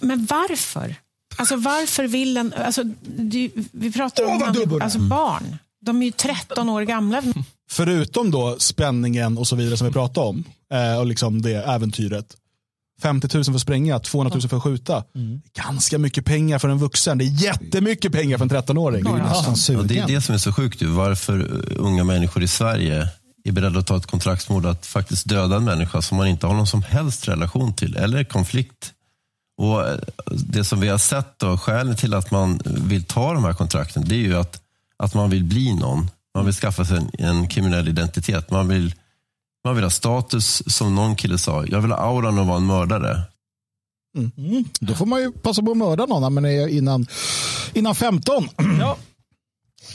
Men 0.00 0.26
varför? 0.26 0.94
Alltså 1.36 1.56
varför 1.56 2.06
vill 2.06 2.36
en... 2.36 2.52
Alltså, 2.52 2.82
du, 3.06 3.50
vi 3.72 3.92
pratar 3.92 4.24
om 4.24 4.38
man, 4.38 4.82
alltså, 4.82 4.98
barn. 4.98 5.56
De 5.80 6.02
är 6.02 6.06
ju 6.06 6.12
13 6.12 6.68
år 6.68 6.82
gamla. 6.82 7.22
Förutom 7.70 8.30
då 8.30 8.56
spänningen 8.58 9.38
och 9.38 9.46
så 9.46 9.56
vidare 9.56 9.76
som 9.76 9.86
vi 9.86 9.92
pratade 9.92 10.26
om, 10.26 10.44
eh, 10.72 10.98
och 10.98 11.06
liksom 11.06 11.42
det 11.42 11.54
äventyret. 11.54 12.36
50 13.00 13.28
000 13.34 13.44
för 13.44 13.52
att 13.52 13.60
spränga, 13.60 13.98
200 13.98 14.34
000 14.34 14.48
för 14.48 14.56
att 14.56 14.62
skjuta. 14.62 15.04
Ganska 15.56 15.98
mycket 15.98 16.24
pengar 16.24 16.58
för 16.58 16.68
en 16.68 16.78
vuxen. 16.78 17.18
Det 17.18 17.24
är 17.24 17.44
jättemycket 17.44 18.12
pengar 18.12 18.38
för 18.38 18.44
en 18.44 18.50
13-åring. 18.50 19.04
Det 19.04 19.10
är 19.10 19.14
nästan 19.14 19.76
Ja, 19.76 19.82
det 19.82 19.98
är 19.98 20.06
det 20.06 20.20
som 20.20 20.34
är 20.34 20.38
så 20.38 20.52
sjukt. 20.52 20.82
ju. 20.82 20.86
Varför 20.86 21.38
uh, 21.38 21.62
unga 21.76 22.04
människor 22.04 22.42
i 22.42 22.48
Sverige 22.48 23.08
är 23.44 23.52
beredda 23.52 23.78
att 23.78 23.86
ta 23.86 23.96
ett 23.96 24.06
kontraktsmord 24.06 24.66
att 24.66 24.86
faktiskt 24.86 25.28
döda 25.28 25.56
en 25.56 25.64
människa 25.64 26.02
som 26.02 26.16
man 26.16 26.26
inte 26.26 26.46
har 26.46 26.54
någon 26.54 26.66
som 26.66 26.82
helst 26.82 27.28
relation 27.28 27.74
till 27.74 27.96
eller 27.96 28.24
konflikt. 28.24 28.92
Och 29.58 29.88
eh, 29.88 29.98
Det 30.26 30.64
som 30.64 30.80
vi 30.80 30.88
har 30.88 30.98
sett, 30.98 31.38
då, 31.38 31.58
skälen 31.58 31.96
till 31.96 32.14
att 32.14 32.30
man 32.30 32.60
vill 32.64 33.04
ta 33.04 33.32
de 33.34 33.44
här 33.44 33.52
kontrakten, 33.52 34.04
det 34.06 34.14
är 34.14 34.18
ju 34.18 34.36
att, 34.36 34.60
att 34.96 35.14
man 35.14 35.30
vill 35.30 35.44
bli 35.44 35.74
någon. 35.74 36.10
Man 36.34 36.44
vill 36.44 36.54
skaffa 36.54 36.84
sig 36.84 36.96
en, 36.96 37.10
en 37.26 37.48
kriminell 37.48 37.88
identitet. 37.88 38.50
Man 38.50 38.68
vill 38.68 38.94
Man 39.64 39.74
vill 39.74 39.84
ha 39.84 39.90
status, 39.90 40.62
som 40.76 40.94
någon 40.94 41.16
kille 41.16 41.38
sa. 41.38 41.64
Jag 41.66 41.80
vill 41.80 41.90
ha 41.90 41.98
auran 41.98 42.38
att 42.38 42.46
vara 42.46 42.56
en 42.56 42.66
mördare. 42.66 43.22
Mm. 44.16 44.64
Då 44.80 44.94
får 44.94 45.06
man 45.06 45.20
ju 45.20 45.32
passa 45.32 45.62
på 45.62 45.70
att 45.70 45.76
mörda 45.76 46.06
någon 46.06 46.44
är 46.44 46.68
innan, 46.68 47.06
innan 47.74 47.94
15. 47.94 48.48
Ja, 48.80 48.96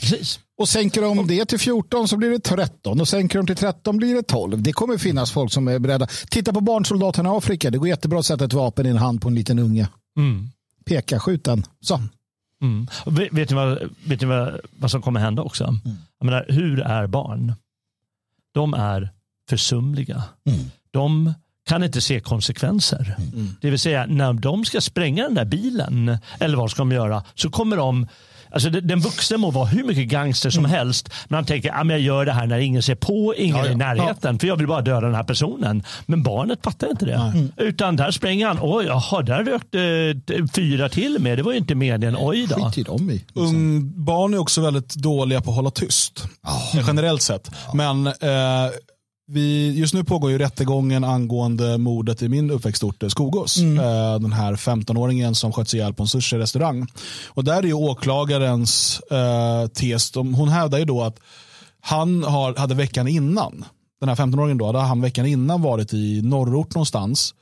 precis. 0.00 0.40
Och 0.58 0.68
sänker 0.68 1.02
de 1.02 1.26
det 1.26 1.44
till 1.44 1.58
14 1.58 2.08
så 2.08 2.16
blir 2.16 2.30
det 2.30 2.38
13 2.38 3.00
och 3.00 3.08
sänker 3.08 3.38
de 3.38 3.46
till 3.46 3.56
13 3.56 3.96
blir 3.96 4.14
det 4.14 4.22
12. 4.22 4.62
Det 4.62 4.72
kommer 4.72 4.98
finnas 4.98 5.32
folk 5.32 5.52
som 5.52 5.68
är 5.68 5.78
beredda. 5.78 6.06
Titta 6.30 6.52
på 6.52 6.60
barnsoldaterna 6.60 7.28
i 7.28 7.36
Afrika. 7.36 7.70
Det 7.70 7.78
går 7.78 7.88
jättebra 7.88 8.18
att 8.18 8.26
sätta 8.26 8.44
ett 8.44 8.52
vapen 8.52 8.86
i 8.86 8.88
en 8.88 8.96
hand 8.96 9.20
på 9.20 9.28
en 9.28 9.34
liten 9.34 9.58
unge. 9.58 9.88
Mm. 10.18 10.50
Peka, 10.84 11.20
skjut 11.20 11.44
den. 11.44 11.66
Så. 11.80 12.00
Mm. 12.62 12.86
Vet, 13.06 13.50
ni, 13.50 13.56
vad, 13.56 13.78
vet 14.04 14.20
ni 14.20 14.26
vad, 14.26 14.60
vad 14.78 14.90
som 14.90 15.02
kommer 15.02 15.20
hända 15.20 15.42
också? 15.42 15.78
Jag 16.18 16.26
menar, 16.26 16.46
hur 16.48 16.80
är 16.80 17.06
barn? 17.06 17.54
De 18.54 18.74
är 18.74 19.10
försumliga. 19.48 20.22
Mm. 20.48 20.60
De 20.90 21.34
kan 21.68 21.84
inte 21.84 22.00
se 22.00 22.20
konsekvenser. 22.20 23.16
Det 23.60 23.70
vill 23.70 23.78
säga, 23.78 24.06
när 24.06 24.32
de 24.32 24.64
ska 24.64 24.80
spränga 24.80 25.22
den 25.22 25.34
där 25.34 25.44
bilen, 25.44 26.18
eller 26.38 26.56
vad 26.56 26.70
ska 26.70 26.82
de 26.82 26.92
göra, 26.92 27.22
så 27.34 27.50
kommer 27.50 27.76
de 27.76 28.06
Alltså 28.50 28.70
den 28.70 29.00
vuxne 29.00 29.36
må 29.36 29.50
vara 29.50 29.64
hur 29.66 29.84
mycket 29.84 30.08
gangster 30.08 30.50
som 30.50 30.64
helst, 30.64 31.08
men 31.28 31.36
han 31.36 31.44
tänker 31.44 31.72
att 31.72 31.88
jag 31.88 32.00
gör 32.00 32.24
det 32.26 32.32
här 32.32 32.46
när 32.46 32.58
ingen 32.58 32.82
ser 32.82 32.94
på, 32.94 33.34
ingen 33.36 33.56
Ja, 33.56 33.62
ja. 33.62 33.68
är 33.68 33.72
i 33.72 33.74
närheten, 33.74 34.38
för 34.38 34.46
jag 34.46 34.56
vill 34.56 34.66
bara 34.66 34.80
döda 34.80 35.00
den 35.00 35.14
här 35.14 35.22
personen. 35.22 35.82
Men 36.06 36.22
barnet 36.22 36.58
fattar 36.62 36.90
inte 36.90 37.04
det. 37.06 37.48
Utan 37.56 37.96
där 37.96 38.10
spränger 38.10 38.46
han, 38.46 38.58
oj, 38.60 38.84
jaha, 38.86 39.22
där 39.22 39.44
rökte 39.44 39.80
eh, 40.34 40.44
fyra 40.54 40.88
till 40.88 41.18
med, 41.20 41.38
det 41.38 41.42
var 41.42 41.52
ju 41.52 41.58
inte 41.58 41.74
meningen, 41.74 42.16
oj 42.18 42.46
då. 42.46 42.54
Skit 42.64 42.78
i 42.78 42.82
dem 42.82 43.10
i. 43.10 43.24
Ung, 43.34 43.92
barn 44.04 44.34
är 44.34 44.38
också 44.38 44.60
väldigt 44.60 44.94
dåliga 44.94 45.40
på 45.40 45.50
att 45.50 45.56
hålla 45.56 45.70
tyst. 45.70 46.24
Eh, 46.74 46.84
Generellt 46.86 47.22
sett. 47.22 47.50
Men 47.74 48.06
eh, 48.06 48.12
vi, 49.28 49.78
just 49.78 49.94
nu 49.94 50.04
pågår 50.04 50.30
ju 50.30 50.38
rättegången 50.38 51.04
angående 51.04 51.78
mordet 51.78 52.22
i 52.22 52.28
min 52.28 52.50
uppväxtort 52.50 53.02
eh, 53.02 53.08
Skogås. 53.08 53.58
Eh, 53.58 54.18
den 54.20 54.32
här 54.32 54.54
15-åringen 54.54 55.34
som 55.34 55.52
sköts 55.52 55.74
ihjäl 55.74 55.94
på 55.94 56.02
en 56.02 56.06
sushi-restaurang. 56.06 56.86
Och 57.26 57.44
där 57.44 57.56
är 57.56 57.62
ju 57.62 57.72
åklagarens 57.72 59.00
eh, 59.10 59.66
tes, 59.66 60.10
de, 60.10 60.34
hon 60.34 60.48
hävdar 60.48 60.78
ju 60.78 60.84
då 60.84 61.02
att 61.02 61.18
han 61.80 62.24
har, 62.24 62.54
hade 62.54 62.74
veckan 62.74 63.08
innan, 63.08 63.64
den 64.00 64.08
här 64.08 64.16
15-åringen 64.16 64.58
då, 64.58 64.66
hade 64.66 64.78
han 64.78 65.00
veckan 65.00 65.26
innan 65.26 65.62
varit 65.62 65.92
i 65.92 66.22
norrort 66.22 66.74
någonstans 66.74 67.34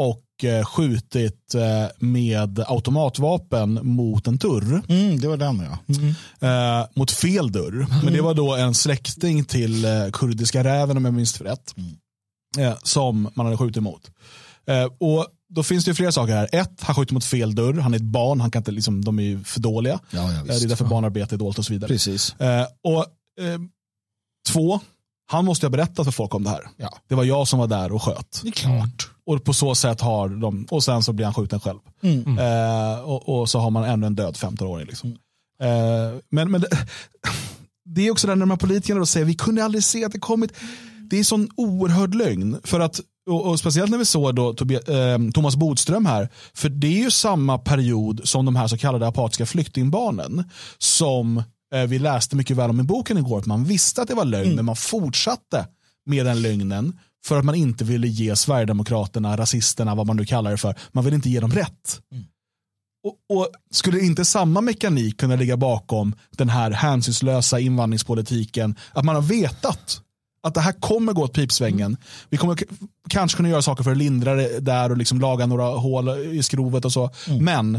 och 0.00 0.44
eh, 0.44 0.64
skjutit 0.64 1.54
eh, 1.54 1.88
med 1.98 2.64
automatvapen 2.66 3.80
mot 3.82 4.26
en 4.26 4.36
dörr. 4.36 4.82
Mm, 4.88 5.20
det 5.20 5.28
var 5.28 5.36
den 5.36 5.62
ja. 5.70 5.94
Mm. 5.96 6.80
Eh, 6.80 6.86
mot 6.96 7.10
fel 7.10 7.52
dörr. 7.52 7.86
Men 8.04 8.12
det 8.12 8.20
var 8.22 8.34
då 8.34 8.56
en 8.56 8.74
släkting 8.74 9.44
till 9.44 9.86
kurdiska 10.12 10.64
räven 10.64 10.96
om 10.96 11.04
jag 11.04 11.14
minns 11.14 11.40
rätt. 11.40 11.74
Eh, 12.58 12.74
som 12.82 13.30
man 13.34 13.46
hade 13.46 13.58
skjutit 13.58 13.82
mot. 13.82 14.10
Eh, 14.66 14.84
och 14.84 15.26
då 15.48 15.62
finns 15.62 15.84
det 15.84 15.90
ju 15.90 15.94
flera 15.94 16.12
saker 16.12 16.32
här. 16.32 16.48
Ett, 16.52 16.80
han 16.80 16.94
skjuter 16.94 17.14
mot 17.14 17.24
fel 17.24 17.54
dörr. 17.54 17.74
Han 17.74 17.94
är 17.94 17.98
ett 17.98 18.02
barn. 18.02 18.40
Han 18.40 18.50
kan 18.50 18.60
inte, 18.60 18.70
liksom, 18.70 19.04
de 19.04 19.18
är 19.18 19.22
ju 19.22 19.44
för 19.44 19.60
dåliga. 19.60 20.00
Ja, 20.10 20.32
ja, 20.32 20.42
det 20.44 20.64
är 20.64 20.68
därför 20.68 20.84
Ja. 20.84 20.90
barnarbete 20.90 21.34
är 21.34 21.38
dåligt 21.38 21.58
och 21.58 21.64
så 21.64 21.72
vidare. 21.72 21.88
Precis. 21.88 22.34
Och, 22.84 23.06
två, 24.48 24.80
han 25.26 25.44
måste 25.44 25.66
ha 25.66 25.70
berättat 25.70 26.04
för 26.04 26.12
folk 26.12 26.34
om 26.34 26.44
det 26.44 26.50
här. 26.50 26.68
Ja. 26.76 26.98
Det 27.08 27.14
var 27.14 27.24
jag 27.24 27.48
som 27.48 27.58
var 27.58 27.66
där 27.66 27.92
och 27.92 28.02
sköt. 28.02 28.40
Det 28.42 28.48
är 28.48 28.52
klart. 28.52 29.10
Och 29.30 29.44
på 29.44 29.52
så 29.52 29.74
sätt 29.74 30.00
har 30.00 30.28
de, 30.28 30.66
och 30.70 30.84
sen 30.84 31.02
så 31.02 31.12
blir 31.12 31.26
han 31.26 31.34
skjuten 31.34 31.60
själv. 31.60 31.78
Mm. 32.02 32.38
Eh, 32.38 33.00
och, 33.00 33.40
och 33.40 33.50
så 33.50 33.58
har 33.58 33.70
man 33.70 33.84
ännu 33.84 34.06
en 34.06 34.14
död 34.14 34.34
15-åring. 34.34 34.86
Liksom. 34.86 35.10
Eh, 35.62 36.20
men 36.30 36.50
men 36.50 36.60
det, 36.60 36.68
det 37.84 38.06
är 38.06 38.10
också 38.10 38.26
där 38.26 38.36
när 38.36 38.40
de 38.40 38.50
här 38.50 38.56
politikerna 38.56 39.00
då 39.00 39.06
säger 39.06 39.26
vi 39.26 39.34
kunde 39.34 39.64
aldrig 39.64 39.84
se 39.84 40.04
att 40.04 40.12
det 40.12 40.18
kommit. 40.18 40.52
Det 41.10 41.18
är 41.18 41.24
sån 41.24 41.48
oerhörd 41.56 42.14
lögn. 42.14 42.60
För 42.64 42.80
att, 42.80 43.00
och, 43.30 43.46
och 43.46 43.58
speciellt 43.58 43.90
när 43.90 43.98
vi 43.98 44.04
såg 44.04 44.34
då 44.34 44.54
Tobia, 44.54 44.78
eh, 44.80 45.18
Thomas 45.34 45.56
Bodström 45.56 46.06
här. 46.06 46.28
För 46.54 46.68
det 46.68 46.86
är 46.86 47.02
ju 47.04 47.10
samma 47.10 47.58
period 47.58 48.20
som 48.24 48.44
de 48.44 48.56
här 48.56 48.68
så 48.68 48.78
kallade 48.78 49.06
apatiska 49.06 49.46
flyktingbarnen. 49.46 50.44
Som 50.78 51.42
eh, 51.74 51.82
vi 51.86 51.98
läste 51.98 52.36
mycket 52.36 52.56
väl 52.56 52.70
om 52.70 52.80
i 52.80 52.82
boken 52.82 53.18
igår. 53.18 53.38
Att 53.38 53.46
man 53.46 53.64
visste 53.64 54.02
att 54.02 54.08
det 54.08 54.14
var 54.14 54.24
lögn 54.24 54.54
men 54.54 54.64
man 54.64 54.76
fortsatte 54.76 55.66
med 56.06 56.26
den 56.26 56.42
lögnen. 56.42 56.98
För 57.24 57.38
att 57.38 57.44
man 57.44 57.54
inte 57.54 57.84
ville 57.84 58.06
ge 58.06 58.36
Sverigedemokraterna, 58.36 59.36
rasisterna, 59.36 59.94
vad 59.94 60.06
man 60.06 60.16
nu 60.16 60.24
kallar 60.24 60.50
det 60.50 60.56
för. 60.56 60.74
Man 60.92 61.04
vill 61.04 61.14
inte 61.14 61.30
ge 61.30 61.40
dem 61.40 61.50
rätt. 61.50 62.00
Och, 63.04 63.38
och 63.38 63.48
Skulle 63.70 64.00
inte 64.00 64.24
samma 64.24 64.60
mekanik 64.60 65.20
kunna 65.20 65.36
ligga 65.36 65.56
bakom 65.56 66.14
den 66.30 66.48
här 66.48 66.70
hänsynslösa 66.70 67.60
invandringspolitiken? 67.60 68.76
Att 68.92 69.04
man 69.04 69.14
har 69.14 69.22
vetat 69.22 70.02
att 70.42 70.54
det 70.54 70.60
här 70.60 70.72
kommer 70.72 71.12
gå 71.12 71.22
åt 71.22 71.32
pipsvängen. 71.32 71.96
Vi 72.30 72.36
kommer 72.36 72.58
kanske 73.08 73.36
kunna 73.36 73.48
göra 73.48 73.62
saker 73.62 73.84
för 73.84 73.90
att 73.90 73.96
lindra 73.96 74.34
det 74.34 74.60
där 74.60 74.90
och 74.90 74.96
liksom 74.96 75.20
laga 75.20 75.46
några 75.46 75.64
hål 75.64 76.08
i 76.08 76.42
skrovet 76.42 76.84
och 76.84 76.92
så. 76.92 77.10
Men 77.40 77.74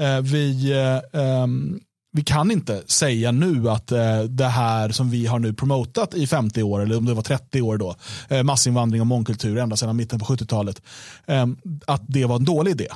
eh, 0.00 0.20
vi, 0.20 0.72
eh, 0.72 1.20
ehm, 1.22 1.80
vi 2.16 2.22
kan 2.22 2.50
inte 2.50 2.82
säga 2.86 3.32
nu 3.32 3.70
att 3.70 3.92
eh, 3.92 4.20
det 4.20 4.46
här 4.46 4.88
som 4.90 5.10
vi 5.10 5.26
har 5.26 5.38
nu 5.38 5.52
promotat 5.52 6.14
i 6.14 6.26
50 6.26 6.62
år, 6.62 6.82
eller 6.82 6.96
om 6.96 7.04
det 7.04 7.14
var 7.14 7.22
30 7.22 7.62
år 7.62 7.76
då, 7.76 7.96
eh, 8.28 8.42
massinvandring 8.42 9.00
och 9.00 9.06
mångkultur 9.06 9.58
ända 9.58 9.76
sedan 9.76 9.96
mitten 9.96 10.18
på 10.18 10.24
70-talet, 10.24 10.82
eh, 11.26 11.46
att 11.86 12.02
det 12.06 12.24
var 12.24 12.36
en 12.36 12.44
dålig 12.44 12.70
idé. 12.70 12.88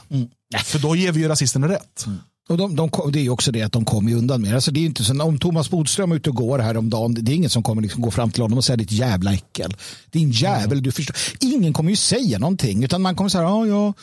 För 0.65 0.79
då 0.79 0.97
ger 0.97 1.13
vi 1.13 1.21
ju 1.21 1.29
rasisterna 1.29 1.69
rätt. 1.69 2.07
Och 2.49 2.57
de, 2.57 2.77
de, 2.77 2.91
det 3.13 3.19
är 3.19 3.23
ju 3.23 3.31
också 3.31 3.53
det 3.53 3.63
att 3.63 3.73
de 3.73 3.85
kommer 3.85 4.15
undan 4.15 4.43
med 4.43 4.55
alltså, 4.55 4.71
det. 4.71 4.81
är 4.81 4.85
inte 4.85 5.05
så, 5.05 5.23
om 5.23 5.39
Thomas 5.39 5.71
Bodström 5.71 6.13
är 6.13 6.17
ute 6.17 6.31
och 6.31 6.37
går 6.37 6.59
här 6.59 6.77
om 6.77 6.91
dagen, 6.91 7.15
det 7.15 7.33
är 7.33 7.37
ingen 7.37 7.51
som 7.51 7.63
kommer 7.63 7.83
liksom 7.83 8.03
gå 8.03 8.11
fram 8.11 8.31
till 8.31 8.43
honom 8.43 8.59
och 8.59 8.65
säga 8.65 8.77
ditt 8.77 8.93
jävla 8.93 9.35
äckel. 9.35 9.77
Din 10.11 10.31
jävel, 10.31 10.83
du 10.83 10.93
förstår. 10.93 11.17
Ingen 11.41 11.73
kommer 11.73 11.91
ju 11.91 11.97
säga 11.97 12.39
någonting, 12.39 12.85
utan 12.85 13.03
man 13.03 13.17
kommer 13.17 13.31
säga, 13.31 13.45
ja, 13.45 13.67
ja, 13.67 13.95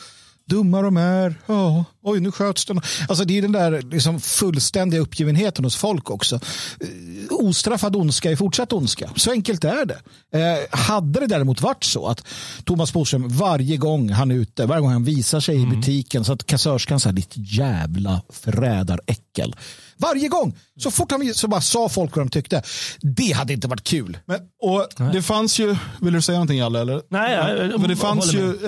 dumma 0.48 0.82
de 0.82 0.96
är, 0.96 1.34
ja, 1.46 1.84
oj, 2.02 2.20
nu 2.20 2.32
sköts 2.32 2.64
den. 2.64 2.80
Alltså 3.08 3.24
det 3.24 3.38
är 3.38 3.42
den 3.42 3.52
där 3.52 3.82
liksom 3.82 4.20
fullständiga 4.20 5.00
uppgivenheten 5.00 5.64
hos 5.64 5.76
folk 5.76 6.10
också. 6.10 6.34
Eh, 6.80 6.88
Ostraffad 7.30 7.96
ondska 7.96 8.30
är 8.30 8.36
fortsatt 8.36 8.72
ondska. 8.72 9.10
Så 9.16 9.30
enkelt 9.30 9.64
är 9.64 9.84
det. 9.84 9.98
Eh, 10.38 10.78
hade 10.78 11.20
det 11.20 11.26
däremot 11.26 11.60
varit 11.60 11.84
så 11.84 12.06
att 12.06 12.24
Thomas 12.64 12.92
Bodström 12.92 13.28
varje 13.28 13.76
gång 13.76 14.10
han 14.10 14.30
är 14.30 14.34
ute, 14.34 14.66
varje 14.66 14.80
gång 14.80 14.90
han 14.92 15.04
visar 15.04 15.40
sig 15.40 15.62
i 15.62 15.66
butiken 15.66 16.24
så 16.24 16.32
att 16.32 16.46
kassörskan 16.46 17.00
säger 17.00 17.14
ditt 17.16 17.32
jävla 17.34 18.22
förrädaräckel. 18.32 19.56
Varje 19.96 20.28
gång, 20.28 20.56
så 20.80 20.90
fort 20.90 21.10
han 21.10 21.34
så 21.34 21.48
bara 21.48 21.60
sa 21.60 21.88
folk 21.88 22.16
vad 22.16 22.26
de 22.26 22.30
tyckte. 22.30 22.62
Det 23.00 23.32
hade 23.32 23.52
inte 23.52 23.68
varit 23.68 23.84
kul. 23.84 24.18
Men, 24.26 24.38
och 24.62 25.12
det 25.12 25.22
fanns 25.22 25.58
ju, 25.60 25.76
vill 26.00 26.12
du 26.12 26.22
säga 26.22 26.36
någonting 26.38 26.58
Jalle? 26.58 26.80
Eller? 26.80 27.02
Nej, 27.08 27.32
jag- 27.34 27.80
För 27.80 27.88
det 27.88 27.96
fanns 27.96 28.34
ju 28.34 28.66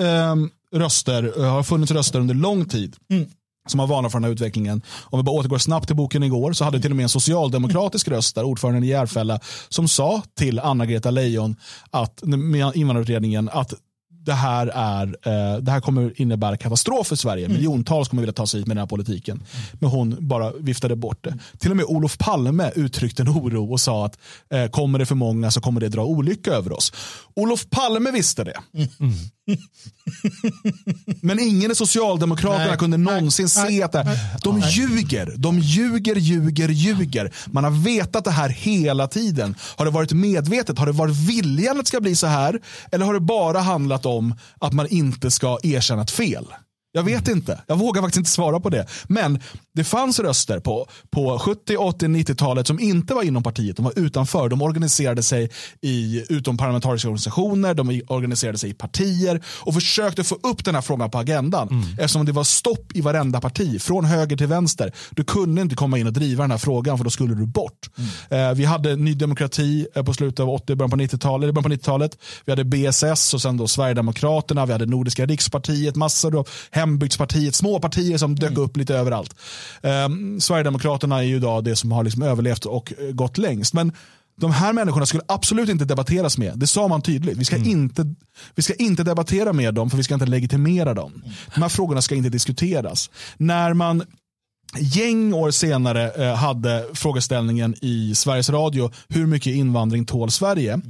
röster, 0.73 1.33
eh, 1.37 1.51
har 1.51 1.63
funnits 1.63 1.91
röster 1.91 2.19
under 2.19 2.35
lång 2.35 2.65
tid. 2.65 2.95
Mm. 3.09 3.25
som 3.67 3.79
har 3.79 3.87
varnat 3.87 4.11
för 4.11 4.19
den 4.19 4.23
här 4.23 4.31
utvecklingen. 4.31 4.81
Om 5.03 5.19
vi 5.19 5.23
bara 5.23 5.35
återgår 5.35 5.57
snabbt 5.57 5.87
till 5.87 5.95
boken 5.95 6.23
igår 6.23 6.53
så 6.53 6.63
hade 6.63 6.79
till 6.79 6.91
och 6.91 6.95
med 6.95 7.03
en 7.03 7.09
socialdemokratisk 7.09 8.07
röst 8.07 8.35
där, 8.35 8.43
ordföranden 8.43 8.83
i 8.83 8.87
Järfälla, 8.87 9.39
som 9.69 9.87
sa 9.87 10.21
till 10.37 10.59
Anna-Greta 10.59 11.11
Leijon 11.11 11.55
att, 11.91 12.23
med 12.23 12.75
invandrarutredningen 12.75 13.49
att 13.53 13.73
det 14.25 14.33
här, 14.33 14.67
är, 14.67 15.07
eh, 15.07 15.57
det 15.57 15.71
här 15.71 15.81
kommer 15.81 16.21
innebära 16.21 16.57
katastrof 16.57 17.07
för 17.07 17.15
Sverige. 17.15 17.45
Mm. 17.45 17.57
Miljontals 17.57 18.09
kommer 18.09 18.21
vilja 18.21 18.33
ta 18.33 18.47
sig 18.47 18.59
hit 18.59 18.67
med 18.67 18.77
den 18.77 18.81
här 18.81 18.87
politiken. 18.87 19.43
Men 19.73 19.89
hon 19.89 20.17
bara 20.19 20.51
viftade 20.51 20.95
bort 20.95 21.23
det. 21.23 21.37
Till 21.57 21.71
och 21.71 21.77
med 21.77 21.85
Olof 21.85 22.17
Palme 22.17 22.71
uttryckte 22.75 23.23
en 23.23 23.29
oro 23.29 23.71
och 23.71 23.79
sa 23.79 24.05
att 24.05 24.17
eh, 24.53 24.67
kommer 24.67 24.99
det 24.99 25.05
för 25.05 25.15
många 25.15 25.51
så 25.51 25.61
kommer 25.61 25.81
det 25.81 25.89
dra 25.89 26.05
olycka 26.05 26.51
över 26.51 26.71
oss. 26.71 26.93
Olof 27.35 27.69
Palme 27.69 28.11
visste 28.11 28.43
det. 28.43 28.59
Men 31.21 31.39
ingen 31.39 31.71
i 31.71 31.75
Socialdemokraterna 31.75 32.67
Nej. 32.67 32.77
kunde 32.77 32.97
någonsin 32.97 33.49
se 33.49 33.83
att 33.83 33.91
det, 33.91 34.19
de 34.43 34.59
ljuger. 34.59 35.33
De 35.37 35.59
ljuger, 35.59 36.15
ljuger, 36.15 36.69
ljuger. 36.69 37.33
Man 37.45 37.63
har 37.63 37.71
vetat 37.71 38.23
det 38.23 38.31
här 38.31 38.49
hela 38.49 39.07
tiden. 39.07 39.55
Har 39.75 39.85
det 39.85 39.91
varit 39.91 40.11
medvetet? 40.11 40.79
Har 40.79 40.85
det 40.85 40.91
varit 40.91 41.15
viljan 41.15 41.77
att 41.79 41.85
det 41.85 41.87
ska 41.87 42.01
bli 42.01 42.15
så 42.15 42.27
här? 42.27 42.59
Eller 42.91 43.05
har 43.05 43.13
det 43.13 43.19
bara 43.19 43.59
handlat 43.59 44.05
om 44.05 44.35
att 44.59 44.73
man 44.73 44.87
inte 44.87 45.31
ska 45.31 45.59
erkänna 45.63 46.01
ett 46.01 46.11
fel? 46.11 46.45
Jag 46.93 47.03
vet 47.03 47.27
inte. 47.27 47.61
Jag 47.67 47.75
vågar 47.75 48.01
faktiskt 48.01 48.17
inte 48.17 48.29
svara 48.29 48.59
på 48.59 48.69
det. 48.69 48.85
Men 49.07 49.39
det 49.73 49.83
fanns 49.83 50.19
röster 50.19 50.59
på, 50.59 50.87
på 51.11 51.39
70, 51.39 51.77
80, 51.77 52.05
90-talet 52.05 52.67
som 52.67 52.79
inte 52.79 53.13
var 53.13 53.23
inom 53.23 53.43
partiet. 53.43 53.75
De 53.77 53.85
var 53.85 53.99
utanför. 53.99 54.49
De 54.49 54.61
organiserade 54.61 55.23
sig 55.23 55.49
i 55.81 56.23
utomparlamentariska 56.29 57.07
organisationer. 57.07 57.73
De 57.73 58.01
organiserade 58.07 58.57
sig 58.57 58.69
i 58.69 58.73
partier 58.73 59.43
och 59.59 59.73
försökte 59.73 60.23
få 60.23 60.35
upp 60.43 60.65
den 60.65 60.75
här 60.75 60.81
frågan 60.81 61.09
på 61.11 61.17
agendan. 61.17 61.85
Eftersom 61.99 62.25
det 62.25 62.31
var 62.31 62.43
stopp 62.43 62.95
i 62.95 63.01
varenda 63.01 63.41
parti, 63.41 63.81
från 63.81 64.05
höger 64.05 64.37
till 64.37 64.47
vänster. 64.47 64.91
Du 65.09 65.23
kunde 65.23 65.61
inte 65.61 65.75
komma 65.75 65.97
in 65.97 66.07
och 66.07 66.13
driva 66.13 66.43
den 66.43 66.51
här 66.51 66.57
frågan 66.57 66.97
för 66.97 67.03
då 67.03 67.09
skulle 67.09 67.35
du 67.35 67.45
bort. 67.45 67.89
Eh, 68.29 68.51
vi 68.51 68.65
hade 68.65 68.95
Ny 68.95 69.13
Demokrati 69.13 69.87
eh, 69.95 70.03
på 70.03 70.13
slutet 70.13 70.39
av 70.39 70.49
80, 70.49 70.75
början 70.75 70.89
på 70.89 70.97
90-talet. 70.97 71.43
eller 71.43 71.53
början 71.53 71.63
på 71.63 71.75
90-talet. 71.75 72.17
Vi 72.45 72.51
hade 72.51 72.63
BSS 72.63 73.33
och 73.33 73.41
sen 73.41 73.57
då 73.57 73.67
Sverigedemokraterna. 73.67 74.65
Vi 74.65 74.71
hade 74.71 74.85
Nordiska 74.85 75.25
rikspartiet, 75.25 75.95
massor 75.95 76.39
av 76.39 76.47
hembygdspartiet, 76.81 77.55
små 77.55 77.79
partier 77.79 78.17
som 78.17 78.35
dök 78.35 78.57
upp 78.57 78.77
lite 78.77 78.95
överallt. 78.95 79.35
Eh, 79.81 80.09
Sverigedemokraterna 80.39 81.17
är 81.17 81.23
ju 81.23 81.35
idag 81.35 81.63
det 81.63 81.75
som 81.75 81.91
har 81.91 82.03
liksom 82.03 82.23
överlevt 82.23 82.65
och 82.65 82.93
eh, 82.99 83.11
gått 83.11 83.37
längst. 83.37 83.73
Men 83.73 83.91
de 84.41 84.51
här 84.51 84.73
människorna 84.73 85.05
skulle 85.05 85.23
absolut 85.27 85.69
inte 85.69 85.85
debatteras 85.85 86.37
med. 86.37 86.53
Det 86.55 86.67
sa 86.67 86.87
man 86.87 87.01
tydligt. 87.01 87.37
Vi 87.37 87.45
ska, 87.45 87.55
inte, 87.57 88.15
vi 88.55 88.63
ska 88.63 88.73
inte 88.73 89.03
debattera 89.03 89.53
med 89.53 89.73
dem 89.73 89.89
för 89.89 89.97
vi 89.97 90.03
ska 90.03 90.13
inte 90.13 90.25
legitimera 90.25 90.93
dem. 90.93 91.23
De 91.55 91.61
här 91.61 91.69
frågorna 91.69 92.01
ska 92.01 92.15
inte 92.15 92.29
diskuteras. 92.29 93.09
När 93.37 93.73
man 93.73 94.03
gäng 94.79 95.33
år 95.33 95.51
senare 95.51 96.11
eh, 96.11 96.35
hade 96.35 96.85
frågeställningen 96.93 97.75
i 97.81 98.15
Sveriges 98.15 98.49
Radio, 98.49 98.91
hur 99.09 99.25
mycket 99.25 99.55
invandring 99.55 100.05
tål 100.05 100.31
Sverige? 100.31 100.81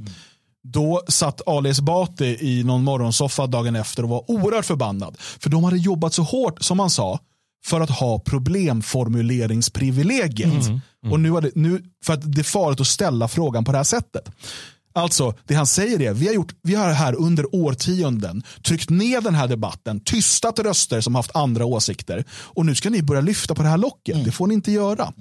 Då 0.64 1.02
satt 1.08 1.48
Ali 1.48 1.70
Esbati 1.70 2.36
i 2.40 2.64
någon 2.64 2.84
morgonsoffa 2.84 3.46
dagen 3.46 3.76
efter 3.76 4.02
och 4.02 4.08
var 4.08 4.30
oerhört 4.30 4.64
förbannad. 4.64 5.16
För 5.18 5.50
de 5.50 5.64
hade 5.64 5.76
jobbat 5.76 6.14
så 6.14 6.22
hårt, 6.22 6.62
som 6.62 6.78
han 6.78 6.90
sa, 6.90 7.18
för 7.64 7.80
att 7.80 7.90
ha 7.90 8.18
problemformuleringsprivilegiet. 8.18 10.64
Och 11.10 11.20
nu, 11.20 11.40
det, 11.40 11.50
nu 11.54 11.82
för 12.04 12.12
att 12.12 12.32
det 12.34 12.40
är 12.40 12.44
farligt 12.44 12.80
att 12.80 12.86
ställa 12.86 13.28
frågan 13.28 13.64
på 13.64 13.72
det 13.72 13.78
här 13.78 13.84
sättet. 13.84 14.30
Alltså, 14.92 15.34
det 15.46 15.54
han 15.54 15.66
säger 15.66 16.02
är, 16.02 16.12
vi 16.14 16.26
har, 16.26 16.34
gjort, 16.34 16.54
vi 16.62 16.74
har 16.74 16.92
här 16.92 17.14
under 17.14 17.54
årtionden 17.54 18.42
tryckt 18.62 18.90
ner 18.90 19.20
den 19.20 19.34
här 19.34 19.48
debatten, 19.48 20.00
tystat 20.00 20.58
röster 20.58 21.00
som 21.00 21.14
haft 21.14 21.36
andra 21.36 21.64
åsikter 21.64 22.24
och 22.32 22.66
nu 22.66 22.74
ska 22.74 22.90
ni 22.90 23.02
börja 23.02 23.20
lyfta 23.20 23.54
på 23.54 23.62
det 23.62 23.68
här 23.68 23.78
locket. 23.78 24.24
Det 24.24 24.32
får 24.32 24.46
ni 24.46 24.54
inte 24.54 24.72
göra. 24.72 25.12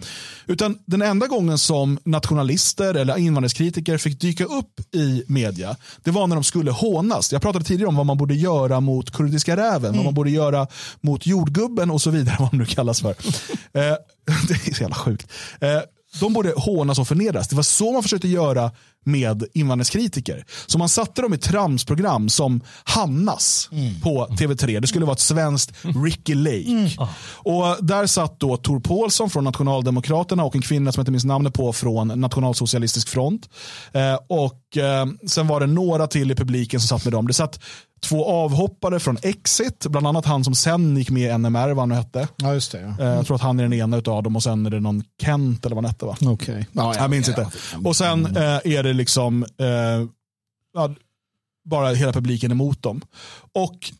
Utan 0.48 0.78
den 0.86 1.02
enda 1.02 1.28
gången 1.28 1.58
som 1.58 2.00
nationalister 2.04 2.94
eller 2.94 3.18
invandringskritiker 3.18 3.98
fick 3.98 4.20
dyka 4.22 4.46
upp 4.46 4.96
i 4.96 5.24
media, 5.28 5.76
det 6.04 6.12
var 6.12 6.28
när 6.28 6.36
de 6.36 6.44
skulle 6.44 6.72
hånas. 6.72 7.32
Jag 7.32 7.42
pratade 7.42 7.66
tidigare 7.66 7.88
om 7.88 7.96
vad 7.96 8.06
man 8.06 8.18
borde 8.18 8.36
göra 8.36 8.80
mot 8.80 9.12
kurdiska 9.12 9.58
räven, 9.58 9.96
vad 9.96 10.06
man 10.06 10.14
borde 10.14 10.32
göra 10.32 10.68
mot 11.02 11.26
jordgubben 11.28 11.92
och 11.92 12.02
så 12.02 12.10
vidare, 12.10 12.36
vad 12.40 12.52
de 12.52 12.58
nu 12.58 12.66
kallas 12.66 13.02
för. 13.02 13.10
eh, 13.10 13.16
det 14.48 14.68
är 14.68 14.74
så 14.74 14.82
jävla 14.82 14.96
sjukt. 14.96 15.28
Eh, 15.60 15.80
de 16.20 16.34
borde 16.34 16.54
hånas 16.58 17.00
och 17.00 17.08
förnedras. 17.08 17.48
Det 17.48 17.56
var 17.56 17.64
så 17.64 17.92
man 17.92 18.04
försökte 18.04 18.28
göra 18.28 18.72
med 19.06 19.44
invandringskritiker. 19.54 20.46
Så 20.68 20.78
man 20.78 20.90
satte 20.90 21.22
dem 21.22 21.34
i 21.34 21.38
tramsprogram 21.38 22.30
som 22.30 22.62
Hannas 22.84 23.70
på 24.04 24.28
TV3. 24.28 24.80
Det 24.80 24.88
skulle 24.88 25.06
vara 25.06 25.14
ett 25.14 25.20
svenskt 25.20 25.72
Ricky 26.06 26.34
Lake. 26.36 27.08
Och 27.36 27.78
där 27.86 28.08
satt 28.08 28.40
då 28.40 28.58
Tor 28.58 28.80
Paulsson 28.80 29.30
från 29.30 29.44
Nationaldemokraterna 29.44 30.44
och 30.44 30.56
en 30.56 30.62
kvinna 30.62 30.92
som 30.92 31.00
jag 31.00 31.04
inte 31.04 31.12
minns 31.12 31.26
namnet 31.26 31.54
på 31.54 31.74
från 31.74 32.08
Nationalsocialistisk 32.08 33.08
front. 33.10 33.50
Eh, 33.94 34.20
och 34.28 34.78
eh, 34.78 35.06
sen 35.28 35.48
var 35.48 35.60
det 35.60 35.68
några 35.68 36.08
till 36.08 36.32
i 36.32 36.36
publiken 36.36 36.80
som 36.80 36.88
satt 36.88 37.06
med 37.06 37.14
dem. 37.14 37.28
Det 37.28 37.34
satt 37.34 37.60
två 38.04 38.26
avhoppare 38.26 39.00
från 39.00 39.18
Exit, 39.22 39.86
bland 39.90 40.08
annat 40.08 40.26
han 40.26 40.44
som 40.44 40.56
sen 40.56 40.98
gick 40.98 41.10
med 41.10 41.32
i 41.36 41.38
NMR, 41.38 41.68
vad 41.70 41.78
han 41.78 41.90
nu 41.90 41.96
hette. 41.96 42.28
Ja, 42.36 42.54
just 42.54 42.72
det. 42.72 42.96
Ja. 43.00 43.06
Eh, 43.06 43.12
Jag 43.16 43.26
tror 43.26 43.36
att 43.36 43.42
han 43.42 43.60
är 43.60 43.64
den 43.64 43.74
ena 43.74 43.98
av 43.98 44.24
dem 44.24 44.36
och 44.36 44.44
sen 44.44 44.66
är 44.66 44.70
det 44.70 44.80
någon 44.80 45.04
Kent 45.22 45.66
eller 45.66 45.76
vad 45.76 45.84
han 45.84 45.90
hette 45.92 46.06
va? 46.06 46.16
Okej. 46.22 46.68
Ja, 46.72 46.96
Jag 46.96 47.10
minns 47.10 47.30
inte. 47.30 47.48
Och 47.84 47.96
sen 47.96 48.26
eh, 48.26 48.42
är 48.44 48.84
det 48.84 48.91
liksom 48.94 49.44
eh, 49.44 50.08
ja, 50.74 50.96
bara 51.66 51.94
hela 51.94 52.14
publiken 52.14 52.52
emot 52.52 52.84
dem. 52.84 53.02
Och 53.52 53.92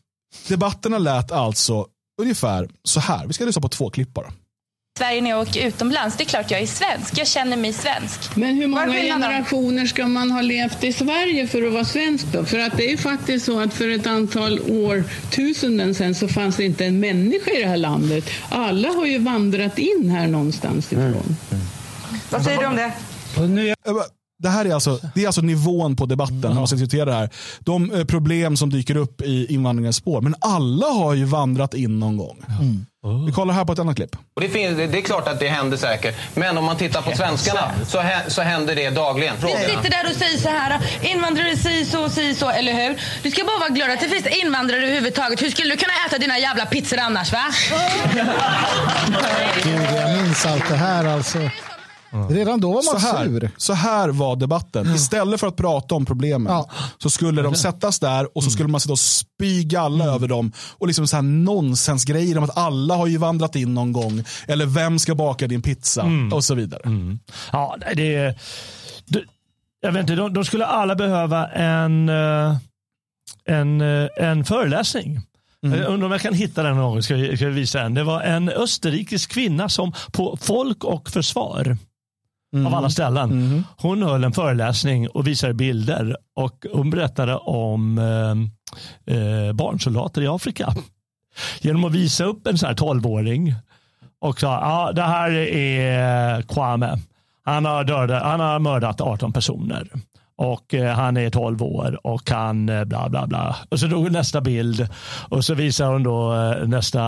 debatterna 0.48 0.98
lät 0.98 1.32
alltså 1.32 1.86
ungefär 2.20 2.68
så 2.84 3.00
här. 3.00 3.26
Vi 3.26 3.32
ska 3.32 3.44
lyssna 3.44 3.62
på 3.62 3.68
två 3.68 3.90
klipp 3.90 4.14
bara. 4.14 4.32
Sverige 4.98 5.20
när 5.20 5.30
jag 5.30 5.40
åker 5.40 5.66
utomlands. 5.66 6.16
Det 6.16 6.24
är 6.24 6.26
klart 6.26 6.50
jag 6.50 6.60
är 6.60 6.66
svensk. 6.66 7.18
Jag 7.18 7.26
känner 7.26 7.56
mig 7.56 7.72
svensk. 7.72 8.36
Men 8.36 8.56
hur 8.56 8.66
många 8.66 8.92
generationer 8.92 9.86
ska 9.86 10.06
man 10.06 10.30
ha 10.30 10.40
levt 10.40 10.84
i 10.84 10.92
Sverige 10.92 11.46
för 11.46 11.66
att 11.66 11.72
vara 11.72 11.84
svensk 11.84 12.26
då? 12.26 12.44
För 12.44 12.58
att 12.58 12.76
det 12.76 12.86
är 12.86 12.90
ju 12.90 12.96
faktiskt 12.96 13.46
så 13.46 13.60
att 13.60 13.74
för 13.74 13.88
ett 13.88 14.06
antal 14.06 14.60
årtusenden 14.60 15.94
sedan 15.94 16.14
så 16.14 16.28
fanns 16.28 16.56
det 16.56 16.64
inte 16.64 16.84
en 16.84 17.00
människa 17.00 17.50
i 17.50 17.62
det 17.62 17.68
här 17.68 17.76
landet. 17.76 18.24
Alla 18.48 18.88
har 18.88 19.06
ju 19.06 19.18
vandrat 19.18 19.78
in 19.78 20.10
här 20.10 20.26
någonstans 20.26 20.92
ifrån. 20.92 21.36
Vad 22.30 22.44
säger 22.44 22.60
du 22.60 22.66
om 22.66 22.76
det? 22.76 22.92
Det 24.42 24.48
här 24.48 24.64
är 24.64 24.74
alltså, 24.74 24.98
det 25.14 25.22
är 25.22 25.26
alltså 25.26 25.40
nivån 25.40 25.96
på 25.96 26.06
debatten 26.06 26.40
när 26.40 26.54
man 26.54 26.66
ska 26.66 26.76
diskutera 26.76 27.04
det 27.04 27.12
här. 27.12 27.30
De 27.60 27.92
eh, 27.92 28.04
problem 28.04 28.56
som 28.56 28.70
dyker 28.70 28.96
upp 28.96 29.20
i 29.22 29.54
invandringens 29.54 29.96
spår. 29.96 30.20
Men 30.20 30.34
alla 30.40 30.86
har 30.86 31.14
ju 31.14 31.24
vandrat 31.24 31.74
in 31.74 31.98
någon 32.00 32.16
gång. 32.16 32.44
Vi 33.26 33.32
kollar 33.32 33.54
här 33.54 33.64
på 33.64 33.72
ett 33.72 33.78
annat 33.78 33.96
klipp. 33.96 34.16
Och 34.34 34.40
det, 34.40 34.48
finns, 34.48 34.76
det 34.76 34.98
är 34.98 35.02
klart 35.02 35.28
att 35.28 35.40
det 35.40 35.48
händer 35.48 35.76
säkert. 35.76 36.16
Men 36.34 36.58
om 36.58 36.64
man 36.64 36.76
tittar 36.76 37.02
på 37.02 37.16
svenskarna 37.16 37.70
så, 37.86 38.00
hä, 38.00 38.22
så 38.28 38.42
händer 38.42 38.74
det 38.74 38.90
dagligen. 38.90 39.34
Vi 39.40 39.48
sitter 39.48 39.90
där 39.90 40.10
och 40.10 40.16
säger 40.16 40.38
så 40.38 40.48
här, 40.48 40.80
invandrare 41.02 41.56
si 41.56 41.84
så, 41.84 42.08
si 42.08 42.34
så, 42.34 42.50
eller 42.50 42.72
hur? 42.72 43.00
Du 43.22 43.30
ska 43.30 43.44
bara 43.44 43.58
vara 43.58 43.68
glad 43.68 43.90
att 43.90 44.00
det 44.00 44.08
finns 44.08 44.26
invandrare 44.26 44.82
överhuvudtaget. 44.82 45.42
Hur 45.42 45.50
skulle 45.50 45.70
du 45.74 45.76
kunna 45.76 45.92
äta 46.06 46.18
dina 46.18 46.38
jävla 46.38 46.66
pizzor 46.66 46.98
annars, 46.98 47.32
va? 47.32 47.44
Gud, 49.64 49.88
jag 49.96 50.22
minns 50.22 50.46
allt 50.46 50.68
det 50.68 50.76
här 50.76 51.04
alltså. 51.04 51.38
Redan 52.30 52.60
då 52.60 52.72
var 52.72 52.82
Så 52.82 52.92
man 52.92 53.00
här, 53.00 53.24
sur. 53.26 53.50
så 53.56 53.72
här 53.72 54.08
var 54.08 54.36
debatten. 54.36 54.94
Istället 54.94 55.40
för 55.40 55.46
att 55.46 55.56
prata 55.56 55.94
om 55.94 56.04
problemen 56.06 56.52
Ja. 56.52 56.70
så 56.98 57.10
skulle 57.10 57.42
de 57.42 57.54
sättas 57.54 57.98
där 58.00 58.36
och 58.36 58.44
så 58.44 58.50
skulle 58.50 58.68
man 58.68 58.80
sitta 58.80 58.92
och 58.92 58.98
spy 58.98 59.64
galla 59.64 60.04
över 60.04 60.28
dem. 60.28 60.52
Och 60.78 60.86
liksom 60.86 61.06
så 61.06 61.16
här 61.16 61.22
nonsensgrejer 61.22 62.38
om 62.38 62.44
att 62.44 62.56
alla 62.58 62.96
har 62.96 63.06
ju 63.06 63.18
vandrat 63.18 63.56
in 63.56 63.74
någon 63.74 63.92
gång. 63.92 64.24
Eller 64.48 64.66
vem 64.66 64.98
ska 64.98 65.14
baka 65.14 65.46
din 65.46 65.62
pizza? 65.62 66.06
Och 66.32 66.44
så 66.44 66.54
vidare. 66.54 66.82
Ja, 67.52 67.76
nej, 67.80 67.94
det 67.96 68.14
är... 68.14 68.34
Jag 69.80 69.92
vet 69.92 70.00
inte, 70.00 70.14
de, 70.14 70.34
de 70.34 70.44
skulle 70.44 70.66
alla 70.66 70.94
behöva 70.94 71.48
en, 71.48 72.08
eh, 72.08 72.56
en, 73.44 73.80
eh, 73.80 74.08
en 74.16 74.44
föreläsning. 74.44 75.20
Jag 75.60 75.86
undrar 75.86 76.06
om 76.06 76.12
jag 76.12 76.20
kan 76.20 76.34
hitta 76.34 76.62
den 76.62 76.76
någon 76.76 76.92
gång. 76.92 77.02
Ska 77.02 77.14
vi 77.14 77.34
visa 77.46 77.82
den. 77.82 77.94
Det 77.94 78.04
var 78.04 78.20
en 78.20 78.48
österrikisk 78.48 79.30
kvinna 79.32 79.68
som 79.68 79.92
på 80.12 80.38
Folk 80.40 80.84
och 80.84 81.10
Försvar 81.10 81.76
av 82.66 82.74
alla 82.74 82.90
ställen. 82.90 83.64
Hon 83.76 84.02
höll 84.02 84.24
en 84.24 84.32
föreläsning 84.32 85.08
och 85.08 85.26
visade 85.26 85.54
bilder 85.54 86.16
och 86.36 86.66
hon 86.72 86.90
berättade 86.90 87.36
om 87.36 87.98
eh, 87.98 89.16
eh, 89.16 89.52
barnsoldater 89.52 90.22
i 90.22 90.26
Afrika. 90.26 90.74
Genom 91.60 91.84
att 91.84 91.92
visa 91.92 92.24
upp 92.24 92.46
en 92.46 92.58
sån 92.58 92.66
här 92.66 92.74
12-åring 92.74 93.54
och 94.20 94.40
sa 94.40 94.46
ja, 94.46 94.92
det 94.92 95.02
här 95.02 95.30
är 95.30 96.42
Kwame. 96.42 96.98
Han 97.44 97.64
har, 97.64 97.84
dödat, 97.84 98.22
han 98.22 98.40
har 98.40 98.58
mördat 98.58 99.00
18 99.00 99.32
personer. 99.32 99.88
Och 100.36 100.74
eh, 100.74 100.94
han 100.94 101.16
är 101.16 101.30
12 101.30 101.62
år 101.62 102.06
och 102.06 102.30
han 102.30 102.68
eh, 102.68 102.84
bla 102.84 103.08
bla 103.08 103.26
bla. 103.26 103.56
Och 103.68 103.80
så 103.80 103.86
drog 103.86 104.02
hon 104.02 104.12
nästa 104.12 104.40
bild 104.40 104.88
och 105.28 105.44
så 105.44 105.54
visar 105.54 105.92
hon 105.92 106.02
då 106.02 106.34
eh, 106.34 106.68
nästa, 106.68 107.00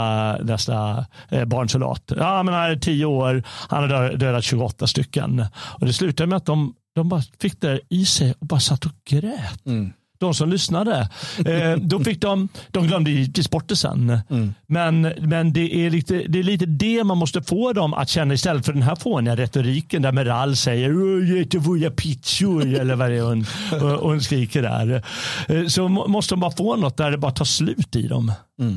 nästa 0.43 1.07
barnsoldat. 1.47 2.13
Ja, 2.17 2.43
men 2.43 2.55
han 2.55 2.71
är 2.71 2.77
10 2.77 3.05
år, 3.05 3.43
han 3.69 3.91
har 3.91 4.17
dödat 4.17 4.45
28 4.45 4.87
stycken. 4.87 5.47
Och 5.55 5.87
det 5.87 5.93
slutade 5.93 6.27
med 6.27 6.37
att 6.37 6.47
de, 6.47 6.75
de 6.95 7.09
bara 7.09 7.23
fick 7.41 7.61
det 7.61 7.81
i 7.89 8.05
sig 8.05 8.35
och 8.41 8.47
bara 8.47 8.61
satt 8.61 8.87
och 8.87 8.93
grät. 9.11 9.67
Mm. 9.67 9.93
De 10.19 10.35
som 10.35 10.49
lyssnade. 10.51 11.09
Eh, 11.47 11.77
då 11.77 12.01
fick 12.05 12.21
de, 12.21 12.49
de 12.71 12.87
glömde 12.87 13.11
givetvis 13.11 13.51
bort 13.51 13.69
det 13.69 13.77
sen. 13.77 14.19
Men, 14.67 15.01
men 15.19 15.53
det, 15.53 15.75
är 15.87 15.91
lite, 15.91 16.15
det 16.29 16.39
är 16.39 16.43
lite 16.43 16.67
det 16.67 17.05
man 17.05 17.19
måste 17.19 17.43
få 17.43 17.73
dem 17.73 17.95
att 17.95 18.09
känna 18.09 18.35
istället 18.35 18.65
för 18.67 18.73
den 18.73 18.83
här 18.83 18.97
fåniga 18.97 19.37
retoriken 19.37 20.03
där 20.03 20.13
Meral 20.13 20.57
säger 20.57 21.21
jättevoja 21.37 21.91
pizzor 21.91 22.67
eller 22.75 22.95
vad 22.95 23.11
det 23.11 23.17
är 23.17 23.23
hon, 23.23 23.47
och 23.83 24.11
hon 24.11 24.21
skriker 24.21 24.63
där. 24.63 25.03
Eh, 25.49 25.67
Så 25.67 25.89
må- 25.89 26.07
måste 26.09 26.35
de 26.35 26.41
bara 26.41 26.51
få 26.51 26.77
något 26.77 26.97
där 26.97 27.11
det 27.11 27.19
bara 27.19 27.33
tar 27.33 27.45
slut 27.45 27.97
i 27.97 28.07
dem. 28.09 28.33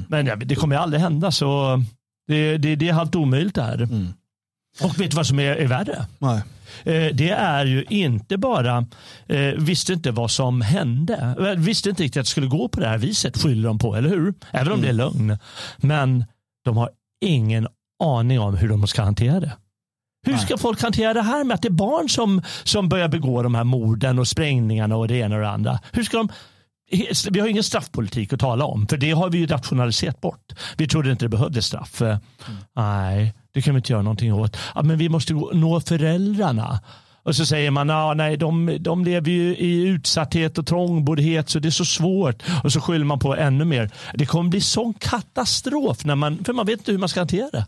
Men 0.08 0.26
ja, 0.26 0.36
det 0.36 0.56
kommer 0.56 0.76
ju 0.76 0.82
aldrig 0.82 1.02
hända 1.02 1.32
så 1.32 1.84
det, 2.28 2.58
det, 2.58 2.76
det 2.76 2.90
är 2.90 2.94
helt 2.94 3.16
omöjligt 3.16 3.56
det 3.56 3.64
här. 3.64 3.88
Och 4.82 5.00
vet 5.02 5.12
du 5.12 5.16
vad 5.18 5.28
som 5.28 5.40
är, 5.40 5.56
är 5.56 5.68
värre? 5.68 6.06
Nej. 6.20 6.42
Eh, 6.84 7.08
det 7.14 7.30
är 7.30 7.66
ju 7.66 7.86
inte 7.90 8.38
bara, 8.38 8.86
eh, 9.28 9.40
visste 9.40 9.94
inte 9.94 10.12
vad 10.12 10.32
som 10.32 10.62
hände. 10.62 11.36
Eh, 11.40 11.60
Visste 11.60 11.90
inte 11.90 12.04
riktigt 12.04 12.20
att 12.20 12.26
det 12.26 12.30
skulle 12.30 12.48
gå 12.48 12.68
på 12.70 12.80
det 12.80 12.88
här 12.88 12.98
viset, 12.98 13.38
skyller 13.38 13.68
de 13.68 13.80
på, 13.80 13.96
eller 13.96 14.10
hur? 14.10 14.34
Även 14.52 14.74
om 14.74 14.82
det 14.82 14.88
är 14.90 14.94
lögn. 14.94 15.38
Men 15.78 16.26
de 16.66 16.78
har 16.78 16.90
ingen 17.26 17.68
aning 18.04 18.40
om 18.40 18.58
hur 18.58 18.70
de 18.70 18.88
ska 18.88 19.04
hantera 19.04 19.40
det. 19.40 19.52
Hur 20.26 20.38
ska 20.38 20.58
folk 20.58 20.82
hantera 20.82 21.14
det 21.14 21.22
här 21.22 21.44
med 21.44 21.56
att 21.56 21.62
det 21.62 21.68
är 21.68 21.72
barn 21.72 22.10
som, 22.10 22.42
som 22.64 22.90
börjar 22.90 23.08
begå 23.08 23.44
de 23.44 23.56
här 23.56 23.64
morden 23.64 24.20
och 24.20 24.28
sprängningarna 24.28 24.96
och 24.96 25.08
det 25.08 25.16
ena 25.16 25.36
och 25.36 25.42
det 25.42 25.50
andra? 25.50 25.80
Hur 25.92 26.04
ska 26.04 26.18
de 26.18 26.30
vi 27.30 27.40
har 27.40 27.48
ingen 27.48 27.64
straffpolitik 27.64 28.34
att 28.34 28.40
tala 28.40 28.66
om, 28.66 28.88
för 28.88 28.98
det 28.98 29.12
har 29.12 29.30
vi 29.30 29.38
ju 29.38 29.48
rationaliserat 29.48 30.22
bort. 30.22 30.54
Vi 30.78 30.88
trodde 30.88 31.12
inte 31.12 31.26
det 31.26 31.30
behövdes 31.30 31.66
straff. 31.66 32.02
Eh, 32.02 32.18
Nej, 32.76 33.34
det 33.58 33.62
kan 33.62 33.74
vi 33.74 33.78
inte 33.78 33.92
göra 33.92 34.02
någonting 34.02 34.34
åt. 34.34 34.58
Ja, 34.76 34.84
men 34.84 34.98
vi 34.98 35.10
måste 35.10 35.34
nå 35.34 35.82
föräldrarna. 35.82 36.80
Och 37.24 37.36
så 37.36 37.46
säger 37.46 37.72
man 37.72 37.90
att 37.90 38.18
nej, 38.18 38.38
de, 38.38 38.78
de 38.80 39.04
lever 39.06 39.32
ju 39.32 39.58
i 39.58 39.82
utsatthet 39.82 40.58
och 40.58 40.68
trångboddhet 40.68 41.50
så 41.50 41.60
det 41.60 41.68
är 41.68 41.72
så 41.72 41.86
svårt. 41.86 42.44
Och 42.64 42.74
så 42.74 42.82
skyller 42.82 43.06
man 43.06 43.20
på 43.20 43.36
ännu 43.36 43.66
mer. 43.66 43.92
Det 44.14 44.26
kommer 44.26 44.50
bli 44.50 44.62
sån 44.62 44.94
katastrof 44.94 46.06
när 46.06 46.16
man, 46.16 46.44
för 46.44 46.54
man 46.54 46.66
vet 46.66 46.80
inte 46.80 46.92
hur 46.92 47.00
man 47.00 47.10
ska 47.10 47.20
hantera 47.20 47.50
det. 47.50 47.66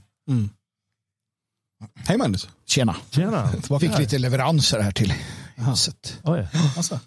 Hej 2.07 2.17
Magnus. 2.17 2.47
Tjena. 2.67 2.95
Tjena. 3.11 3.49
Fick 3.79 3.99
lite 3.99 4.17
leveranser 4.17 4.79
här 4.79 4.91
till 4.91 5.13
huset. 5.55 6.19
Oj. 6.23 6.47
Alltså. 6.77 6.99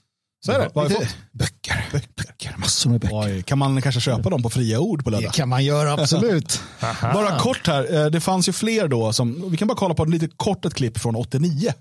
Så 0.47 0.53
är 0.53 0.59
det. 0.59 0.71
Vad 0.75 0.85
har 0.85 0.89
vi 0.89 0.95
fått? 0.95 1.17
Böcker. 1.33 1.85
böcker. 2.17 2.55
Massor 2.59 2.91
med 2.91 3.01
böcker. 3.01 3.17
Oj, 3.23 3.43
kan 3.43 3.59
man 3.59 3.83
kanske 3.83 4.01
köpa 4.01 4.31
dem 4.31 4.43
på 4.43 4.51
fria 4.51 4.81
ord 4.81 5.05
på 5.05 5.11
Det 5.11 5.17
lördag? 5.17 5.33
kan 5.33 5.49
man 5.49 5.65
göra, 5.65 5.93
absolut. 5.93 6.61
Bara 7.03 7.39
kort 7.39 7.67
här, 7.67 7.95
eh, 8.05 8.07
det 8.07 8.21
fanns 8.21 8.49
ju 8.49 8.53
fler 8.53 8.89
då. 8.89 9.13
Som, 9.13 9.51
vi 9.51 9.57
kan 9.57 9.69
bara 9.69 9.79
kolla 9.79 9.95
på 9.95 10.03
ett 10.03 10.11
lite 10.11 10.29
kort 10.29 10.65
ett 10.65 10.75
klipp 10.75 10.99
från 10.99 11.17
89. 11.17 11.73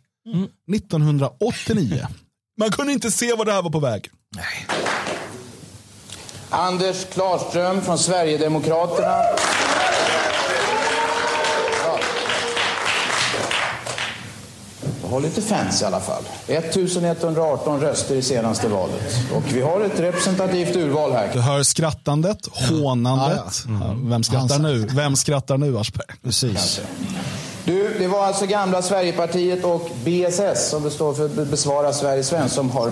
1989. 0.75 2.07
Man 2.59 2.71
kunde 2.71 2.93
inte 2.93 3.11
se 3.11 3.33
vad 3.35 3.47
det 3.47 3.53
här 3.53 3.61
var 3.61 3.69
på 3.69 3.79
väg. 3.79 4.09
Anders 6.49 7.05
Klarström 7.13 7.81
från 7.81 7.97
Sverigedemokraterna. 7.97 9.15
Håll 15.11 15.21
lite 15.21 15.41
fans 15.41 15.81
i 15.81 15.85
alla 15.85 15.99
fall. 15.99 16.23
1118 16.47 17.81
röster 17.81 18.15
i 18.15 18.21
senaste 18.21 18.67
valet. 18.67 19.01
Och 19.35 19.43
vi 19.53 19.61
har 19.61 19.81
ett 19.81 19.99
representativt 19.99 20.75
urval 20.75 21.11
här. 21.11 21.29
Du 21.33 21.39
hör 21.39 21.63
skrattandet, 21.63 22.37
hånandet. 22.51 23.63
Ja, 23.67 23.95
Vem 24.03 24.23
skrattar 24.23 24.59
nu? 24.59 24.87
Vem 24.91 25.15
skrattar 25.15 25.57
nu, 25.57 25.79
Aschberg? 25.79 26.07
Precis. 26.23 26.81
Du, 27.65 27.95
det 27.99 28.07
var 28.07 28.25
alltså 28.25 28.45
gamla 28.45 28.81
Sverigepartiet 28.81 29.63
och 29.63 29.89
BSS, 30.05 30.69
som 30.69 30.83
det 30.83 30.91
står 30.91 31.13
för 31.13 31.45
Besvara 31.45 31.93
Sverige 31.93 32.23
Svensk, 32.23 32.55
som 32.55 32.69
har 32.71 32.91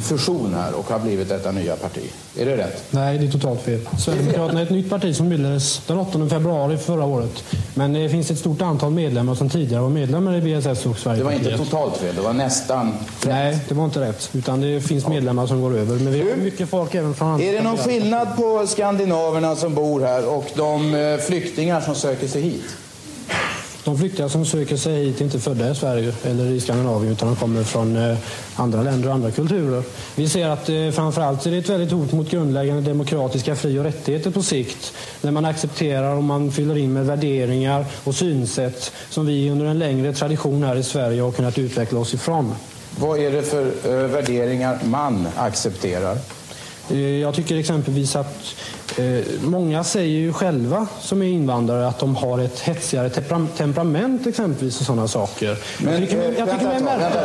fusion 0.00 0.54
här 0.54 0.74
och 0.74 0.90
har 0.90 0.98
blivit 0.98 1.28
detta 1.28 1.50
nya 1.52 1.76
parti. 1.76 2.02
Är 2.38 2.46
det 2.46 2.56
rätt? 2.56 2.84
Nej, 2.90 3.18
det 3.18 3.26
är 3.26 3.30
totalt 3.30 3.60
fel. 3.62 3.80
Sverigedemokraterna 3.98 4.60
är 4.60 4.64
ett 4.64 4.70
nytt 4.70 4.90
parti 4.90 5.16
som 5.16 5.28
bildades 5.28 5.82
den 5.86 5.98
8 5.98 6.28
februari 6.28 6.76
förra 6.76 7.04
året. 7.04 7.44
Men 7.74 7.92
det 7.92 8.08
finns 8.08 8.30
ett 8.30 8.38
stort 8.38 8.62
antal 8.62 8.90
medlemmar 8.92 9.34
som 9.34 9.48
tidigare 9.50 9.82
var 9.82 9.88
medlemmar 9.88 10.34
i 10.36 10.40
BSS 10.40 10.86
och 10.86 10.92
Det 10.94 11.00
Sverigedemokraterna. 11.00 11.24
var 11.24 11.32
inte 11.52 11.70
totalt 11.70 11.96
fel, 11.96 12.14
det 12.14 12.20
var 12.22 12.32
nästan 12.32 12.86
rätt. 12.86 13.28
Nej, 13.28 13.58
det 13.68 13.74
var 13.74 13.84
inte 13.84 14.00
rätt. 14.00 14.30
Utan 14.32 14.60
det 14.60 14.80
finns 14.80 15.06
medlemmar 15.06 15.46
som 15.46 15.60
går 15.60 15.76
över. 15.78 15.96
Men 15.98 16.12
vi 16.12 16.30
har 16.30 16.36
mycket 16.36 16.68
folk 16.68 16.94
även 16.94 17.14
från 17.14 17.28
andra 17.28 17.44
Är 17.44 17.52
det 17.52 17.62
någon 17.62 17.76
skillnad 17.78 18.36
på 18.36 18.66
skandinaverna 18.66 19.56
som 19.56 19.74
bor 19.74 20.00
här 20.00 20.28
och 20.36 20.44
de 20.54 20.94
eh, 20.94 21.16
flyktingar 21.16 21.80
som 21.80 21.94
söker 21.94 22.28
sig 22.28 22.42
hit? 22.42 22.62
De 23.84 23.98
flyktingar 23.98 24.28
som 24.28 24.46
söker 24.46 24.76
sig 24.76 25.04
hit 25.04 25.20
är 25.20 25.24
inte 25.24 25.40
födda 25.40 25.70
i 25.70 25.74
Sverige 25.74 26.12
eller 26.24 26.44
i 26.44 26.60
Skandinavien 26.60 27.12
utan 27.12 27.28
de 27.28 27.36
kommer 27.36 27.64
från 27.64 27.96
eh, 27.96 28.18
andra 28.56 28.82
länder 28.82 29.08
och 29.08 29.14
andra 29.14 29.30
kulturer. 29.30 29.82
Vi 30.14 30.28
ser 30.28 30.48
att 30.48 30.68
eh, 30.68 30.90
framförallt 30.90 31.46
är 31.46 31.50
det 31.50 31.56
ett 31.56 31.68
väldigt 31.68 31.92
hot 31.92 32.12
mot 32.12 32.30
grundläggande 32.30 32.82
demokratiska 32.82 33.56
fri 33.56 33.78
och 33.78 33.84
rättigheter 33.84 34.30
på 34.30 34.42
sikt. 34.42 34.92
När 35.20 35.30
man 35.30 35.44
accepterar 35.44 36.16
och 36.16 36.24
man 36.24 36.52
fyller 36.52 36.78
in 36.78 36.92
med 36.92 37.06
värderingar 37.06 37.84
och 38.04 38.14
synsätt 38.14 38.92
som 39.10 39.26
vi 39.26 39.50
under 39.50 39.66
en 39.66 39.78
längre 39.78 40.12
tradition 40.12 40.62
här 40.62 40.76
i 40.76 40.82
Sverige 40.82 41.22
har 41.22 41.32
kunnat 41.32 41.58
utveckla 41.58 41.98
oss 41.98 42.14
ifrån. 42.14 42.54
Vad 42.98 43.18
är 43.18 43.30
det 43.30 43.42
för 43.42 43.66
eh, 43.84 44.08
värderingar 44.08 44.78
man 44.84 45.28
accepterar? 45.36 46.18
Eh, 46.90 46.98
Jag 46.98 47.34
tycker 47.34 47.56
exempelvis 47.58 48.16
att 48.16 48.54
eh, 48.98 49.04
många 49.42 49.84
säger 49.84 50.18
ju 50.18 50.32
själva 50.32 50.86
som 51.00 51.22
är 51.22 51.26
invandrare 51.26 51.88
att 51.88 51.98
de 51.98 52.16
har 52.16 52.38
ett 52.38 52.60
hetsigare 52.60 53.10
tempera- 53.10 53.46
temperament 53.56 54.26
exempelvis 54.26 54.80
och 54.80 54.86
sådana 54.86 55.08
saker. 55.08 55.56
Men, 55.78 55.92
jag 55.92 56.02
tycker, 56.02 56.18
eh, 56.18 56.38
jag 56.38 56.50
tycker 56.50 56.66
vänta 56.68 56.98
vänta. 56.98 57.20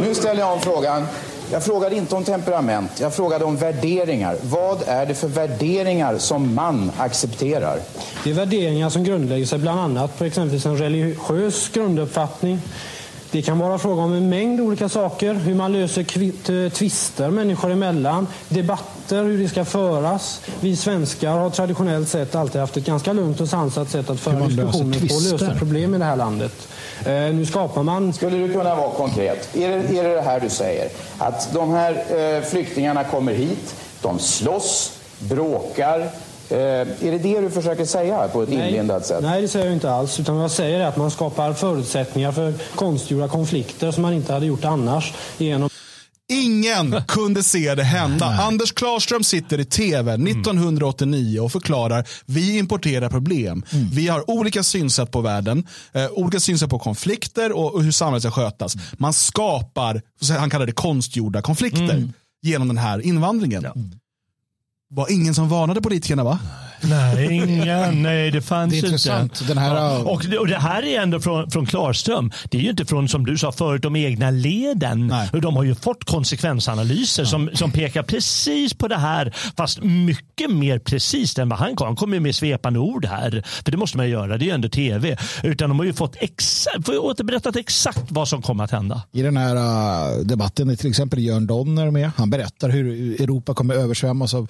Nu 0.00 0.14
ställer 0.14 0.40
jag 0.40 0.52
om 0.52 0.60
frågan. 0.60 1.06
Jag 1.52 1.62
frågade 1.64 1.96
inte 1.96 2.14
om 2.14 2.24
temperament, 2.24 2.90
jag 3.00 3.14
frågade 3.14 3.44
om 3.44 3.56
värderingar. 3.56 4.36
Vad 4.42 4.78
är 4.86 5.06
det 5.06 5.14
för 5.14 5.28
värderingar 5.28 6.18
som 6.18 6.54
man 6.54 6.90
accepterar? 6.98 7.78
Det 8.24 8.30
är 8.30 8.34
värderingar 8.34 8.90
som 8.90 9.04
grundlägger 9.04 9.46
sig 9.46 9.58
bland 9.58 9.80
annat 9.80 10.18
på 10.18 10.24
exempelvis 10.24 10.66
en 10.66 10.78
religiös 10.78 11.68
grunduppfattning. 11.68 12.60
Det 13.32 13.42
kan 13.42 13.58
vara 13.58 13.78
fråga 13.78 14.02
om 14.02 14.12
en 14.12 14.28
mängd 14.28 14.60
olika 14.60 14.88
saker. 14.88 15.34
Hur 15.34 15.54
man 15.54 15.72
löser 15.72 16.70
tvister 16.70 17.30
människor 17.30 17.72
emellan. 17.72 18.26
Debatter, 18.48 19.24
hur 19.24 19.38
det 19.38 19.48
ska 19.48 19.64
föras. 19.64 20.40
Vi 20.60 20.76
svenskar 20.76 21.30
har 21.30 21.50
traditionellt 21.50 22.08
sett 22.08 22.34
alltid 22.34 22.60
haft 22.60 22.76
ett 22.76 22.86
ganska 22.86 23.12
lugnt 23.12 23.40
och 23.40 23.48
sansat 23.48 23.90
sätt 23.90 24.10
att 24.10 24.20
föra 24.20 24.46
diskussioner 24.46 25.08
på 25.08 25.14
och 25.14 25.22
lösa 25.22 25.54
problem 25.58 25.94
i 25.94 25.98
det 25.98 26.04
här 26.04 26.16
landet. 26.16 26.68
Eh, 27.06 27.12
nu 27.12 27.46
skapar 27.46 27.82
man... 27.82 28.12
Skulle 28.12 28.36
du 28.36 28.52
kunna 28.52 28.74
vara 28.74 28.90
konkret? 28.90 29.56
Är 29.56 29.68
det 29.68 29.98
är 29.98 30.04
det, 30.04 30.14
det 30.14 30.20
här 30.20 30.40
du 30.40 30.48
säger? 30.48 30.88
Att 31.18 31.52
de 31.52 31.70
här 31.70 31.92
eh, 31.92 32.42
flyktingarna 32.42 33.04
kommer 33.04 33.32
hit, 33.32 33.74
de 34.02 34.18
slåss, 34.18 34.92
bråkar. 35.18 36.10
Eh, 36.52 36.58
är 36.58 37.10
det 37.10 37.18
det 37.18 37.40
du 37.40 37.50
försöker 37.50 37.84
säga 37.84 38.28
på 38.28 38.42
ett 38.42 38.48
inlindat 38.48 39.06
sätt? 39.06 39.22
Nej, 39.22 39.42
det 39.42 39.48
säger 39.48 39.66
jag 39.66 39.74
inte 39.74 39.90
alls. 39.90 40.20
Utan 40.20 40.34
vad 40.34 40.44
jag 40.44 40.50
säger 40.50 40.80
är 40.80 40.84
att 40.84 40.96
man 40.96 41.10
skapar 41.10 41.52
förutsättningar 41.52 42.32
för 42.32 42.54
konstgjorda 42.74 43.28
konflikter 43.28 43.90
som 43.90 44.02
man 44.02 44.12
inte 44.12 44.32
hade 44.32 44.46
gjort 44.46 44.64
annars. 44.64 45.12
Genom 45.38 45.68
Ingen 46.32 47.02
kunde 47.08 47.42
se 47.42 47.74
det 47.74 47.82
hända. 47.82 48.26
Anders 48.26 48.72
Klarström 48.72 49.24
sitter 49.24 49.60
i 49.60 49.64
tv 49.64 50.12
1989 50.12 51.40
och 51.40 51.52
förklarar 51.52 52.08
vi 52.26 52.58
importerar 52.58 53.08
problem. 53.08 53.64
Vi 53.92 54.08
har 54.08 54.30
olika 54.30 54.62
synsätt 54.62 55.10
på 55.10 55.20
världen, 55.20 55.66
eh, 55.92 56.06
olika 56.10 56.40
synsätt 56.40 56.70
på 56.70 56.78
konflikter 56.78 57.52
och, 57.52 57.74
och 57.74 57.82
hur 57.82 57.92
samhället 57.92 58.22
ska 58.22 58.30
skötas. 58.30 58.74
Man 58.92 59.12
skapar, 59.12 60.02
han 60.38 60.50
kallar 60.50 60.66
det 60.66 60.72
konstgjorda 60.72 61.42
konflikter 61.42 62.08
genom 62.42 62.68
den 62.68 62.78
här 62.78 63.00
invandringen. 63.00 63.66
Var 64.94 65.12
ingen 65.12 65.34
som 65.34 65.48
varnade 65.48 65.80
politikerna 65.82 66.24
va? 66.24 66.38
Nej, 66.82 67.32
ingen, 67.32 68.02
nej 68.02 68.30
det 68.30 68.42
fanns 68.42 68.80
Det 68.80 69.08
är 69.08 69.22
inte. 69.22 69.44
Den 69.44 69.58
här- 69.58 69.76
ja. 69.76 69.98
och, 69.98 70.24
det, 70.30 70.38
och 70.38 70.46
det 70.46 70.58
här 70.58 70.82
är 70.82 71.00
ändå 71.00 71.20
från, 71.20 71.50
från 71.50 71.66
Klarström. 71.66 72.32
Det 72.50 72.58
är 72.58 72.62
ju 72.62 72.70
inte 72.70 72.84
från, 72.84 73.08
som 73.08 73.26
du 73.26 73.38
sa 73.38 73.52
förut, 73.52 73.82
de 73.82 73.96
egna 73.96 74.30
leden. 74.30 75.06
Nej. 75.06 75.28
Och 75.32 75.40
De 75.40 75.56
har 75.56 75.64
ju 75.64 75.74
fått 75.74 76.04
konsekvensanalyser 76.04 77.24
som, 77.24 77.50
som 77.54 77.70
pekar 77.70 78.02
precis 78.02 78.74
på 78.74 78.88
det 78.88 78.96
här. 78.96 79.34
Fast 79.56 79.82
mycket 79.82 80.50
mer 80.50 80.78
precis 80.78 81.38
än 81.38 81.48
vad 81.48 81.58
han 81.58 81.76
kom. 81.76 81.86
Han 81.86 81.96
kommer 81.96 82.14
ju 82.14 82.20
med 82.20 82.34
svepande 82.34 82.78
ord 82.78 83.04
här. 83.06 83.42
För 83.64 83.70
det 83.70 83.76
måste 83.76 83.96
man 83.96 84.06
ju 84.06 84.12
göra, 84.12 84.38
det 84.38 84.44
är 84.44 84.46
ju 84.46 84.52
ändå 84.52 84.68
tv. 84.68 85.16
Utan 85.42 85.68
de 85.68 85.78
har 85.78 85.86
ju 85.86 85.92
fått 85.92 86.16
exakt, 86.20 86.86
får 86.86 87.04
återberättat 87.04 87.56
exakt 87.56 88.02
vad 88.08 88.28
som 88.28 88.42
kommer 88.42 88.64
att 88.64 88.70
hända. 88.70 89.02
I 89.12 89.22
den 89.22 89.36
här 89.36 89.56
uh, 89.56 90.24
debatten 90.24 90.70
är 90.70 90.76
till 90.76 90.90
exempel 90.90 91.18
Jörn 91.18 91.46
Donner 91.46 91.90
med. 91.90 92.10
Han 92.16 92.30
berättar 92.30 92.68
hur 92.68 93.20
Europa 93.22 93.54
kommer 93.54 93.74
översvämmas 93.74 94.34
av 94.34 94.48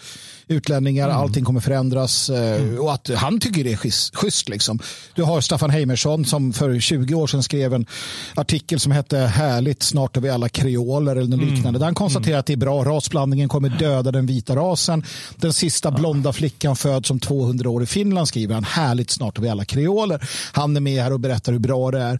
utlänningar. 0.48 1.08
Allting 1.08 1.44
kommer 1.44 1.60
förändras. 1.60 2.21
Eh, 2.30 2.78
Och 2.78 2.92
att 2.92 3.10
han 3.14 3.40
tycker 3.40 3.64
det 3.64 3.72
är 3.72 3.76
schysst. 3.76 4.16
schysst 4.16 4.48
liksom. 4.48 4.78
Du 5.14 5.22
har 5.22 5.40
Staffan 5.40 5.70
Heimersson 5.70 6.24
som 6.24 6.52
för 6.52 6.80
20 6.80 7.14
år 7.14 7.26
sedan 7.26 7.42
skrev 7.42 7.74
en 7.74 7.86
artikel 8.34 8.80
som 8.80 8.92
hette 8.92 9.18
Härligt, 9.18 9.82
snart 9.82 10.16
är 10.16 10.20
vi 10.20 10.30
alla 10.30 10.48
kreoler 10.48 11.16
eller 11.16 11.36
något 11.36 11.48
liknande. 11.48 11.78
Där 11.78 11.86
han 11.86 11.94
konstaterar 11.94 12.38
att 12.38 12.46
det 12.46 12.52
är 12.52 12.56
bra. 12.56 12.84
Rasblandningen 12.84 13.48
kommer 13.48 13.68
döda 13.68 14.10
den 14.12 14.26
vita 14.26 14.56
rasen. 14.56 15.04
Den 15.36 15.52
sista 15.52 15.90
blonda 15.90 16.32
flickan 16.32 16.76
föds 16.76 17.10
om 17.10 17.20
200 17.20 17.70
år 17.70 17.82
i 17.82 17.86
Finland 17.86 18.28
skriver 18.28 18.54
han. 18.54 18.64
Härligt, 18.64 19.10
snart 19.10 19.38
är 19.38 19.42
vi 19.42 19.48
alla 19.48 19.64
kreoler. 19.64 20.28
Han 20.52 20.76
är 20.76 20.80
med 20.80 21.02
här 21.02 21.12
och 21.12 21.20
berättar 21.20 21.52
hur 21.52 21.58
bra 21.58 21.90
det 21.90 22.00
är. 22.00 22.18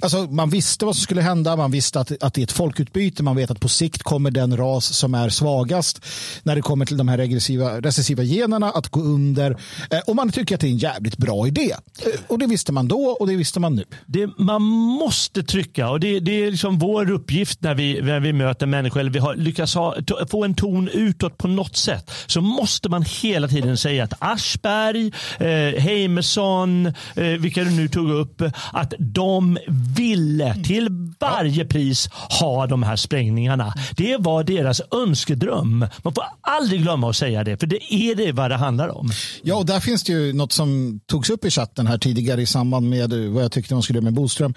Alltså, 0.00 0.22
man 0.22 0.50
visste 0.50 0.84
vad 0.84 0.96
som 0.96 1.02
skulle 1.02 1.22
hända. 1.22 1.56
Man 1.56 1.70
visste 1.70 2.00
att, 2.00 2.22
att 2.22 2.34
det 2.34 2.40
är 2.40 2.42
ett 2.42 2.52
folkutbyte. 2.52 3.22
Man 3.22 3.36
vet 3.36 3.50
att 3.50 3.60
på 3.60 3.68
sikt 3.68 4.02
kommer 4.02 4.30
den 4.30 4.56
ras 4.56 4.84
som 4.96 5.14
är 5.14 5.28
svagast 5.28 6.00
när 6.42 6.56
det 6.56 6.62
kommer 6.62 6.86
till 6.86 6.96
de 6.96 7.08
här 7.08 7.16
regressiva, 7.16 7.80
recessiva 7.80 8.22
generna 8.22 8.70
att 8.70 8.88
gå 8.88 9.00
under. 9.00 9.43
Eh, 9.50 9.98
och 10.06 10.16
man 10.16 10.30
tycker 10.32 10.54
att 10.54 10.60
det 10.60 10.66
är 10.66 10.70
en 10.70 10.78
jävligt 10.78 11.16
bra 11.16 11.46
idé. 11.46 11.70
Eh, 12.02 12.20
och 12.28 12.38
det 12.38 12.46
visste 12.46 12.72
man 12.72 12.88
då 12.88 13.16
och 13.20 13.26
det 13.26 13.36
visste 13.36 13.60
man 13.60 13.74
nu. 13.74 13.84
Det, 14.06 14.30
man 14.38 14.62
måste 14.62 15.42
trycka 15.42 15.90
och 15.90 16.00
det, 16.00 16.20
det 16.20 16.44
är 16.44 16.50
liksom 16.50 16.78
vår 16.78 17.10
uppgift 17.10 17.62
när 17.62 17.74
vi, 17.74 18.02
när 18.02 18.20
vi 18.20 18.32
möter 18.32 18.66
människor 18.66 19.00
eller 19.00 19.10
vi 19.10 19.18
har 19.18 19.34
lyckats 19.34 19.74
ha, 19.74 19.94
to- 19.94 20.26
få 20.30 20.44
en 20.44 20.54
ton 20.54 20.88
utåt 20.88 21.38
på 21.38 21.48
något 21.48 21.76
sätt. 21.76 22.10
Så 22.26 22.40
måste 22.40 22.88
man 22.88 23.04
hela 23.22 23.48
tiden 23.48 23.76
säga 23.76 24.04
att 24.04 24.12
Aschberg, 24.18 25.12
eh, 25.38 25.80
Heimerson, 25.82 26.86
eh, 26.86 27.24
vilka 27.24 27.64
du 27.64 27.70
nu 27.70 27.88
tog 27.88 28.10
upp, 28.10 28.42
att 28.72 28.94
de 28.98 29.58
ville 29.96 30.54
till 30.64 30.88
varje 31.20 31.64
pris 31.64 32.08
ha 32.40 32.66
de 32.66 32.82
här 32.82 32.96
sprängningarna. 32.96 33.74
Det 33.96 34.16
var 34.20 34.44
deras 34.44 34.80
önskedröm. 34.94 35.86
Man 36.02 36.14
får 36.14 36.24
aldrig 36.40 36.82
glömma 36.82 37.10
att 37.10 37.16
säga 37.16 37.44
det, 37.44 37.56
för 37.56 37.66
det 37.66 37.94
är 37.94 38.14
det 38.14 38.32
vad 38.32 38.50
det 38.50 38.56
handlar 38.56 38.88
om. 38.88 39.10
Ja, 39.42 39.56
och 39.56 39.66
där 39.66 39.80
finns 39.80 40.02
det 40.02 40.12
ju 40.12 40.32
något 40.32 40.52
som 40.52 41.00
togs 41.06 41.30
upp 41.30 41.44
i 41.44 41.50
chatten 41.50 41.86
här 41.86 41.98
tidigare 41.98 42.42
i 42.42 42.46
samband 42.46 42.88
med 42.90 43.12
eh, 43.12 43.30
vad 43.30 43.44
jag 43.44 43.52
tyckte 43.52 43.74
man 43.74 43.82
skulle 43.82 43.96
göra 43.96 44.04
med 44.04 44.14
Boström. 44.14 44.54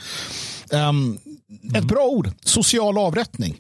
Ehm, 0.72 1.18
Ett 1.76 1.84
bra 1.86 2.04
ord, 2.06 2.32
social 2.44 2.98
avrättning. 2.98 3.60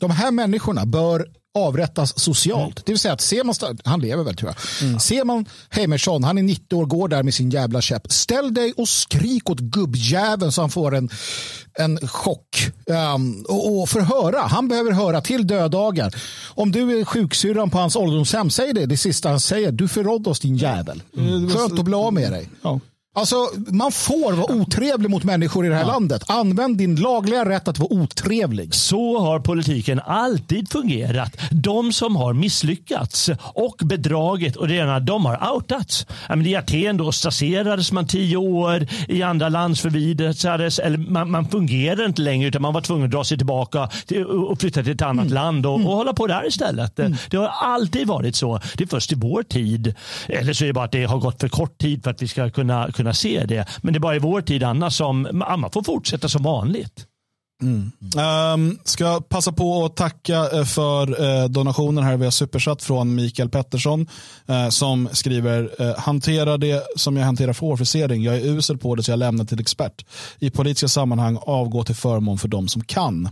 De 0.00 0.10
här 0.10 0.30
människorna 0.30 0.86
bör 0.86 1.26
avrättas 1.54 2.20
socialt. 2.20 2.86
Det 2.86 2.92
vill 2.92 2.98
säga 2.98 3.14
att 3.14 3.20
ser 3.20 3.44
man, 3.44 3.54
han 3.84 4.00
lever 4.00 4.24
väl 4.24 4.36
tror 4.36 4.54
jag. 4.80 5.02
Ser 5.02 5.24
man 5.24 5.44
Heimersson, 5.70 6.24
han 6.24 6.38
är 6.38 6.42
90 6.42 6.76
år, 6.76 6.86
går 6.86 7.08
där 7.08 7.22
med 7.22 7.34
sin 7.34 7.50
jävla 7.50 7.80
käpp. 7.80 8.12
Ställ 8.12 8.54
dig 8.54 8.72
och 8.76 8.88
skrik 8.88 9.50
åt 9.50 9.60
gubbjäveln 9.60 10.52
så 10.52 10.60
han 10.60 10.70
får 10.70 10.94
en, 10.94 11.10
en 11.78 12.08
chock. 12.08 12.70
Ehm, 12.90 13.44
och, 13.48 13.80
och 13.82 13.88
förhöra, 13.88 14.40
han 14.40 14.68
behöver 14.68 14.92
höra 14.92 15.20
till 15.20 15.46
dödagar. 15.46 16.14
Om 16.48 16.72
du 16.72 17.00
är 17.00 17.04
sjuksyrran 17.04 17.70
på 17.70 17.78
hans 17.78 17.96
ålderdomshem, 17.96 18.50
säg 18.50 18.72
det, 18.72 18.86
det 18.86 18.96
sista 18.96 19.28
han 19.28 19.40
säger. 19.40 19.72
Du 19.72 19.88
förrådde 19.88 20.30
oss 20.30 20.40
din 20.40 20.56
jävel. 20.56 21.02
Skönt 21.54 21.78
att 21.78 21.84
bli 21.84 21.94
av 21.94 22.12
med 22.12 22.32
dig. 22.32 22.48
Ja. 22.62 22.80
Alltså, 23.16 23.36
man 23.56 23.92
får 23.92 24.32
vara 24.32 24.52
otrevlig 24.52 25.10
mot 25.10 25.24
människor 25.24 25.66
i 25.66 25.68
det 25.68 25.74
här 25.74 25.84
landet. 25.84 26.24
Använd 26.26 26.78
din 26.78 26.96
lagliga 26.96 27.48
rätt 27.48 27.68
att 27.68 27.78
vara 27.78 27.92
otrevlig. 27.92 28.74
Så 28.74 29.18
har 29.18 29.40
politiken 29.40 30.00
alltid 30.06 30.72
fungerat. 30.72 31.36
De 31.50 31.92
som 31.92 32.16
har 32.16 32.32
misslyckats 32.32 33.30
och 33.40 33.76
bedragit 33.84 34.56
och 34.56 34.68
det 34.68 34.74
ena, 34.74 35.00
de 35.00 35.26
har 35.26 35.52
outats. 35.54 36.06
Ja, 36.28 36.36
I 36.36 36.56
Aten 36.56 36.96
då 36.96 37.12
straserades 37.12 37.92
man 37.92 38.06
tio 38.06 38.36
år, 38.36 38.86
i 39.08 39.22
andra 39.22 39.48
landsförvisades, 39.48 40.78
eller 40.78 40.98
man, 40.98 41.30
man 41.30 41.48
fungerar 41.48 42.06
inte 42.06 42.22
längre 42.22 42.48
utan 42.48 42.62
man 42.62 42.74
var 42.74 42.80
tvungen 42.80 43.04
att 43.04 43.10
dra 43.10 43.24
sig 43.24 43.38
tillbaka 43.38 43.88
till, 44.06 44.24
och 44.26 44.60
flytta 44.60 44.82
till 44.82 44.92
ett 44.92 45.02
annat 45.02 45.30
land 45.30 45.66
och, 45.66 45.74
och 45.74 45.80
hålla 45.96 46.12
på 46.12 46.26
där 46.26 46.46
istället. 46.46 47.00
Det 47.30 47.36
har 47.36 47.48
alltid 47.48 48.06
varit 48.06 48.36
så. 48.36 48.60
Det 48.76 48.84
är 48.84 48.88
först 48.88 49.12
i 49.12 49.14
vår 49.14 49.42
tid, 49.42 49.94
eller 50.26 50.52
så 50.52 50.64
är 50.64 50.66
det 50.66 50.72
bara 50.74 50.84
att 50.84 50.92
det 50.92 51.04
har 51.04 51.18
gått 51.18 51.40
för 51.40 51.48
kort 51.48 51.78
tid 51.78 52.04
för 52.04 52.10
att 52.10 52.22
vi 52.22 52.28
ska 52.28 52.50
kunna, 52.50 52.92
kunna 52.92 53.03
se 53.12 53.44
det. 53.44 53.66
Men 53.82 53.92
det 53.92 53.98
är 53.98 54.00
bara 54.00 54.16
i 54.16 54.18
vår 54.18 54.40
tid 54.40 54.62
annars 54.62 54.94
som 54.94 55.28
man 55.32 55.70
får 55.70 55.82
fortsätta 55.82 56.28
som 56.28 56.42
vanligt. 56.42 57.06
Um, 57.62 58.78
ska 58.84 59.20
passa 59.20 59.52
på 59.52 59.84
att 59.84 59.96
tacka 59.96 60.50
eh, 60.52 60.64
för 60.64 61.22
uh, 61.22 61.48
donationen 61.48 62.04
här 62.04 62.16
via 62.16 62.30
Superchat 62.30 62.82
från 62.82 63.14
Mikael 63.14 63.48
Pettersson 63.48 64.06
uh, 64.50 64.68
som 64.68 65.08
skriver 65.12 65.82
uh, 65.82 65.98
hantera 65.98 66.56
det 66.56 66.82
som 66.96 67.16
jag 67.16 67.24
hanterar 67.24 67.52
för 67.52 67.66
officering. 67.66 68.22
Jag 68.22 68.36
är 68.36 68.46
usel 68.46 68.78
på 68.78 68.94
det 68.94 69.02
så 69.02 69.10
jag 69.10 69.18
lämnar 69.18 69.44
till 69.44 69.60
expert. 69.60 70.06
I 70.38 70.50
politiska 70.50 70.88
sammanhang 70.88 71.38
avgå 71.42 71.84
till 71.84 71.94
förmån 71.94 72.38
för 72.38 72.48
de 72.48 72.68
som 72.68 72.84
kan. 72.84 73.28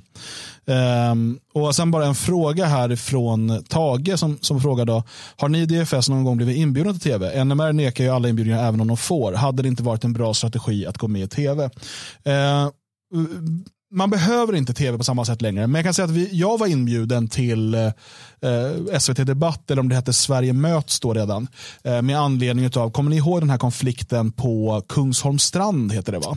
Um, 0.64 1.38
och 1.54 1.74
sen 1.74 1.90
bara 1.90 2.06
en 2.06 2.14
fråga 2.14 2.66
här 2.66 2.96
från 2.96 3.64
Tage 3.68 4.18
som, 4.18 4.38
som 4.40 4.60
frågar 4.60 4.84
då. 4.84 5.02
Har 5.36 5.48
ni 5.48 5.58
i 5.58 5.66
DFS 5.66 6.08
någon 6.08 6.24
gång 6.24 6.36
blivit 6.36 6.56
inbjudna 6.56 6.92
till 6.92 7.00
tv? 7.00 7.44
NMR 7.44 7.72
nekar 7.72 8.04
ju 8.04 8.10
alla 8.10 8.28
inbjudningar 8.28 8.68
även 8.68 8.80
om 8.80 8.88
de 8.88 8.96
får. 8.96 9.32
Hade 9.32 9.62
det 9.62 9.68
inte 9.68 9.82
varit 9.82 10.04
en 10.04 10.12
bra 10.12 10.34
strategi 10.34 10.86
att 10.86 10.98
gå 10.98 11.08
med 11.08 11.22
i 11.22 11.28
tv? 11.28 11.64
Uh, 11.64 12.32
ehm, 12.32 13.64
man 13.92 14.10
behöver 14.10 14.54
inte 14.54 14.74
tv 14.74 14.98
på 14.98 15.04
samma 15.04 15.24
sätt 15.24 15.42
längre. 15.42 15.66
Men 15.66 15.74
jag 15.74 15.84
kan 15.84 15.94
säga 15.94 16.04
att 16.04 16.10
vi, 16.10 16.28
jag 16.32 16.58
var 16.58 16.66
inbjuden 16.66 17.28
till 17.28 17.74
eh, 17.74 18.98
SVT 18.98 19.26
Debatt, 19.26 19.70
eller 19.70 19.80
om 19.80 19.88
det 19.88 19.94
hette 19.94 20.12
Sverige 20.12 20.52
möts 20.52 21.00
då 21.00 21.14
redan, 21.14 21.48
eh, 21.84 22.02
med 22.02 22.18
anledning 22.18 22.70
av, 22.76 22.90
kommer 22.90 23.10
ni 23.10 23.16
ihåg 23.16 23.40
den 23.40 23.50
här 23.50 23.58
konflikten 23.58 24.32
på 24.32 24.82
Kungsholms 24.88 25.42
strand, 25.42 25.92
heter 25.92 26.12
det 26.12 26.18
va? 26.18 26.36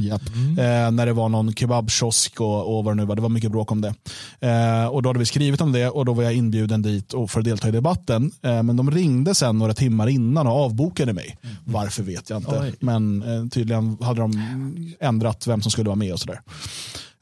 Eh, 0.58 0.92
när 0.92 1.06
det 1.06 1.14
var 1.14 1.30
någon 1.30 1.54
kebabkiosk 1.54 2.42
och, 2.42 2.78
och 2.78 2.84
vad 2.84 2.94
det 2.94 3.02
nu 3.02 3.06
var, 3.06 3.16
det 3.16 3.22
var 3.22 3.30
mycket 3.30 3.52
bråk 3.52 3.72
om 3.72 3.82
det. 3.82 3.94
Eh, 4.40 4.88
och 4.88 5.02
då 5.02 5.10
hade 5.10 5.20
vi 5.20 5.26
skrivit 5.26 5.62
om 5.62 5.72
det 5.72 5.90
och 5.90 6.06
då 6.06 6.14
var 6.14 6.24
jag 6.24 6.34
inbjuden 6.34 6.82
dit 6.82 7.14
och 7.14 7.32
för 7.32 7.40
att 7.40 7.46
delta 7.46 7.68
i 7.68 7.72
debatten. 7.72 8.32
Eh, 8.42 8.64
men 8.64 8.76
de 8.76 8.92
ringde 8.92 9.36
sen 9.36 9.58
några 9.58 9.74
timmar 9.74 10.08
innan 10.08 10.48
och 10.48 10.54
avbokade 10.54 11.14
mig. 11.14 11.38
Varför 11.64 12.04
vet 12.04 12.30
jag 12.30 12.40
inte. 12.40 12.60
Oj. 12.62 12.74
Men 12.80 13.22
eh, 13.22 13.50
tydligen 13.50 13.98
hade 14.02 14.22
de 14.22 14.96
ändrat 15.00 15.48
vem 15.48 15.62
som 15.62 15.72
skulle 15.72 15.88
vara 15.88 15.96
med 15.96 16.14
och 16.14 16.20
sådär. 16.20 16.42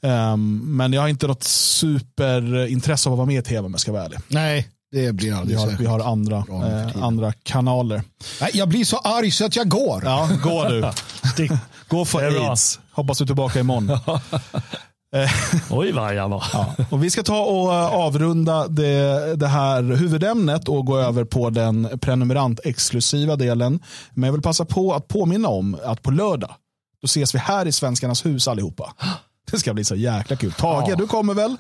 Um, 0.06 0.78
men 0.78 0.94
jag 0.94 1.02
har 1.02 1.08
inte 1.08 1.28
något 1.28 1.44
superintresse 1.44 3.10
av 3.10 3.14
att 3.14 3.18
vara 3.18 3.28
med 3.28 3.40
i 3.40 3.42
tv 3.42 3.66
om 3.66 3.72
jag 3.72 3.80
ska 3.80 3.92
vara 3.92 4.04
ärlig. 4.04 4.20
Nej, 4.28 4.68
det 4.92 5.14
blir 5.14 5.28
Vi 5.28 5.34
aldrig 5.34 5.58
har, 5.58 5.66
särskilt 5.66 5.82
vi 5.82 5.92
har 5.92 6.00
andra, 6.00 6.38
eh, 6.38 7.04
andra 7.04 7.34
kanaler. 7.34 8.04
Nej, 8.42 8.52
jag 8.54 8.70
blir 8.70 8.86
så 8.86 8.98
arg 8.98 9.32
så 9.32 9.46
att 9.46 9.56
jag 9.56 9.70
går. 9.70 10.02
Ja, 10.06 10.30
gå 10.44 10.70
du. 10.70 10.92
Gå 11.88 12.06
för 12.06 12.50
aids. 12.50 12.80
Hoppas 12.92 13.18
du 13.18 13.24
är 13.24 13.26
tillbaka 13.26 13.60
imorgon. 13.60 13.90
Oj 15.70 15.92
vad 15.92 16.16
jag 16.16 16.30
var. 16.30 16.44
Ja. 16.54 16.76
Och 16.90 17.04
vi 17.04 17.10
ska 17.10 17.24
ta 17.24 17.42
och 17.42 17.74
eh, 17.74 17.94
avrunda 17.94 18.68
det, 18.68 19.36
det 19.36 19.48
här 19.48 19.84
huvudämnet 19.84 20.70
och 20.70 20.86
gå 20.86 20.98
över 20.98 21.24
på 21.24 21.50
den 21.50 22.00
prenumerant-exklusiva 22.00 23.36
delen. 23.36 23.80
Men 24.12 24.28
jag 24.28 24.34
vill 24.34 24.42
passa 24.42 24.66
på 24.66 24.94
att 24.94 25.08
påminna 25.08 25.48
om 25.48 25.78
att 25.84 26.02
på 26.02 26.12
lördag, 26.12 26.52
då 27.02 27.06
ses 27.06 27.36
vi 27.36 27.40
här 27.40 27.66
i 27.66 27.72
Svenskarnas 27.72 28.26
hus 28.26 28.48
allihopa. 28.48 28.94
Det 29.54 29.60
ska 29.60 29.74
bli 29.74 29.84
så 29.84 29.96
jäkla 29.96 30.36
kul. 30.36 30.52
Tage, 30.52 30.90
Ja. 30.90 30.96
du 30.96 31.08
kommer 31.08 31.34
väl? 31.34 31.56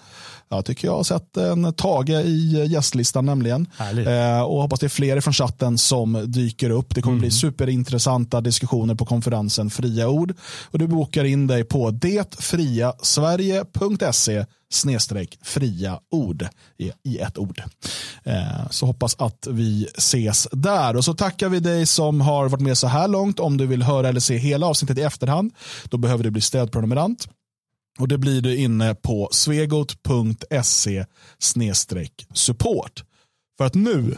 Jag 0.49 0.65
tycker 0.65 0.87
jag 0.87 0.95
har 0.95 1.03
sett 1.03 1.37
en 1.37 1.73
Tage 1.73 2.09
i 2.09 2.65
gästlistan 2.69 3.25
nämligen. 3.25 3.67
Eh, 4.07 4.41
och 4.41 4.61
hoppas 4.61 4.79
det 4.79 4.87
är 4.87 4.89
fler 4.89 5.21
från 5.21 5.33
chatten 5.33 5.77
som 5.77 6.23
dyker 6.31 6.69
upp. 6.69 6.95
Det 6.95 7.01
kommer 7.01 7.19
bli 7.19 7.31
superintressanta 7.31 8.41
diskussioner 8.41 8.95
på 8.95 9.05
konferensen 9.05 9.69
Fria 9.69 10.09
Ord. 10.09 10.33
Och 10.71 10.79
du 10.79 10.87
bokar 10.87 11.23
in 11.23 11.47
dig 11.47 11.63
på 11.63 11.91
detfriasverige.se 11.91 14.45
snedstreck 14.71 15.37
fria 15.41 15.99
ord 16.11 16.47
i, 16.77 16.91
i 17.03 17.17
ett 17.17 17.37
ord. 17.37 17.61
Eh, 18.23 18.69
så 18.69 18.85
hoppas 18.85 19.15
att 19.19 19.47
vi 19.51 19.87
ses 19.97 20.47
där. 20.51 20.95
Och 20.95 21.05
så 21.05 21.13
tackar 21.13 21.49
vi 21.49 21.59
dig 21.59 21.85
som 21.85 22.21
har 22.21 22.49
varit 22.49 22.61
med 22.61 22.77
så 22.77 22.87
här 22.87 23.07
långt. 23.07 23.39
Om 23.39 23.57
du 23.57 23.65
vill 23.65 23.83
höra 23.83 24.09
eller 24.09 24.19
se 24.19 24.37
hela 24.37 24.65
avsnittet 24.67 24.97
i 24.97 25.01
efterhand, 25.01 25.51
då 25.83 25.97
behöver 25.97 26.23
du 26.23 26.31
bli 26.31 26.41
stödprenumerant. 26.41 27.27
Och 27.99 28.07
det 28.07 28.17
blir 28.17 28.41
du 28.41 28.55
inne 28.55 28.95
på 28.95 29.29
svegot.se 29.31 31.05
support. 32.33 33.03
För 33.57 33.65
att 33.65 33.73
nu, 33.75 34.17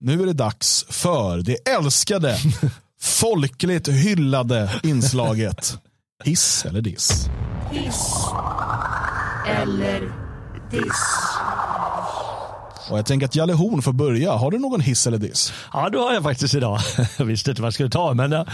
nu 0.00 0.22
är 0.22 0.26
det 0.26 0.32
dags 0.32 0.84
för 0.88 1.38
det 1.38 1.68
älskade, 1.68 2.38
folkligt 3.00 3.88
hyllade 3.88 4.80
inslaget 4.82 5.78
Hiss 6.24 6.64
eller 6.64 6.80
diss. 6.80 7.28
eller 9.46 10.00
diss. 10.70 11.34
Och 12.90 12.98
jag 12.98 13.06
tänker 13.06 13.26
att 13.26 13.36
Jalle 13.36 13.52
Horn 13.52 13.82
får 13.82 13.92
börja. 13.92 14.32
Har 14.32 14.50
du 14.50 14.58
någon 14.58 14.80
hiss 14.80 15.06
eller 15.06 15.18
diss? 15.18 15.52
Ja, 15.72 15.88
det 15.90 15.98
har 15.98 16.14
jag 16.14 16.22
faktiskt 16.22 16.54
idag. 16.54 16.78
Jag 17.18 17.24
visste 17.26 17.50
inte 17.50 17.62
vad 17.62 17.66
jag 17.66 17.74
skulle 17.74 17.90
ta, 17.90 18.14
men 18.14 18.32
eh, 18.32 18.44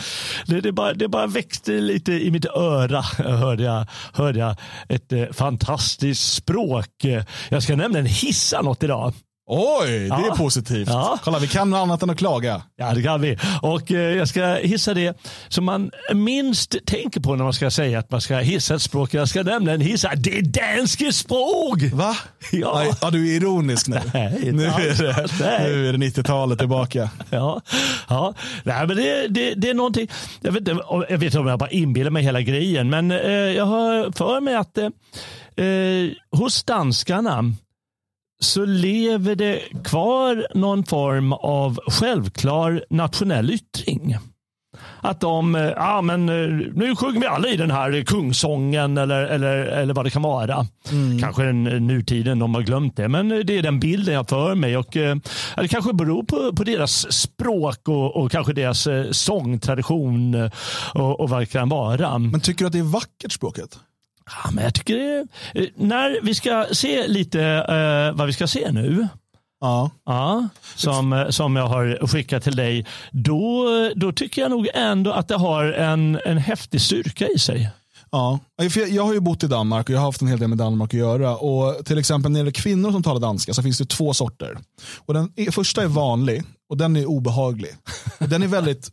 det, 0.46 0.60
det, 0.60 0.72
bara, 0.72 0.94
det 0.94 1.08
bara 1.08 1.26
växte 1.26 1.72
lite 1.72 2.12
i 2.12 2.30
mitt 2.30 2.44
öra. 2.44 2.98
Eh, 2.98 3.36
hörde 3.36 3.62
jag, 3.62 3.86
hörde 4.12 4.38
jag 4.38 4.56
ett 4.88 5.12
eh, 5.12 5.24
fantastiskt 5.32 6.34
språk. 6.34 7.04
Eh, 7.04 7.24
jag 7.48 7.62
ska 7.62 7.76
nämligen 7.76 8.06
hissa 8.06 8.62
något 8.62 8.82
idag. 8.82 9.12
Oj, 9.52 9.88
det 9.90 9.94
är 10.06 10.08
Ja. 10.28 10.34
positivt. 10.36 10.88
Ja. 10.88 11.18
Kolla, 11.24 11.38
vi 11.38 11.48
kan 11.48 11.74
annat 11.74 12.02
än 12.02 12.10
att 12.10 12.18
klaga. 12.18 12.62
Ja, 12.76 12.94
det 12.94 13.02
kan 13.02 13.20
vi. 13.20 13.38
Och 13.62 13.92
eh, 13.92 14.16
jag 14.16 14.28
ska 14.28 14.54
hissa 14.54 14.94
det 14.94 15.18
som 15.48 15.64
man 15.64 15.90
minst 16.14 16.76
tänker 16.86 17.20
på 17.20 17.34
när 17.36 17.44
man 17.44 17.52
ska 17.52 17.70
säga 17.70 17.98
att 17.98 18.10
man 18.10 18.20
ska 18.20 18.36
hissa 18.36 18.74
ett 18.74 18.82
språk. 18.82 19.14
Jag 19.14 19.28
ska 19.28 19.42
nämligen 19.42 19.80
hissa 19.80 20.10
det 20.16 20.40
danske 20.40 21.12
språk. 21.12 21.78
Va? 21.92 22.16
Ja. 22.52 22.82
Ja. 22.84 22.94
ja, 23.02 23.10
du 23.10 23.28
är 23.28 23.36
ironisk 23.36 23.88
nu. 23.88 24.00
Nej, 24.14 24.52
nu, 24.52 24.64
är 24.64 25.02
det, 25.02 25.26
Nej. 25.40 25.62
nu 25.72 25.88
är 25.88 25.92
det 25.92 25.98
90-talet 25.98 26.58
tillbaka. 26.58 27.10
Ja, 27.30 27.60
ja. 28.08 28.34
Nej, 28.64 28.86
men 28.86 28.96
det, 28.96 29.28
det, 29.28 29.54
det 29.54 29.70
är 29.70 29.74
någonting. 29.74 30.08
Jag 30.40 30.52
vet, 30.52 30.60
inte- 30.68 30.82
jag 31.08 31.18
vet 31.18 31.22
inte 31.22 31.38
om 31.38 31.46
jag 31.46 31.58
bara 31.58 31.70
inbillar 31.70 32.10
mig 32.10 32.22
hela 32.22 32.40
grejen, 32.40 32.90
men 32.90 33.10
eh, 33.10 33.30
jag 33.30 33.66
har 33.66 34.12
för 34.16 34.40
mig 34.40 34.54
att 34.54 34.78
eh, 34.78 34.84
eh, 35.66 36.10
hos 36.38 36.62
danskarna 36.62 37.44
så 38.40 38.64
lever 38.64 39.34
det 39.34 39.60
kvar 39.84 40.46
någon 40.54 40.84
form 40.84 41.32
av 41.32 41.78
självklar 41.86 42.84
nationell 42.90 43.50
yttring. 43.50 44.16
Att 45.00 45.20
de, 45.20 45.54
eh, 45.54 45.62
ja 45.62 46.02
men 46.02 46.28
eh, 46.28 46.34
nu 46.74 46.96
sjunger 46.96 47.20
vi 47.20 47.26
alla 47.26 47.48
i 47.48 47.56
den 47.56 47.70
här 47.70 48.02
kungsången 48.02 48.98
eller, 48.98 49.22
eller, 49.22 49.56
eller 49.56 49.94
vad 49.94 50.06
det 50.06 50.10
kan 50.10 50.22
vara. 50.22 50.66
Kanske 51.20 51.42
den 51.42 51.66
eh, 51.66 51.80
nutiden 51.80 52.38
de 52.38 52.54
har 52.54 52.62
glömt 52.62 52.96
det, 52.96 53.08
men 53.08 53.28
det 53.28 53.58
är 53.58 53.62
den 53.62 53.80
bilden 53.80 54.14
jag 54.14 54.28
för 54.28 54.54
mig. 54.54 54.76
Och, 54.76 54.96
eh, 54.96 55.16
det 55.56 55.68
kanske 55.68 55.92
beror 55.92 56.22
på, 56.22 56.56
på 56.56 56.64
deras 56.64 57.12
språk 57.12 57.88
och, 57.88 58.16
och 58.16 58.32
kanske 58.32 58.52
deras 58.52 58.86
eh, 58.86 59.10
sångtradition 59.10 60.50
och, 60.94 61.20
och 61.20 61.28
vad 61.28 61.40
det 61.40 61.46
kan 61.46 61.68
vara. 61.68 62.18
Men 62.18 62.40
tycker 62.40 62.58
du 62.58 62.66
att 62.66 62.72
det 62.72 62.78
är 62.78 62.82
vackert 62.82 63.32
språket? 63.32 63.78
Ja, 64.44 64.50
men 64.52 64.64
jag 64.64 64.74
tycker 64.74 64.96
det, 64.96 65.26
eh, 65.60 65.66
när 65.76 66.18
vi 66.22 66.34
ska 66.34 66.66
se 66.72 67.08
lite 67.08 67.42
eh, 67.42 68.18
vad 68.18 68.26
vi 68.26 68.32
ska 68.32 68.46
se 68.46 68.72
nu. 68.72 69.08
Ja. 69.60 69.90
Ja, 70.06 70.48
som, 70.76 71.12
eh, 71.12 71.28
som 71.28 71.56
jag 71.56 71.66
har 71.66 72.06
skickat 72.06 72.42
till 72.42 72.56
dig. 72.56 72.86
Då, 73.12 73.64
då 73.96 74.12
tycker 74.12 74.42
jag 74.42 74.50
nog 74.50 74.68
ändå 74.74 75.12
att 75.12 75.28
det 75.28 75.36
har 75.36 75.64
en, 75.64 76.20
en 76.26 76.38
häftig 76.38 76.80
styrka 76.80 77.26
i 77.28 77.38
sig. 77.38 77.70
Ja, 78.12 78.38
för 78.70 78.80
jag, 78.80 78.88
jag 78.88 79.02
har 79.04 79.12
ju 79.14 79.20
bott 79.20 79.42
i 79.44 79.46
Danmark 79.46 79.88
och 79.88 79.94
jag 79.94 79.98
har 79.98 80.06
haft 80.06 80.22
en 80.22 80.28
hel 80.28 80.38
del 80.38 80.48
med 80.48 80.58
Danmark 80.58 80.94
att 80.94 81.00
göra. 81.00 81.36
Och 81.36 81.84
till 81.86 81.98
exempel 81.98 82.30
när 82.30 82.38
det 82.38 82.40
gäller 82.40 82.52
kvinnor 82.52 82.92
som 82.92 83.02
talar 83.02 83.20
danska 83.20 83.54
så 83.54 83.62
finns 83.62 83.78
det 83.78 83.88
två 83.88 84.14
sorter. 84.14 84.58
Och 85.06 85.14
den 85.14 85.32
är- 85.36 85.50
första 85.50 85.82
är 85.82 85.86
vanlig 85.86 86.42
och 86.70 86.76
den 86.76 86.96
är 86.96 87.06
obehaglig. 87.06 87.70
Och 88.20 88.28
den 88.28 88.42
är 88.42 88.46
väldigt 88.46 88.90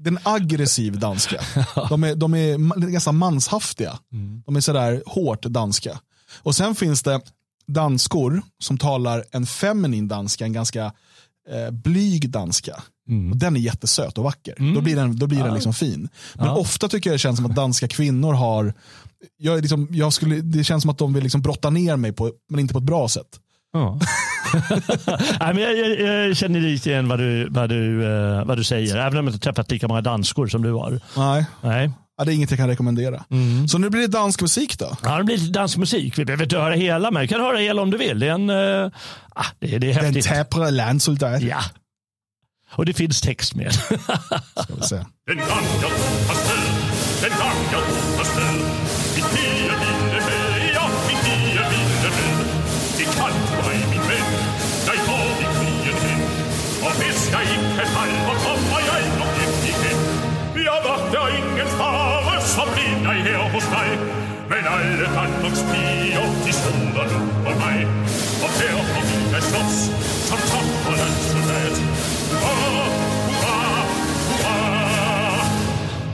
den 0.00 0.18
aggressiv 0.22 0.98
danska. 0.98 1.40
De 1.88 2.04
är, 2.04 2.14
de 2.14 2.34
är 2.34 2.76
ganska 2.90 3.12
manshaftiga. 3.12 3.98
De 4.46 4.56
är 4.56 4.60
sådär 4.60 5.02
hårt 5.06 5.42
danska. 5.42 6.00
Och 6.42 6.54
sen 6.56 6.74
finns 6.74 7.02
det 7.02 7.20
danskor 7.66 8.42
som 8.62 8.78
talar 8.78 9.24
en 9.30 9.46
feminin 9.46 10.08
danska, 10.08 10.44
en 10.44 10.52
ganska 10.52 10.84
eh, 11.50 11.70
blyg 11.70 12.30
danska. 12.30 12.82
Och 13.30 13.36
den 13.36 13.56
är 13.56 13.60
jättesöt 13.60 14.18
och 14.18 14.24
vacker. 14.24 14.74
Då 14.74 14.80
blir 14.80 14.96
den, 14.96 15.18
då 15.18 15.26
blir 15.26 15.42
den 15.44 15.54
liksom 15.54 15.74
fin. 15.74 16.08
Men 16.34 16.46
Ja. 16.46 16.56
ofta 16.56 16.88
tycker 16.88 17.10
jag 17.10 17.14
det 17.14 17.18
känns 17.18 17.36
som 17.36 17.46
att 17.46 17.54
danska 17.56 17.88
kvinnor 17.88 18.32
har, 18.32 18.74
jag 19.38 19.58
är 19.58 19.60
liksom, 19.62 19.88
jag 19.90 20.12
skulle, 20.12 20.40
det 20.40 20.64
känns 20.64 20.82
som 20.82 20.90
att 20.90 20.98
de 20.98 21.12
vill 21.12 21.22
liksom 21.22 21.42
brotta 21.42 21.70
ner 21.70 21.96
mig, 21.96 22.12
på, 22.12 22.32
men 22.50 22.60
inte 22.60 22.72
på 22.72 22.78
ett 22.78 22.84
bra 22.84 23.08
sätt. 23.08 23.26
Ja. 23.72 24.00
Nej, 25.40 25.54
men 25.54 25.58
jag, 25.62 25.76
jag, 25.78 26.28
jag 26.28 26.36
känner 26.36 26.60
lite 26.60 26.90
igen 26.90 27.08
vad 27.08 27.18
du, 27.18 27.48
vad, 27.50 27.68
du, 27.68 28.04
eh, 28.04 28.44
vad 28.44 28.56
du 28.56 28.64
säger, 28.64 28.96
även 28.96 29.18
om 29.18 29.26
jag 29.26 29.34
inte 29.34 29.44
träffat 29.44 29.70
lika 29.70 29.88
många 29.88 30.00
danskor 30.00 30.46
som 30.46 30.62
du 30.62 30.72
har. 30.72 31.00
Nej. 31.16 31.44
Nej. 31.60 31.90
Ja, 32.18 32.24
det 32.24 32.32
är 32.32 32.34
inget 32.34 32.50
jag 32.50 32.58
kan 32.58 32.68
rekommendera. 32.68 33.24
Så 33.68 33.78
nu 33.78 33.90
blir 33.90 34.00
det 34.00 34.06
dansk 34.06 34.40
musik 34.42 34.78
då? 34.78 34.96
Ja, 35.02 35.18
det 35.18 35.24
blir 35.24 35.36
lite 35.38 35.52
dansmusik. 35.58 36.18
Vi 36.18 36.24
behöver 36.24 36.44
inte 36.44 36.58
höra 36.58 36.74
hela, 36.74 37.10
men 37.10 37.22
vi 37.22 37.28
kan 37.28 37.40
höra 37.40 37.58
hela 37.58 37.82
om 37.82 37.90
du 37.90 37.98
vill. 37.98 38.18
Det 38.18 38.28
är, 38.28 38.32
en, 38.32 38.50
eh, 38.50 38.90
ah, 39.34 39.44
det, 39.58 39.78
det 39.78 39.90
är 39.90 39.94
Den 39.94 40.04
häftigt. 40.04 40.24
täpre 40.24 40.70
landsoldat. 40.70 41.42
Ja. 41.42 41.58
Och 42.72 42.86
det 42.86 42.92
finns 42.92 43.20
text 43.20 43.54
med. 43.54 43.72
Ska 43.74 44.74
vi 44.76 44.82
se. 44.82 44.96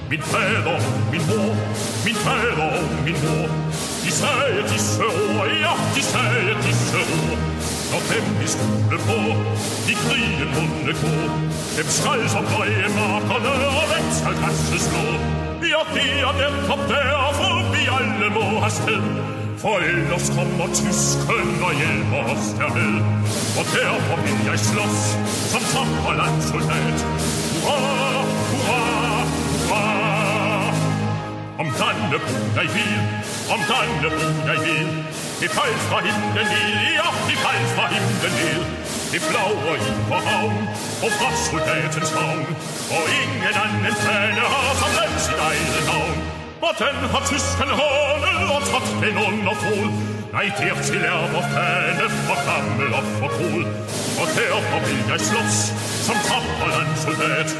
Min 0.09 0.22
fader, 0.22 0.80
min 1.11 1.20
mor, 1.26 1.57
min 2.05 2.14
fader 2.14 2.78
och 2.78 3.05
min 3.05 3.14
mor. 3.14 3.49
De 4.05 4.11
sagde 4.11 4.62
disse 4.72 5.03
ord, 5.03 5.49
ja, 5.62 5.74
de 5.95 6.03
sagde 6.03 6.55
disse 6.62 6.97
ord 6.97 7.56
och 7.95 8.05
vem 8.11 8.28
i 8.45 8.49
skulle 8.57 8.99
på, 9.09 9.20
i 9.93 9.95
krigen 10.05 10.51
munde 10.57 10.93
gå 11.03 11.16
Dem 11.76 11.89
skal 11.99 12.28
som 12.34 12.45
brede 12.53 12.89
markerne, 12.99 13.53
og 13.80 13.84
hvem 13.91 14.07
skal 14.18 14.34
græsset 14.41 14.80
slå 14.89 15.07
Ja, 15.72 15.82
det 15.97 16.11
er 16.26 16.32
netop 16.43 16.82
derfor 16.89 17.53
vi 17.74 17.82
alle 17.99 18.28
må 18.37 18.47
have 18.64 18.70
sted 18.80 19.03
For 19.62 19.76
ellers 19.91 20.26
kommer 20.37 20.66
tysken 20.80 21.49
og 21.66 21.72
hjælper 21.80 22.22
os 22.32 22.47
dermed 22.59 22.95
Og 23.59 23.64
derfor 23.78 24.16
vil 24.24 24.41
jeg 24.51 24.59
slås 24.70 25.01
som 25.53 25.62
tapper 25.72 26.14
Hurra, 27.66 28.24
hurra, 28.53 29.24
hurra. 29.68 30.07
Om 31.59 31.66
Dannebrog 31.80 32.47
jeg 32.57 32.68
vil, 32.74 32.97
om 33.55 33.61
Dannebrog 33.70 34.47
jeg 34.47 34.59
vil 34.66 34.87
Die 35.39 35.49
Pfalz 35.49 35.82
war 35.91 36.03
hinten 36.03 36.32
nil, 36.32 36.97
ja, 36.97 37.12
die 37.28 37.37
Pfalz 37.37 37.76
war 37.76 37.91
hinten 37.91 38.34
nil. 38.37 38.64
Die 39.12 39.18
blaue 39.18 39.76
Info-Haum, 39.76 40.68
auf 41.03 41.12
Ratssoldatens 41.20 42.16
Raum, 42.16 42.47
wo 42.89 42.97
ingen 43.05 43.55
an 43.55 43.84
den 43.84 43.97
Zähne 43.97 44.41
hat 44.41 44.80
am 44.80 44.93
Lenz 44.97 45.28
in 45.28 45.34
einen 45.34 45.89
Raum. 45.89 46.16
Motten 46.61 47.12
hat 47.12 47.28
Tüsken 47.28 47.70
holen 47.70 48.51
und 48.51 48.72
hat 48.72 49.03
den 49.03 49.16
Unnafol, 49.18 49.91
neid 50.32 50.59
ihr 50.59 50.82
sie 50.82 50.97
lerb 50.97 51.34
auf 51.34 51.45
Fähne, 51.53 52.09
vor 52.26 52.37
Kammel 52.37 52.95
auf 52.95 53.05
vor 53.20 53.28
Kohl. 53.28 53.64
Und 53.64 54.30
der 54.37 54.55
Mobil 54.72 55.03
des 55.12 55.28
Schloss, 55.28 55.72
zum 56.07 56.16
Kappel 56.24 56.72
an 56.72 56.97
Soldat. 56.97 57.55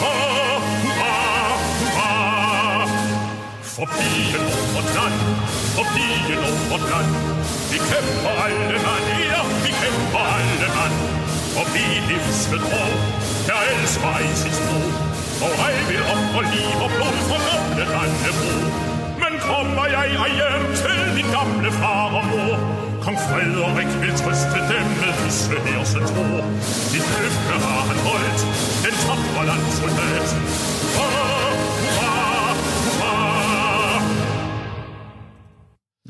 Ah, 0.00 0.06
ah, 0.06 1.19
For 3.80 3.88
pigen 3.96 4.42
og 4.44 4.64
vort 4.74 4.90
land, 4.96 5.20
for 5.74 5.86
pigen 5.94 6.42
og 6.48 6.56
vort 6.70 6.86
land. 6.92 7.12
Vi 7.70 7.78
kämpar 7.90 8.36
alle 8.44 8.78
man, 8.86 9.04
ja, 9.32 9.42
vi 9.64 9.70
kämpar 9.82 10.26
alle 10.36 10.68
man 10.76 10.92
Og 11.60 11.66
vi 11.74 11.84
livsved 12.10 12.64
ja, 12.72 12.84
der 13.46 13.60
elsker 13.72 14.08
ej 14.16 14.26
sit 14.42 14.54
sprog 14.58 14.90
Og 15.44 15.52
ej 15.66 15.76
vil 15.88 16.02
op 16.12 16.44
liv 16.54 16.76
og 16.84 16.90
blod 16.96 17.18
for 17.30 17.40
gamle 17.48 17.84
Dannebro 17.92 18.52
Men 19.22 19.32
kommer 19.48 19.86
jeg 19.96 20.08
ej 20.24 20.32
hjem 20.40 20.66
til 20.82 21.00
min 21.16 21.28
gamle 21.36 21.72
far 21.80 22.12
og 22.20 22.24
mor 22.30 22.54
Kong 23.04 23.18
Frederik 23.28 23.90
vil 24.02 24.14
trøste 24.22 24.60
dem 24.72 24.86
med 25.00 25.12
disse 25.24 25.56
herse 25.66 26.00
tro. 26.10 26.26
Dit 26.92 27.06
løfte 27.16 27.56
har 27.64 27.82
han 27.90 27.98
holdt, 28.08 28.40
den 28.84 28.94
tapper 29.04 29.44
landsoldat 29.50 30.28
hurra, 30.96 31.26
hurra! 31.84 32.09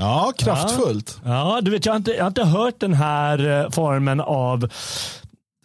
Ja, 0.01 0.33
kraftfullt. 0.39 1.21
Ja, 1.25 1.31
ja 1.55 1.61
du 1.61 1.71
vet, 1.71 1.87
jag 1.87 1.93
har, 1.93 1.97
inte, 1.97 2.11
jag 2.11 2.25
har 2.25 2.29
inte 2.29 2.45
hört 2.45 2.81
den 2.81 2.95
här 2.95 3.65
eh, 3.65 3.71
formen 3.71 4.21
av 4.21 4.69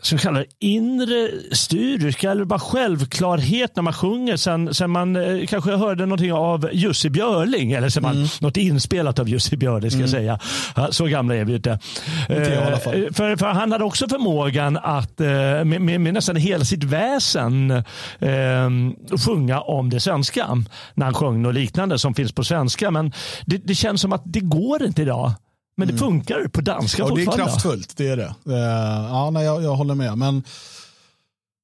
så 0.06 0.18
kallad 0.18 0.46
inre 0.60 1.30
styrka 1.52 2.32
eller 2.32 2.46
bara 2.46 2.60
självklarhet 2.60 3.76
när 3.76 3.84
man 3.84 3.94
sjunger 3.94 4.38
sen, 4.38 4.74
sen 4.74 4.92
man 4.92 5.16
eh, 5.16 5.46
kanske 5.46 5.72
hörde 5.76 6.06
någonting 6.06 6.34
av 6.34 6.70
Jussi 6.74 7.10
Björling 7.10 7.72
eller 7.72 7.90
sen 7.90 8.04
man, 8.04 8.28
något 8.42 8.58
inspelat 8.58 9.20
av 9.20 9.30
Jussi 9.30 9.58
Björling 9.58 9.92
ska 9.92 10.00
jag 10.00 10.10
säga. 10.10 10.40
Så 10.90 11.06
gamla 11.06 11.36
är 11.36 11.46
vi 11.46 11.56
inte. 11.56 11.80
Jag. 12.30 12.38
Eh, 12.38 12.80
För, 13.14 13.36
för 13.38 13.46
han 13.46 13.72
hade 13.72 13.84
också 13.84 14.08
förmågan 14.10 14.78
att 14.78 15.22
eh, 15.22 15.28
med, 15.28 15.82
med, 15.82 16.02
med 16.02 16.14
nästan 16.14 16.36
hela 16.36 16.66
sitt 16.66 16.84
väsen 16.84 17.72
eh, 17.72 18.70
sjunga 19.26 19.60
om 19.60 19.90
det 19.90 20.00
svenska. 20.00 20.48
När 20.94 21.06
han 21.06 21.14
sjöng 21.14 21.42
något 21.42 21.54
liknande 21.56 22.00
som 22.00 22.14
finns 22.14 22.32
på 22.32 22.44
svenska. 22.44 22.92
Men 22.92 23.12
det, 23.46 23.58
det 23.58 23.76
känns 23.76 24.02
som 24.02 24.14
att 24.14 24.24
det 24.26 24.40
går 24.40 24.84
inte 24.84 25.02
idag. 25.02 25.32
Men 25.78 25.88
det 25.88 25.98
funkar 25.98 26.48
på 26.48 26.62
danska 26.62 27.04
Ja, 27.04 27.06
det 27.16 27.22
är 27.22 27.26
fortfarande. 27.26 27.52
kraftfullt, 27.52 27.98
det 27.98 28.08
är 28.08 28.18
det. 28.18 28.36
Eh, 28.50 29.06
ja, 29.10 29.30
nej, 29.30 29.46
jag, 29.46 29.64
jag 29.64 29.76
håller 29.76 29.96
med. 29.96 30.18
Men 30.18 30.44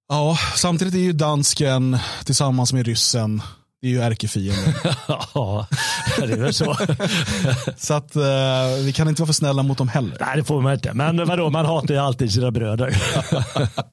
ja, 0.10 0.38
samtidigt 0.56 0.94
är 0.94 1.00
ju 1.00 1.14
dansken 1.14 1.98
tillsammans 2.26 2.74
med 2.74 2.86
ryssen, 2.86 3.42
det 3.82 3.88
är 3.88 3.92
ju 3.92 4.02
ärkefienden. 4.02 4.74
ja, 5.34 5.68
det 6.18 6.24
är 6.34 6.38
väl 6.38 6.54
så. 6.54 6.78
Så 7.78 7.94
att 7.94 8.16
eh, 8.16 8.84
vi 8.86 8.94
kan 8.96 9.08
inte 9.08 9.22
vara 9.22 9.28
för 9.28 9.34
snälla 9.34 9.64
mot 9.64 9.78
dem 9.78 9.88
heller. 9.88 10.18
Nej, 10.20 10.38
det 10.38 10.44
får 10.44 10.62
man 10.62 10.74
inte. 10.74 10.94
Men 10.94 11.28
vadå, 11.28 11.50
man 11.50 11.66
hatar 11.66 11.94
ju 11.94 12.00
alltid 12.00 12.34
sina 12.34 12.52
bröder. 12.52 12.98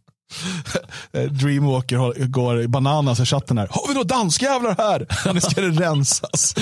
Eh, 1.13 1.23
Dreamwalker 1.23 2.27
går 2.27 2.61
i 2.63 2.69
bananas 2.69 3.21
i 3.21 3.25
chatten 3.27 3.59
här. 3.59 3.69
Har 3.71 3.89
vi 3.89 3.95
några 3.95 4.07
danskjävlar 4.07 4.75
här? 4.79 5.33
Nu 5.35 5.41
ska 5.41 5.61
det 5.61 5.69
rensas. 5.69 6.55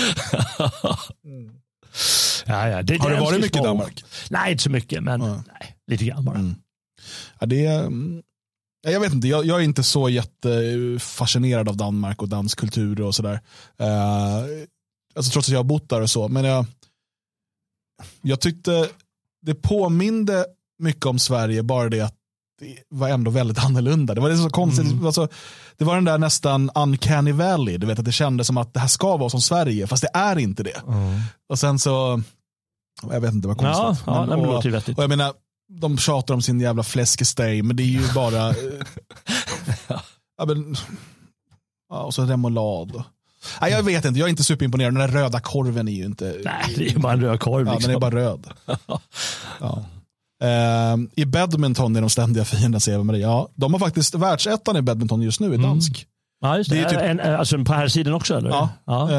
Ja, 2.47 2.69
ja, 2.69 2.83
det, 2.83 2.97
Har 2.97 3.11
det 3.11 3.21
varit 3.21 3.41
mycket 3.41 3.61
i. 3.61 3.65
Danmark? 3.65 4.05
Nej, 4.31 4.51
inte 4.51 4.63
så 4.63 4.71
mycket, 4.71 5.03
men 5.03 5.21
nej, 5.21 5.77
lite 5.87 6.05
grann 6.05 6.25
bara. 6.25 6.55
Ja, 7.41 7.47
det 7.47 7.67
mm, 7.67 8.23
ja, 8.83 8.91
jag 8.91 9.01
vet 9.01 9.13
inte, 9.13 9.29
jag, 9.29 9.47
jag 9.47 9.61
är 9.61 9.65
inte 9.65 9.83
så 9.83 10.09
jättefascinerad 10.09 11.69
av 11.69 11.77
Danmark 11.77 12.23
och 12.23 12.29
dansk 12.29 12.59
kultur 12.59 13.01
och 13.01 13.15
sådär. 13.15 13.41
Uh, 13.81 14.67
alltså, 15.15 15.33
trots 15.33 15.49
att 15.49 15.53
jag 15.53 15.59
har 15.59 15.65
bott 15.65 15.89
där 15.89 16.01
och 16.01 16.11
så. 16.11 16.29
Men 16.29 16.45
jag, 16.45 16.67
jag 18.23 18.41
tyckte 18.41 18.89
det 19.43 19.55
påminde 19.55 20.47
mycket 20.79 21.07
om 21.07 21.19
Sverige, 21.19 21.63
bara 21.63 21.89
det 21.89 22.01
att 22.01 22.17
var 22.89 23.09
ändå 23.09 23.31
väldigt 23.31 23.65
annorlunda. 23.65 24.15
Det 24.15 24.21
var 24.21 24.29
det 24.29 24.37
så 24.37 24.51
konstigt. 24.51 25.05
Alltså, 25.05 25.29
det 25.77 25.85
var 25.85 25.95
den 25.95 26.05
där 26.05 26.19
nästan 26.19 26.71
uncanny 26.75 27.33
valley. 27.33 27.79
Du 27.79 27.87
vet 27.87 27.99
att 27.99 28.05
det 28.05 28.13
kändes 28.13 28.47
som 28.47 28.57
att 28.57 28.75
det 28.75 28.81
här 28.81 28.89
ska 28.89 29.17
vara 29.17 29.31
som 29.31 29.41
Sverige, 29.41 29.87
fast 29.87 30.03
det 30.03 30.11
är 30.15 30.39
inte 30.39 30.63
det. 30.63 30.83
Och 31.49 31.59
sen 31.59 31.79
så, 31.79 32.23
jag 33.11 33.21
vet 33.21 33.33
inte, 33.33 33.49
vad 33.49 33.63
Ja, 33.63 33.85
konstigt. 33.85 34.07
ja, 34.07 34.27
men 34.27 34.39
det 34.43 34.49
och, 34.49 34.65
vettigt. 34.65 34.99
och 34.99 35.03
jag 35.05 35.09
menar, 35.09 35.33
de 35.81 35.99
tjatar 35.99 36.35
om 36.35 36.43
sin 36.43 36.61
jävla 36.61 36.83
fläskesteg, 36.83 37.65
men 37.65 37.77
det 37.77 37.83
är 37.83 37.87
ju 37.87 38.13
bara... 38.15 38.49
eh, 38.51 38.55
ja, 40.39 40.45
men, 40.47 40.77
ja, 41.91 42.03
och 42.03 42.15
så 42.15 42.23
remoulad. 42.23 43.03
Nej, 43.61 43.73
jag 43.73 43.83
vet 43.83 44.05
inte, 44.05 44.19
jag 44.21 44.27
är 44.27 44.31
inte 44.31 44.45
superimponerad. 44.45 44.95
Den 44.95 45.01
där 45.01 45.21
röda 45.21 45.41
korven 45.41 45.89
är 45.89 45.93
ju 45.93 46.05
inte... 46.05 46.37
Nej, 46.45 46.75
det 46.77 46.87
är 46.87 46.91
ju 46.91 46.99
bara 46.99 47.13
en 47.13 47.21
röd 47.21 47.41
korv. 47.41 47.67
Ja, 47.67 47.73
liksom. 47.75 47.89
den 47.93 47.97
är 47.97 48.01
bara 48.01 48.15
röd. 48.15 48.47
ja. 49.61 49.85
Ehm, 50.43 51.11
I 51.17 51.25
badminton 51.25 51.97
är 51.97 52.01
de 52.01 52.11
ständiga 52.11 52.45
fienden, 52.45 52.81
säger 52.81 52.99
Eva-Marie. 52.99 53.23
Ja, 53.23 53.49
de 53.55 53.73
har 53.73 53.81
faktiskt 53.81 54.15
världsettan 54.15 54.77
i 54.77 54.83
badminton 54.83 55.23
just 55.23 55.41
nu, 55.41 55.55
i 55.55 55.57
dansk. 55.57 56.07
Ja, 56.41 56.57
just 56.59 56.71
det. 56.71 56.77
Det 56.77 56.83
är 56.83 56.89
typ- 56.89 56.99
en, 56.99 57.21
en, 57.21 57.37
alltså 57.37 57.65
på 57.65 57.73
här 57.73 57.89
sidan 57.89 58.15
också 58.15 58.37
eller? 58.37 58.51
Ja. 58.51 58.69
ja. 58.87 59.11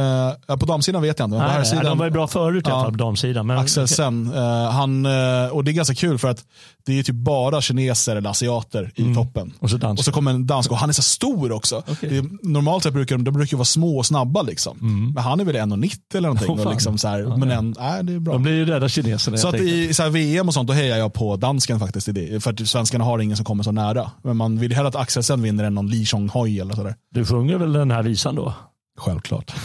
Eh, 0.50 0.58
på 0.58 0.66
damsidan 0.66 1.02
vet 1.02 1.20
jag 1.20 1.26
inte. 1.26 1.38
men 1.38 1.40
på 1.40 1.46
Nej, 1.46 1.52
här 1.52 1.60
nej, 1.60 1.70
sidan, 1.70 1.86
de 1.86 1.98
var 1.98 2.06
ju 2.06 2.12
bra 2.12 2.28
förut 2.28 2.68
i 2.68 2.72
alla 2.72 2.84
fall 2.84 2.92
på 2.92 2.98
damsidan. 2.98 3.48
Men, 3.48 3.58
Axel 3.58 3.88
Sen, 3.88 4.34
eh, 4.36 4.72
han, 4.72 5.06
eh, 5.06 5.48
och 5.52 5.64
det 5.64 5.72
är 5.72 5.74
ganska 5.74 5.96
kul 5.96 6.18
för 6.18 6.28
att 6.28 6.44
det 6.86 7.00
är 7.00 7.04
typ 7.04 7.16
bara 7.16 7.62
kineser 7.62 8.16
eller 8.16 8.30
asiater 8.30 8.92
i 8.96 9.16
toppen. 9.16 9.44
Mm. 9.44 9.56
Och 9.60 9.70
så. 9.70 9.88
Och 9.88 10.06
så 10.06 10.12
kommer 10.12 10.32
en 10.32 10.48
dansk 10.48 10.72
och 10.72 10.78
han 10.78 10.90
är 10.90 10.94
så 10.94 11.02
stor 11.02 11.52
också. 11.52 11.84
Det 12.02 12.18
är, 12.18 12.48
normalt 12.48 12.84
sett 12.84 12.94
brukar 12.94 13.16
de, 13.16 13.24
de 13.24 13.34
brukar 13.34 13.58
vara 13.58 13.66
små 13.66 13.98
och 13.98 14.06
snabba 14.06 14.42
liksom. 14.42 14.78
Men 15.16 15.24
han 15.24 15.40
är 15.40 15.44
väl 15.46 15.56
1,90 15.56 15.98
eller 16.14 16.22
någonting. 16.22 16.48
Mm. 16.48 16.60
Åh, 16.60 16.66
och 16.66 16.72
liksom 16.74 16.98
så 16.98 17.08
här, 17.08 17.20
Ja, 17.20 17.38
men 17.38 17.52
en, 17.52 17.76
nej, 17.80 18.04
det 18.04 18.14
är 18.14 18.20
bra. 18.20 18.34
De 18.34 18.44
blir 18.44 18.54
ju 18.54 18.66
rädda 18.66 18.90
kineserna. 18.90 19.38
Så 19.38 19.48
att 19.48 19.56
i 19.56 19.94
så 19.94 20.04
här 20.04 20.10
VM 20.10 20.48
och 20.48 20.54
sånt, 20.54 20.68
då 20.68 20.74
hejar 20.74 20.98
jag 20.98 21.14
på 21.14 21.36
dansken 21.36 21.80
faktiskt. 21.80 22.08
I 22.08 22.12
det. 22.12 22.44
För 22.44 22.54
att 22.54 22.68
svenskarna 22.68 23.04
har 23.04 23.20
ingen 23.20 23.38
som 23.38 23.46
kommer 23.46 23.64
så 23.64 23.72
nära. 23.72 24.12
Men 24.24 24.38
man 24.38 24.60
vill 24.60 24.74
hellre 24.74 24.88
att 24.88 24.96
Axelsen 24.96 25.42
vinner 25.42 25.64
än 25.64 25.76
någon 25.76 25.90
Li 25.90 26.06
Chong-hoj 26.06 26.62
eller 26.62 26.76
sådär. 26.76 26.96
Du 27.10 27.26
sjunger 27.26 27.58
väl 27.58 27.74
den 27.74 27.92
här 27.92 28.04
visan 28.04 28.36
då? 28.36 28.54
Självklart. 28.98 29.56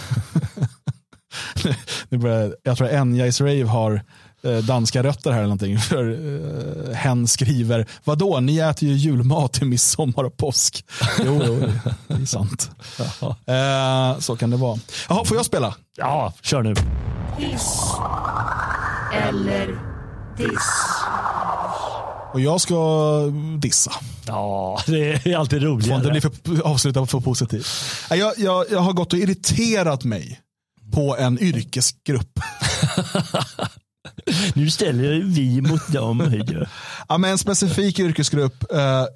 nu 2.08 2.18
börjar, 2.18 2.56
jag 2.62 2.76
tror 2.76 2.88
Enya 2.88 3.26
Rave 3.26 3.64
har 3.64 4.02
eh, 4.42 4.56
danska 4.58 5.02
rötter 5.02 5.30
här 5.30 5.38
eller 5.38 5.48
någonting. 5.48 5.78
För 5.88 6.10
eh, 6.10 6.94
hen 6.94 7.28
skriver, 7.28 7.86
vadå, 8.04 8.40
ni 8.40 8.58
äter 8.58 8.88
ju 8.88 8.94
julmat 8.94 9.52
till 9.52 9.66
midsommar 9.66 10.24
och 10.24 10.36
påsk. 10.36 10.84
Jo, 11.24 11.42
jo 11.46 11.72
det 12.06 12.22
är 12.22 12.26
sant. 12.26 12.70
Eh, 13.46 14.18
så 14.18 14.36
kan 14.36 14.50
det 14.50 14.56
vara. 14.56 14.78
Jaha, 15.08 15.24
får 15.24 15.36
jag 15.36 15.46
spela? 15.46 15.74
Ja, 15.96 16.32
kör 16.42 16.62
nu. 16.62 16.74
Hiss 17.38 17.92
eller 19.12 19.80
diss? 20.36 20.72
Och 22.32 22.40
jag 22.40 22.60
ska 22.60 23.20
dissa. 23.58 23.92
Ja, 24.26 24.80
det 24.86 25.26
är 25.26 25.36
alltid 25.36 25.62
roligare. 25.62 26.02
Får 26.02 26.16
inte 26.16 26.30
bli 26.30 26.56
för, 26.56 26.62
avsluta 26.66 27.06
för 27.06 27.20
positivt. 27.20 27.66
Jag, 28.10 28.38
jag, 28.38 28.64
jag 28.70 28.80
har 28.80 28.92
gått 28.92 29.12
och 29.12 29.18
irriterat 29.18 30.04
mig 30.04 30.40
på 30.92 31.16
en 31.16 31.38
yrkesgrupp. 31.42 32.40
Nu 34.54 34.70
ställer 34.70 35.22
vi 35.22 35.60
mot 35.60 35.92
dem. 35.92 36.42
Ja, 37.08 37.18
men 37.18 37.30
en 37.30 37.38
specifik 37.38 37.98
yrkesgrupp 37.98 38.72
eh, 38.72 39.00
eh, 39.00 39.06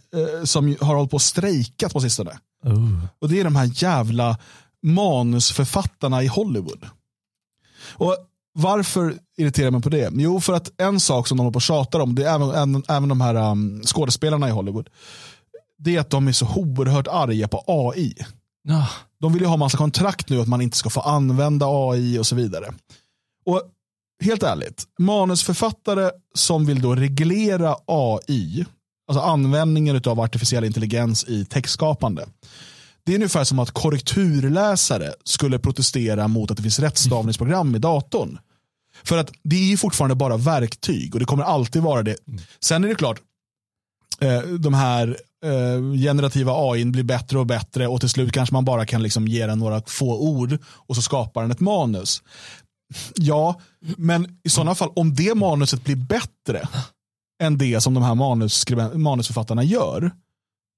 som 0.44 0.76
har 0.80 0.94
hållit 0.94 1.10
på 1.10 1.14
och 1.14 1.22
strejkat 1.22 1.92
på 1.92 2.00
sistone. 2.00 2.38
Oh. 2.64 3.04
Och 3.20 3.28
det 3.28 3.40
är 3.40 3.44
de 3.44 3.56
här 3.56 3.70
jävla 3.74 4.38
manusförfattarna 4.82 6.22
i 6.22 6.26
Hollywood. 6.26 6.86
Och 7.92 8.16
varför 8.56 9.14
irriterar 9.36 9.70
mig 9.70 9.82
på 9.82 9.88
det? 9.88 10.10
Jo, 10.14 10.40
för 10.40 10.52
att 10.52 10.80
en 10.80 11.00
sak 11.00 11.28
som 11.28 11.36
de 11.36 11.42
håller 11.42 11.52
på 11.52 11.56
och 11.56 11.62
tjatar 11.62 12.00
om, 12.00 12.14
det 12.14 12.24
är 12.24 12.34
även, 12.34 12.50
även, 12.50 12.82
även 12.88 13.08
de 13.08 13.20
här 13.20 13.34
um, 13.34 13.82
skådespelarna 13.84 14.48
i 14.48 14.50
Hollywood, 14.50 14.88
det 15.78 15.96
är 15.96 16.00
att 16.00 16.10
de 16.10 16.28
är 16.28 16.32
så 16.32 16.48
oerhört 16.56 17.06
arga 17.06 17.48
på 17.48 17.64
AI. 17.66 18.14
Ja. 18.68 18.88
De 19.20 19.32
vill 19.32 19.42
ju 19.42 19.48
ha 19.48 19.56
massa 19.56 19.78
kontrakt 19.78 20.28
nu 20.28 20.40
att 20.40 20.48
man 20.48 20.60
inte 20.60 20.76
ska 20.76 20.90
få 20.90 21.00
använda 21.00 21.66
AI 21.68 22.18
och 22.18 22.26
så 22.26 22.34
vidare. 22.34 22.72
Och 23.46 23.62
helt 24.24 24.42
ärligt, 24.42 24.84
manusförfattare 24.98 26.10
som 26.34 26.66
vill 26.66 26.82
då 26.82 26.94
reglera 26.94 27.76
AI, 27.86 28.64
alltså 29.08 29.20
användningen 29.20 30.00
av 30.06 30.20
artificiell 30.20 30.64
intelligens 30.64 31.24
i 31.24 31.44
textskapande. 31.44 32.26
Det 33.06 33.12
är 33.12 33.16
ungefär 33.16 33.44
som 33.44 33.58
att 33.58 33.70
korrekturläsare 33.70 35.12
skulle 35.24 35.58
protestera 35.58 36.28
mot 36.28 36.50
att 36.50 36.56
det 36.56 36.62
finns 36.62 36.78
rättstavningsprogram 36.78 37.74
i 37.74 37.78
datorn. 37.78 38.38
För 39.04 39.18
att 39.18 39.32
det 39.42 39.56
är 39.56 39.70
ju 39.70 39.76
fortfarande 39.76 40.14
bara 40.14 40.36
verktyg 40.36 41.14
och 41.14 41.20
det 41.20 41.26
kommer 41.26 41.44
alltid 41.44 41.82
vara 41.82 42.02
det. 42.02 42.16
Sen 42.60 42.84
är 42.84 42.88
det 42.88 42.94
klart, 42.94 43.20
eh, 44.20 44.40
de 44.40 44.74
här 44.74 45.16
eh, 45.44 45.92
generativa 46.02 46.52
AI 46.54 46.84
blir 46.84 47.02
bättre 47.02 47.38
och 47.38 47.46
bättre 47.46 47.86
och 47.86 48.00
till 48.00 48.08
slut 48.08 48.32
kanske 48.32 48.54
man 48.54 48.64
bara 48.64 48.86
kan 48.86 49.02
liksom 49.02 49.28
ge 49.28 49.46
den 49.46 49.58
några 49.58 49.82
få 49.86 50.18
ord 50.20 50.58
och 50.64 50.96
så 50.96 51.02
skapar 51.02 51.42
den 51.42 51.50
ett 51.50 51.60
manus. 51.60 52.22
Ja, 53.14 53.60
men 53.96 54.38
i 54.44 54.48
sådana 54.48 54.74
fall, 54.74 54.92
om 54.96 55.14
det 55.14 55.34
manuset 55.34 55.84
blir 55.84 55.96
bättre 55.96 56.68
än 57.42 57.58
det 57.58 57.80
som 57.80 57.94
de 57.94 58.02
här 58.02 58.14
manusförfattarna 58.98 59.62
gör, 59.62 60.10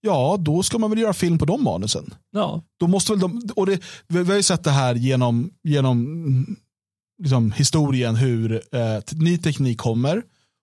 ja, 0.01 0.37
då 0.41 0.63
ska 0.63 0.79
man 0.79 0.91
väl 0.91 0.99
göra 0.99 1.13
film 1.13 1.39
på 1.39 1.45
de 1.45 1.65
manusen. 1.65 2.15
Ja. 2.31 2.63
Då 2.81 2.87
måste 2.87 3.13
väl 3.13 3.21
de, 3.21 3.49
och 3.57 3.67
det, 3.67 3.83
vi 4.07 4.25
har 4.25 4.37
ju 4.37 4.43
sett 4.43 4.65
det 4.65 4.71
här 4.71 4.95
genom, 4.95 5.51
genom 5.63 6.01
mm, 6.01 6.57
liksom, 7.23 7.53
historien 7.53 8.17
hur 8.17 8.53
eh, 8.73 8.99
ny 9.13 9.39
teknik 9.39 9.79
kommer 9.79 10.23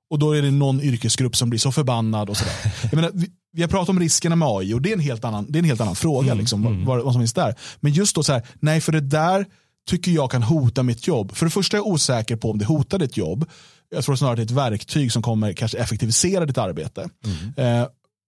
och 0.09 0.19
då 0.19 0.31
är 0.31 0.41
det 0.41 0.51
någon 0.51 0.81
yrkesgrupp 0.81 1.35
som 1.35 1.49
blir 1.49 1.59
så 1.59 1.71
förbannad. 1.71 2.29
och 2.29 2.37
sådär. 2.37 2.53
Jag 2.81 2.93
menar, 2.93 3.11
vi, 3.13 3.29
vi 3.53 3.61
har 3.61 3.69
pratat 3.69 3.89
om 3.89 3.99
riskerna 3.99 4.35
med 4.35 4.47
AI 4.47 4.73
och 4.73 4.81
det 4.81 4.89
är 4.89 4.93
en 4.93 4.99
helt 4.99 5.25
annan, 5.25 5.45
det 5.49 5.57
är 5.57 5.59
en 5.59 5.65
helt 5.65 5.81
annan 5.81 5.95
fråga. 5.95 6.33
Liksom, 6.33 6.63
vad, 6.63 6.73
vad, 6.73 7.03
vad 7.03 7.13
som 7.13 7.21
finns 7.21 7.33
där. 7.33 7.55
Men 7.79 7.91
just 7.91 8.15
då 8.15 8.23
så 8.23 8.33
här, 8.33 8.47
nej 8.59 8.81
för 8.81 8.91
det 8.91 8.99
där 8.99 9.45
tycker 9.89 10.11
jag 10.11 10.31
kan 10.31 10.43
hota 10.43 10.83
mitt 10.83 11.07
jobb. 11.07 11.35
För 11.35 11.45
det 11.45 11.49
första 11.49 11.77
är 11.77 11.79
jag 11.79 11.87
osäker 11.87 12.35
på 12.35 12.51
om 12.51 12.57
det 12.57 12.65
hotar 12.65 12.99
ditt 12.99 13.17
jobb. 13.17 13.49
Jag 13.89 14.03
tror 14.03 14.15
snarare 14.15 14.33
att 14.33 14.37
det 14.37 14.41
är 14.41 14.45
ett 14.45 14.71
verktyg 14.71 15.11
som 15.11 15.21
kommer 15.21 15.53
kanske 15.53 15.77
effektivisera 15.77 16.45
ditt 16.45 16.57
arbete. 16.57 17.09
Eh, 17.57 17.87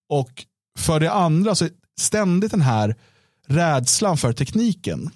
och 0.10 0.46
för 0.80 1.00
det 1.00 1.12
andra 1.12 1.56
så 1.56 1.66
är 1.66 1.72
ständigt 2.00 2.52
den 2.52 2.62
här 2.62 2.96
rädslan 3.48 4.18
för 4.18 4.34
tekniken. 4.34 5.10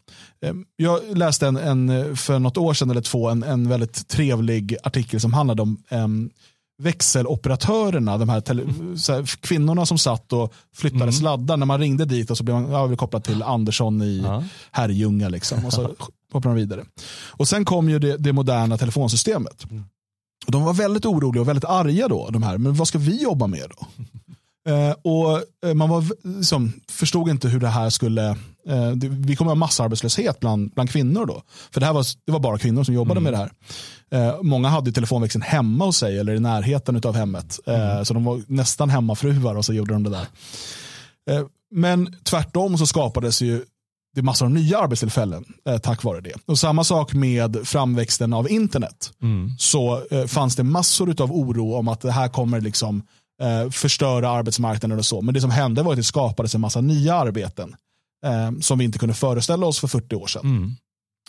Eh, 0.46 0.54
Jag 0.76 1.18
läste 1.18 1.48
en, 1.48 1.58
en, 1.58 2.18
för 2.18 2.40
något 2.40 2.58
år 2.58 2.74
sedan 2.74 2.90
eller 2.92 3.02
två 3.02 3.30
en, 3.30 3.44
en 3.44 3.70
väldigt 3.70 4.08
trevlig 4.08 4.76
artikel 4.84 5.20
som 5.20 5.34
handlade 5.34 5.62
om 5.62 5.78
em, 5.90 6.30
växeloperatörerna, 6.82 8.18
de 8.18 8.30
här, 8.30 8.42
tele, 8.42 8.64
här 9.08 9.42
kvinnorna 9.42 9.86
som 9.86 9.98
satt 9.98 10.34
och 10.34 10.54
flyttade 10.76 11.14
sladdar. 11.14 11.58
När 11.58 11.66
man 11.66 11.80
ringde 11.80 12.06
dit 12.06 12.32
och 12.32 12.38
så 12.38 12.44
blev 12.44 12.62
man 12.62 12.72
ja, 12.72 12.96
kopplad 12.96 13.24
till 13.24 13.44
Andersson 13.44 14.02
i 14.02 14.24
Herrljunga. 14.72 15.30
Liksom, 15.30 15.66
och 15.66 15.74
så 15.74 15.82
hoppade 16.32 16.48
man 16.48 16.56
vidare. 16.56 16.86
Och 17.28 17.48
sen 17.48 17.66
kom 17.66 17.90
ju 17.90 18.00
det, 18.00 18.18
det 18.18 18.34
moderna 18.34 18.78
telefonsystemet. 18.78 19.66
Och 20.46 20.52
de 20.52 20.64
var 20.64 20.74
väldigt 20.74 21.06
oroliga 21.06 21.42
och 21.42 21.48
väldigt 21.48 21.66
arga 21.66 22.08
då, 22.08 22.30
de 22.30 22.44
här. 22.44 22.58
Men 22.58 22.74
vad 22.74 22.88
ska 22.88 22.98
vi 22.98 23.24
jobba 23.24 23.48
med 23.48 23.66
då? 23.78 23.88
Eh, 24.70 24.92
och 24.92 25.42
eh, 25.70 25.74
man 25.74 25.90
var, 25.90 26.04
liksom, 26.38 26.74
förstod 26.90 27.30
inte 27.30 27.48
hur 27.48 27.60
det 27.60 27.68
här 27.68 27.90
skulle, 27.90 28.30
eh, 28.68 28.92
det, 28.96 29.08
vi 29.08 29.36
kommer 29.36 29.52
ha 29.52 29.56
massarbetslöshet 29.56 30.40
bland, 30.40 30.72
bland 30.74 30.90
kvinnor 30.90 31.26
då. 31.26 31.44
För 31.72 31.80
det 31.80 31.86
här 31.86 31.94
var, 31.94 32.06
det 32.26 32.32
var 32.32 32.40
bara 32.40 32.58
kvinnor 32.58 32.84
som 32.84 32.94
jobbade 32.94 33.20
med 33.20 33.34
det 33.34 33.38
här. 33.38 33.52
Många 34.44 34.70
hade 34.70 34.92
telefonväxeln 34.92 35.42
hemma 35.42 35.86
hos 35.86 35.98
sig 35.98 36.20
eller 36.20 36.34
i 36.34 36.40
närheten 36.40 37.02
av 37.06 37.16
hemmet. 37.16 37.60
Eh, 37.68 38.04
Så 38.04 38.14
de 38.14 38.24
var 38.24 38.42
nästan 38.48 38.90
hemmafruar 38.90 39.56
och 39.56 39.66
så 39.66 39.74
gjorde 39.74 39.94
de 39.94 40.04
det 40.04 40.10
där. 40.10 40.28
Men 41.72 42.16
tvärtom 42.24 42.78
så 42.78 42.88
skapades 42.88 43.42
ju 43.42 43.66
det 44.16 44.22
massor 44.22 44.46
av 44.46 44.52
nya 44.52 44.80
arbetstillfällen 44.80 45.46
eh, 45.70 45.78
tack 45.78 46.04
vare 46.04 46.22
det. 46.22 46.34
Och 46.46 46.60
samma 46.60 46.84
sak 46.84 47.14
med 47.14 47.58
framväxten 47.64 48.34
av 48.34 48.50
internet. 48.52 49.12
Så 49.58 50.04
eh, 50.12 50.26
fanns 50.26 50.56
det 50.56 50.64
massor 50.64 51.22
av 51.22 51.32
oro 51.32 51.74
om 51.76 51.88
att 51.88 52.02
det 52.02 52.12
här 52.12 52.28
kommer 52.28 52.62
liksom 52.62 53.04
eh, 53.42 53.70
förstöra 53.70 54.30
arbetsmarknaden 54.30 55.00
och 55.00 55.06
så. 55.06 55.22
Men 55.22 55.34
det 55.34 55.42
som 55.42 55.52
hände 55.52 55.84
var 55.84 55.92
att 55.92 55.98
det 55.98 56.04
skapades 56.04 56.56
en 56.56 56.62
massa 56.62 56.82
nya 56.82 57.16
arbeten 57.16 57.76
eh, 58.26 58.52
som 58.62 58.80
vi 58.80 58.86
inte 58.86 59.00
kunde 59.00 59.16
föreställa 59.16 59.66
oss 59.66 59.80
för 59.80 59.88
40 59.88 60.16
år 60.16 60.28
sedan. 60.28 60.46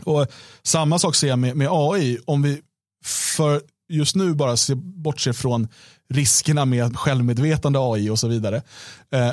Och 0.04 0.26
Samma 0.62 0.98
sak 0.98 1.14
ser 1.14 1.28
jag 1.28 1.38
med, 1.38 1.56
med 1.56 1.68
AI. 1.70 2.18
Om 2.24 2.42
vi 2.42 2.60
för 3.04 3.62
just 3.88 4.16
nu 4.16 4.34
bara 4.34 4.56
ser, 4.56 4.74
bortser 4.74 5.32
från 5.32 5.68
riskerna 6.08 6.64
med 6.64 6.96
självmedvetande 6.96 7.78
AI 7.82 8.10
och 8.10 8.18
så 8.18 8.28
vidare. 8.28 8.62
Eh, 9.12 9.32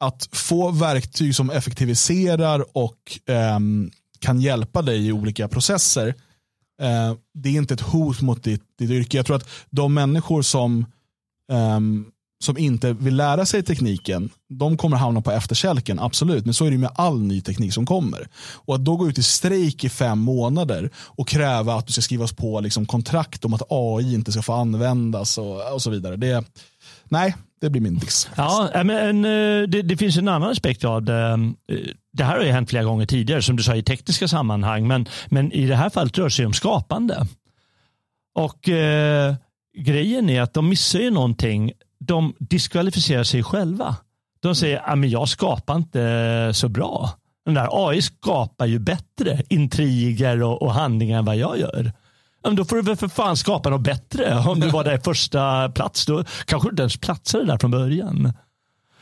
att 0.00 0.28
få 0.32 0.70
verktyg 0.70 1.34
som 1.34 1.50
effektiviserar 1.50 2.76
och 2.76 3.18
ehm, 3.26 3.90
kan 4.18 4.40
hjälpa 4.40 4.82
dig 4.82 5.06
i 5.06 5.12
olika 5.12 5.48
processer. 5.48 6.08
Eh, 6.82 7.14
det 7.34 7.48
är 7.48 7.52
inte 7.52 7.74
ett 7.74 7.80
hot 7.80 8.20
mot 8.20 8.42
ditt, 8.42 8.62
ditt 8.78 8.90
yrke. 8.90 9.16
Jag 9.16 9.26
tror 9.26 9.36
att 9.36 9.48
de 9.70 9.94
människor 9.94 10.42
som, 10.42 10.86
um, 11.50 12.06
som 12.44 12.58
inte 12.58 12.92
vill 12.92 13.16
lära 13.16 13.46
sig 13.46 13.62
tekniken, 13.62 14.30
de 14.48 14.76
kommer 14.76 14.96
hamna 14.96 15.20
på 15.20 15.30
efterkälken, 15.30 15.98
absolut. 15.98 16.44
Men 16.44 16.54
så 16.54 16.64
är 16.64 16.70
det 16.70 16.78
med 16.78 16.90
all 16.94 17.20
ny 17.20 17.40
teknik 17.40 17.74
som 17.74 17.86
kommer. 17.86 18.28
Och 18.54 18.74
att 18.74 18.84
då 18.84 18.96
gå 18.96 19.08
ut 19.08 19.18
i 19.18 19.22
strejk 19.22 19.84
i 19.84 19.88
fem 19.88 20.18
månader 20.18 20.90
och 20.96 21.28
kräva 21.28 21.74
att 21.74 21.86
du 21.86 21.92
ska 21.92 22.02
skrivas 22.02 22.32
på 22.32 22.60
liksom 22.60 22.86
kontrakt 22.86 23.44
om 23.44 23.54
att 23.54 23.62
AI 23.68 24.14
inte 24.14 24.32
ska 24.32 24.42
få 24.42 24.52
användas 24.52 25.38
och, 25.38 25.74
och 25.74 25.82
så 25.82 25.90
vidare. 25.90 26.16
Det, 26.16 26.44
nej, 27.04 27.34
det 27.60 27.70
blir 27.70 27.82
min 27.82 27.98
diss. 27.98 28.28
Ja, 28.36 28.70
men 28.84 29.24
eh, 29.24 29.68
det, 29.68 29.82
det 29.82 29.96
finns 29.96 30.16
en 30.16 30.28
annan 30.28 30.50
aspekt 30.50 30.84
av 30.84 31.02
det. 31.02 31.26
Ehm, 31.26 31.54
eh, 31.72 31.78
det 32.12 32.24
här 32.24 32.36
har 32.36 32.44
ju 32.44 32.50
hänt 32.50 32.70
flera 32.70 32.84
gånger 32.84 33.06
tidigare, 33.06 33.42
som 33.42 33.56
du 33.56 33.62
sa 33.62 33.76
i 33.76 33.82
tekniska 33.82 34.28
sammanhang, 34.28 34.86
men, 34.86 35.08
men 35.28 35.52
i 35.52 35.66
det 35.66 35.76
här 35.76 35.90
fallet 35.90 36.18
rör 36.18 36.24
det 36.24 36.30
sig 36.30 36.46
om 36.46 36.52
skapande. 36.52 37.26
Och 38.34 38.68
eh, 38.68 39.34
grejen 39.78 40.30
är 40.30 40.42
att 40.42 40.54
de 40.54 40.68
missar 40.68 40.98
ju 40.98 41.10
någonting. 41.10 41.72
De 41.98 42.34
diskvalificerar 42.38 43.24
sig 43.24 43.42
själva. 43.42 43.96
De 44.40 44.54
säger 44.54 44.78
ah, 44.78 44.92
att 44.92 45.10
jag 45.10 45.28
skapar 45.28 45.76
inte 45.76 46.50
så 46.54 46.68
bra. 46.68 47.10
Den 47.44 47.54
där 47.54 47.88
AI 47.88 48.02
skapar 48.02 48.66
ju 48.66 48.78
bättre 48.78 49.42
intriger 49.48 50.42
och, 50.42 50.62
och 50.62 50.74
handlingar 50.74 51.18
än 51.18 51.24
vad 51.24 51.36
jag 51.36 51.58
gör. 51.58 51.92
Men 52.44 52.56
då 52.56 52.64
får 52.64 52.76
du 52.76 52.82
väl 52.82 52.96
för 52.96 53.08
fan 53.08 53.36
skapa 53.36 53.70
något 53.70 53.80
bättre. 53.80 54.38
Om 54.38 54.60
du 54.60 54.68
var 54.68 54.84
där 54.84 54.94
i 54.94 55.00
första 55.00 55.68
plats, 55.68 56.06
då 56.06 56.24
kanske 56.44 56.68
du 56.68 56.70
inte 56.70 56.82
ens 56.82 56.96
platsade 56.96 57.44
där 57.44 57.58
från 57.58 57.70
början. 57.70 58.32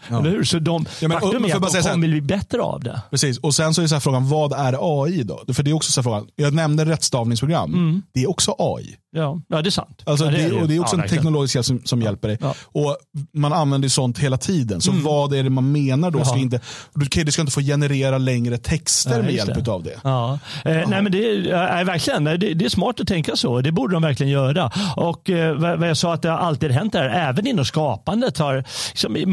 Eller 0.08 0.30
hur? 0.30 0.44
Så 0.44 0.58
de, 0.58 0.86
Ja, 1.00 1.08
men, 1.08 1.20
faktum 1.20 1.44
är 1.44 1.54
att 1.56 1.72
de 1.72 1.82
kommer 1.82 2.08
bli 2.08 2.20
bättre 2.20 2.62
av 2.62 2.80
det. 2.82 3.02
Precis, 3.10 3.38
och 3.38 3.54
sen 3.54 3.74
så 3.74 3.82
är 3.82 3.86
så 3.86 3.94
här 3.94 4.00
frågan, 4.00 4.28
vad 4.28 4.52
är 4.52 5.02
AI 5.04 5.22
då? 5.22 5.54
För 5.54 5.62
det 5.62 5.70
är 5.70 5.74
också 5.74 5.92
så 5.92 6.00
här 6.00 6.02
frågan, 6.02 6.26
jag 6.36 6.54
nämnde 6.54 6.84
rättstavningsprogram, 6.84 8.02
det 8.14 8.22
är 8.22 8.30
också 8.30 8.54
AI. 8.58 8.96
Ja, 9.10 9.40
ja 9.48 9.62
det 9.62 9.68
är 9.68 9.70
sant. 9.70 10.02
Alltså 10.06 10.24
ja, 10.24 10.30
det, 10.30 10.42
ju. 10.42 10.60
och 10.60 10.68
det 10.68 10.76
är 10.76 10.80
också 10.80 10.96
ja, 10.96 11.02
en 11.02 11.08
teknologisk 11.08 11.54
hjälp 11.54 11.66
som, 11.66 11.80
som 11.84 12.02
hjälper 12.02 12.28
dig. 12.28 12.38
Ja. 12.40 12.54
Och 12.64 12.96
Man 13.34 13.52
använder 13.52 13.88
sånt 13.88 14.18
hela 14.18 14.36
tiden. 14.38 14.80
Så 14.80 14.92
vad 14.92 15.32
är 15.34 15.42
det 15.42 15.50
man 15.50 15.72
menar 15.72 16.10
då? 16.10 16.24
Ska 16.24 16.34
Ja. 16.36 16.40
inte, 16.42 16.60
okay, 16.94 17.24
du 17.24 17.32
ska 17.32 17.42
inte 17.42 17.52
få 17.52 17.60
generera 17.60 18.18
längre 18.18 18.58
texter 18.58 19.16
Ja, 19.16 19.22
med 19.22 19.34
hjälp 19.34 19.64
det. 19.64 19.70
av 19.70 19.82
det. 19.82 19.94
Ja. 20.04 20.38
Eh, 20.64 20.72
nej, 20.88 21.02
men 21.02 21.12
det, 21.12 21.18
är, 21.50 21.84
verkligen, 21.84 22.24
det, 22.24 22.36
det 22.36 22.64
är 22.64 22.68
smart 22.68 23.00
att 23.00 23.08
tänka 23.08 23.36
så. 23.36 23.60
Det 23.60 23.72
borde 23.72 23.92
de 23.94 24.02
verkligen 24.02 24.32
göra. 24.32 24.70
Och 24.96 25.30
eh, 25.30 25.54
vad 25.78 25.88
jag 25.88 25.96
sa 25.96 26.14
att 26.14 26.22
det 26.22 26.30
har 26.30 26.38
alltid 26.38 26.70
hänt 26.70 26.92
där, 26.92 27.08
även 27.08 27.46
inom 27.46 27.64
skapandet. 27.64 28.38
Har, 28.38 28.64
liksom, 28.90 29.16
i 29.16 29.26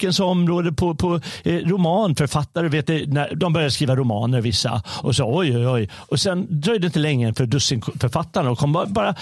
musikens 0.00 0.20
område, 0.20 0.72
på, 0.72 0.94
på 0.94 1.20
eh, 1.44 1.54
romanförfattare, 1.54 2.68
vet 2.68 2.86
du, 2.86 3.06
när 3.06 3.34
de 3.34 3.52
började 3.52 3.70
skriva 3.70 3.96
romaner 3.96 4.40
vissa. 4.40 4.82
Och 5.02 5.16
så 5.16 5.38
oj, 5.38 5.56
oj, 5.56 5.66
oj. 5.66 5.88
Och 6.08 6.20
sen 6.20 6.46
dröjde 6.50 6.80
det 6.80 6.86
inte 6.86 6.98
länge 6.98 7.34
för 7.34 7.46
dussinförfattarna 7.46 8.50
och 8.50 8.58
kom 8.58 8.72
bara, 8.72 8.86
bara 8.86 9.14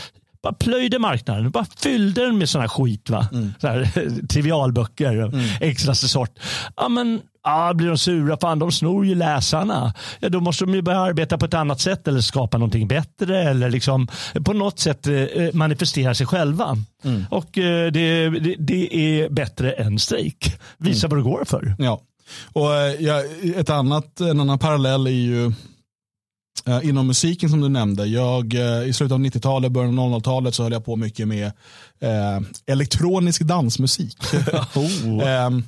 bara 0.43 0.53
plöjde 0.53 0.99
marknaden. 0.99 1.51
Bara 1.51 1.67
fyllde 1.77 2.25
den 2.25 2.39
med 2.39 2.49
sådana 2.49 2.69
skit. 2.69 3.11
Va? 3.11 3.29
Så 3.61 3.67
här, 3.67 3.89
trivialböcker, 4.29 5.25
och 5.25 5.33
enklaste 5.61 6.09
sort. 6.09 6.39
Ja, 6.77 6.89
men, 6.89 7.21
ja, 7.45 7.75
blir 7.75 7.89
de 7.89 7.99
sura? 7.99 8.37
Fan, 8.41 8.59
de 8.59 8.73
snor 8.73 9.07
ju 9.07 9.15
läsarna. 9.15 9.95
Ja, 10.21 10.29
då 10.29 10.41
måste 10.41 10.65
de 10.65 10.75
ju 10.75 10.83
börja 10.83 11.01
arbeta 11.01 11.39
på 11.39 11.45
ett 11.45 11.55
annat 11.55 11.81
sätt 11.81 12.09
eller 12.09 12.21
skapa 12.21 12.59
någonting 12.59 12.89
bättre 12.89 13.43
eller 13.43 13.71
liksom 13.71 14.09
på 14.45 14.53
något 14.53 14.79
sätt 14.79 15.07
eh, 15.07 15.15
manifestera 15.53 16.15
sig 16.15 16.27
själva. 16.27 16.77
Och 17.31 17.59
eh, 17.59 17.93
det, 17.93 18.29
det, 18.31 18.55
det 18.59 18.97
är 18.97 19.29
bättre 19.29 19.73
än 19.73 19.99
strejk. 19.99 20.61
Visa 20.79 21.09
vad 21.09 21.19
det 21.19 21.23
går 21.23 21.45
för. 21.45 21.75
Ja. 21.79 22.01
Och 22.53 22.75
eh, 22.75 22.95
ja, 23.01 23.23
ett 23.57 23.71
annat, 23.71 24.21
en 24.21 24.41
annan 24.41 24.59
parallell 24.59 25.07
är 25.07 25.11
ju 25.11 25.47
eh, 25.47 25.53
inom 26.83 27.07
musiken 27.07 27.51
som 27.51 27.61
du 27.61 27.69
nämnde. 27.69 28.07
Jag, 28.07 28.55
eh, 28.55 28.89
I 28.89 28.93
slutet 28.93 29.13
av 29.15 29.21
90-talet, 29.21 29.73
början 29.73 29.99
av 29.99 30.11
00-talet 30.11 30.55
så 30.55 30.63
höll 30.63 30.73
jag 30.73 30.85
på 30.85 30.97
mycket 30.97 31.29
med 31.29 31.47
eh, 32.01 32.41
elektronisk 32.67 33.43
dansmusik. 33.43 34.17
Ehm, 35.25 35.63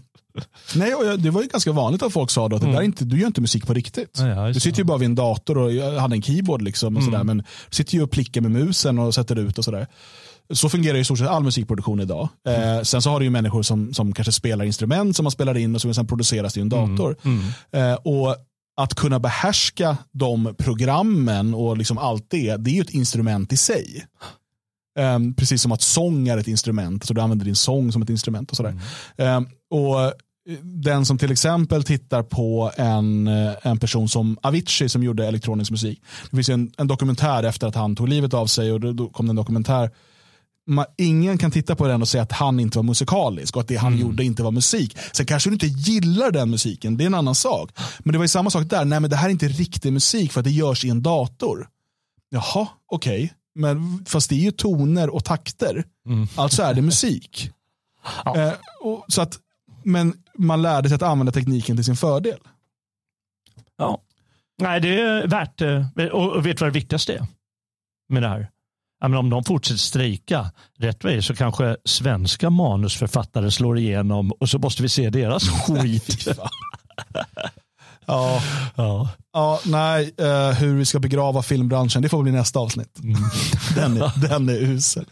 nej, 0.75 0.91
jag, 0.91 1.21
det 1.21 1.31
var 1.31 1.43
ju 1.43 1.49
ganska 1.49 1.73
vanligt 1.73 2.03
att 2.03 2.13
folk 2.13 2.31
sa 2.31 2.49
då 2.49 2.57
att 2.57 2.63
det 2.63 2.69
där 2.73 2.79
är 2.79 2.83
inte, 2.83 3.05
du 3.05 3.19
gör 3.21 3.27
inte 3.27 3.41
musik 3.41 3.67
på 3.67 3.75
riktigt. 3.75 4.19
Ja, 4.19 4.49
du 4.49 4.61
sitter 4.61 4.79
ju 4.79 4.85
bara 4.85 4.99
vid 4.99 5.07
en 5.07 5.15
dator 5.15 5.59
och 5.59 5.73
jag 5.73 6.01
hade 6.01 6.15
en 6.17 6.23
keyboard 6.23 6.63
liksom 6.63 6.97
och 6.97 7.03
Mm. 7.03 7.13
sådär, 7.13 7.25
men 7.25 7.37
du 7.39 7.45
sitter 7.77 7.95
ju 7.95 8.03
och 8.03 8.11
plickar 8.11 8.41
med 8.41 8.51
musen 8.51 8.99
och 8.99 9.15
sätter 9.15 9.39
ut 9.39 9.59
och 9.59 9.65
sådär. 9.65 9.87
Så 10.53 10.69
fungerar 10.69 10.95
ju 10.95 11.01
i 11.01 11.05
stort 11.05 11.19
sett 11.19 11.29
all 11.29 11.43
musikproduktion 11.43 12.01
idag. 12.01 12.29
Eh, 12.49 12.83
sen 12.83 13.03
så 13.03 13.11
har 13.11 13.19
du 13.21 13.25
ju 13.27 13.31
människor 13.31 13.63
som, 13.63 13.95
som 13.95 14.13
kanske 14.13 14.33
spelar 14.33 14.65
instrument 14.65 15.17
som 15.17 15.25
man 15.25 15.31
spelar 15.31 15.57
in 15.57 15.75
och 15.75 15.81
som 15.81 15.95
sen 15.95 16.07
produceras 16.07 16.57
i 16.57 16.61
en 16.61 16.69
dator. 16.69 17.17
Eh, 17.73 17.95
och 17.95 18.37
att 18.83 18.95
kunna 18.95 19.19
behärska 19.19 19.97
de 20.13 20.55
programmen 20.59 21.55
och 21.55 21.77
liksom 21.77 21.99
allt 21.99 22.27
det, 22.31 22.57
det 22.57 22.71
är 22.71 22.75
ju 22.75 22.81
ett 22.81 22.91
instrument 22.91 23.53
i 23.53 23.57
sig. 23.57 24.07
Ehm, 24.99 25.35
precis 25.35 25.63
som 25.63 25.73
att 25.73 25.83
sång 25.83 26.29
är 26.29 26.39
ett 26.39 26.49
instrument, 26.49 27.05
så 27.05 27.15
du 27.15 27.21
använder 27.21 27.45
din 27.45 27.57
sång 27.57 27.93
som 27.93 28.03
ett 28.03 28.11
instrument. 28.11 28.51
och 28.51 28.57
sådär. 28.57 28.75
Ehm, 29.17 29.47
och 29.71 30.03
eh, 30.03 30.13
Den 30.63 31.05
som 31.05 31.19
till 31.19 31.33
exempel 31.33 31.83
tittar 31.83 32.23
på 32.23 32.73
en, 32.77 33.29
eh, 33.29 33.53
en 33.63 33.79
person 33.79 34.09
som 34.09 34.39
Avicii 34.43 34.89
som 34.89 35.03
gjorde 35.03 35.27
elektronisk 35.27 35.71
musik. 35.71 36.03
Det 36.31 36.37
finns 36.37 36.49
en, 36.49 36.73
en 36.79 36.89
dokumentär 36.89 37.43
efter 37.43 37.67
att 37.67 37.75
han 37.75 37.97
tog 37.97 38.09
livet 38.09 38.35
av 38.35 38.47
sig 38.47 38.73
och 38.73 38.81
då, 38.81 38.93
då 38.93 39.09
kom 39.09 39.27
det 39.27 39.31
en 39.31 39.37
dokumentär. 39.37 39.91
Ma, 40.71 40.87
ingen 40.97 41.39
kan 41.39 41.51
titta 41.51 41.77
på 41.77 41.87
den 41.87 42.03
och 42.03 42.09
säga 42.09 42.23
att 42.23 42.33
han 42.33 42.61
inte 42.61 42.79
var 42.79 42.83
musikalisk 42.83 43.57
och 43.57 43.61
att 43.63 43.69
det 43.69 43.77
han 43.77 43.99
gjorde 43.99 44.25
inte 44.25 44.43
var 44.43 44.51
musik. 44.51 44.97
Sen 45.13 45.27
kanske 45.27 45.51
du 45.51 45.55
inte 45.55 45.67
gillar 45.67 46.31
den 46.31 46.51
musiken, 46.51 46.97
det 46.97 47.05
är 47.05 47.07
en 47.07 47.15
annan 47.15 47.35
sak. 47.35 47.71
Men 47.99 48.13
det 48.13 48.19
var 48.19 48.25
ju 48.25 48.29
samma 48.29 48.51
sak 48.51 48.71
där, 48.71 48.85
nej 48.85 49.01
men 49.01 49.11
det 49.11 49.17
här 49.17 49.27
är 49.27 49.31
inte 49.31 49.49
riktig 49.49 49.93
musik 49.93 50.33
för 50.33 50.41
att 50.41 50.45
det 50.45 50.51
görs 50.51 50.85
i 50.85 50.89
en 50.91 51.03
dator. 51.03 51.69
Jaha, 52.29 52.69
okej. 52.87 53.33
Men 53.55 54.05
fast 54.07 54.31
det 54.31 54.35
är 54.35 54.41
ju 54.41 54.51
toner 54.51 55.11
och 55.11 55.25
takter. 55.25 55.85
Alltså 56.37 56.63
är 56.63 56.75
det 56.75 56.83
musik. 56.83 57.51
Eh, 58.37 58.53
och, 58.81 59.05
så 59.09 59.23
att, 59.23 59.39
men 59.85 60.15
man 60.39 60.63
lärde 60.63 60.89
sig 60.89 60.97
att 60.97 61.03
använda 61.03 61.33
tekniken 61.33 61.77
till 61.77 61.85
sin 61.85 61.97
fördel. 61.97 62.39
Ja. 63.77 64.03
Nej, 64.59 64.81
det 64.81 65.01
är 65.01 65.27
värt 65.27 65.61
eh, 65.61 66.07
och 66.07 66.47
vet 66.47 66.59
du 66.59 66.65
vad 66.65 66.73
det 66.73 66.79
viktigaste 66.79 67.15
är 67.15 67.27
med 68.09 68.23
det 68.23 68.29
här? 68.29 68.51
Men 69.01 69.15
om 69.15 69.31
de 69.31 69.45
fortsätter 69.45 69.79
strejka 69.79 70.51
rätt 70.79 71.05
vad 71.05 71.25
så 71.25 71.35
kanske 71.35 71.77
svenska 71.85 72.51
manusförfattare 72.51 73.51
slår 73.51 73.79
igenom 73.79 74.33
och 74.33 74.49
så 74.49 74.59
måste 74.59 74.83
vi 74.83 74.89
se 74.89 75.11
deras 75.11 75.49
skit. 75.67 76.29
Ja, 78.07 78.43
ja. 78.77 79.09
ja 79.33 79.61
nej, 79.65 80.15
eh, 80.19 80.51
hur 80.51 80.75
vi 80.75 80.85
ska 80.85 80.99
begrava 80.99 81.43
filmbranschen, 81.43 82.03
det 82.03 82.09
får 82.09 82.23
bli 82.23 82.33
nästa 82.33 82.59
avsnitt. 82.59 82.99
den, 83.75 83.97
är, 83.97 84.29
den 84.29 84.49
är 84.49 84.55
usel. 84.55 85.05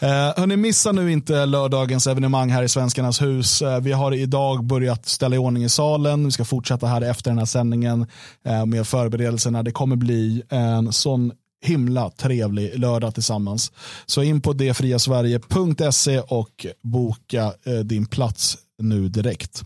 Eh, 0.00 0.08
hörni, 0.08 0.56
missa 0.56 0.92
nu 0.92 1.12
inte 1.12 1.46
lördagens 1.46 2.06
evenemang 2.06 2.50
här 2.50 2.62
i 2.62 2.68
Svenskarnas 2.68 3.22
hus. 3.22 3.62
Eh, 3.62 3.80
vi 3.80 3.92
har 3.92 4.14
idag 4.14 4.64
börjat 4.64 5.06
ställa 5.06 5.36
i 5.36 5.38
ordning 5.38 5.64
i 5.64 5.68
salen. 5.68 6.24
Vi 6.24 6.30
ska 6.30 6.44
fortsätta 6.44 6.86
här 6.86 7.00
efter 7.00 7.30
den 7.30 7.38
här 7.38 7.46
sändningen 7.46 8.06
eh, 8.44 8.66
med 8.66 8.86
förberedelserna. 8.86 9.62
Det 9.62 9.72
kommer 9.72 9.96
bli 9.96 10.42
en 10.48 10.92
sån 10.92 11.32
himla 11.62 12.10
trevlig 12.10 12.78
lördag 12.78 13.14
tillsammans. 13.14 13.72
Så 14.06 14.22
in 14.22 14.40
på 14.40 14.52
detfriasverige.se 14.52 16.20
och 16.20 16.66
boka 16.82 17.52
eh, 17.66 17.74
din 17.74 18.06
plats 18.06 18.58
nu 18.78 19.08
direkt. 19.08 19.62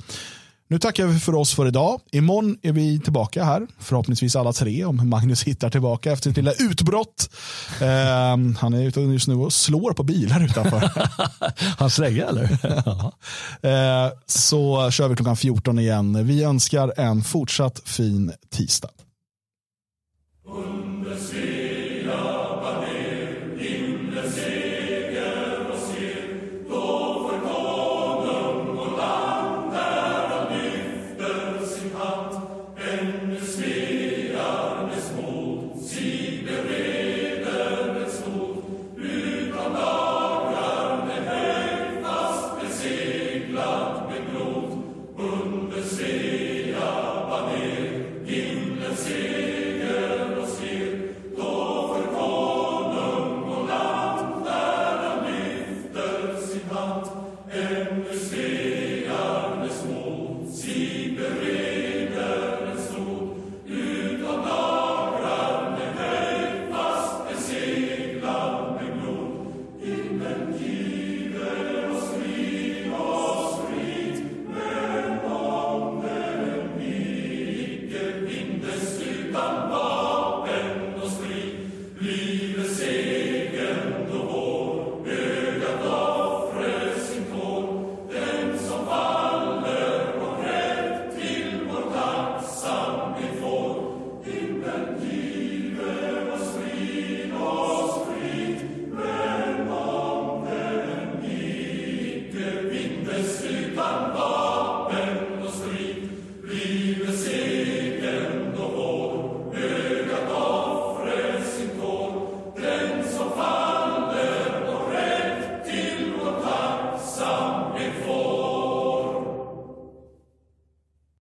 Nu 0.69 0.79
tackar 0.79 1.07
vi 1.07 1.19
för 1.19 1.35
oss 1.35 1.55
för 1.55 1.67
idag. 1.67 2.01
Imorgon 2.13 2.59
är 2.63 2.73
vi 2.73 3.01
tillbaka 3.01 3.45
här. 3.45 3.67
Förhoppningsvis 3.79 4.37
alla 4.37 4.53
tre 4.53 4.85
om 4.85 5.09
Magnus 5.09 5.45
hittar 5.45 5.71
tillbaka 5.71 6.13
efter 6.13 6.31
sitt 6.31 6.37
lilla 6.37 6.53
utbrott. 6.53 7.31
Eh, 7.81 8.57
han 8.59 8.75
är 8.75 8.83
ute 8.83 9.01
just 9.01 9.29
nu 9.29 9.35
och 9.35 9.53
slår 9.53 9.93
på 9.93 10.03
bilar 10.03 10.45
utanför. 10.45 10.91
Han 11.79 11.91
slägger 11.91 12.27
eller? 12.27 12.43
eh, 13.63 14.13
så 14.27 14.91
kör 14.91 15.09
vi 15.09 15.17
klockan 15.17 15.37
14 15.37 15.79
igen. 15.79 16.27
Vi 16.27 16.43
önskar 16.43 16.93
en 16.97 17.23
fortsatt 17.23 17.81
fin 17.85 18.33
tisdag. 18.51 18.91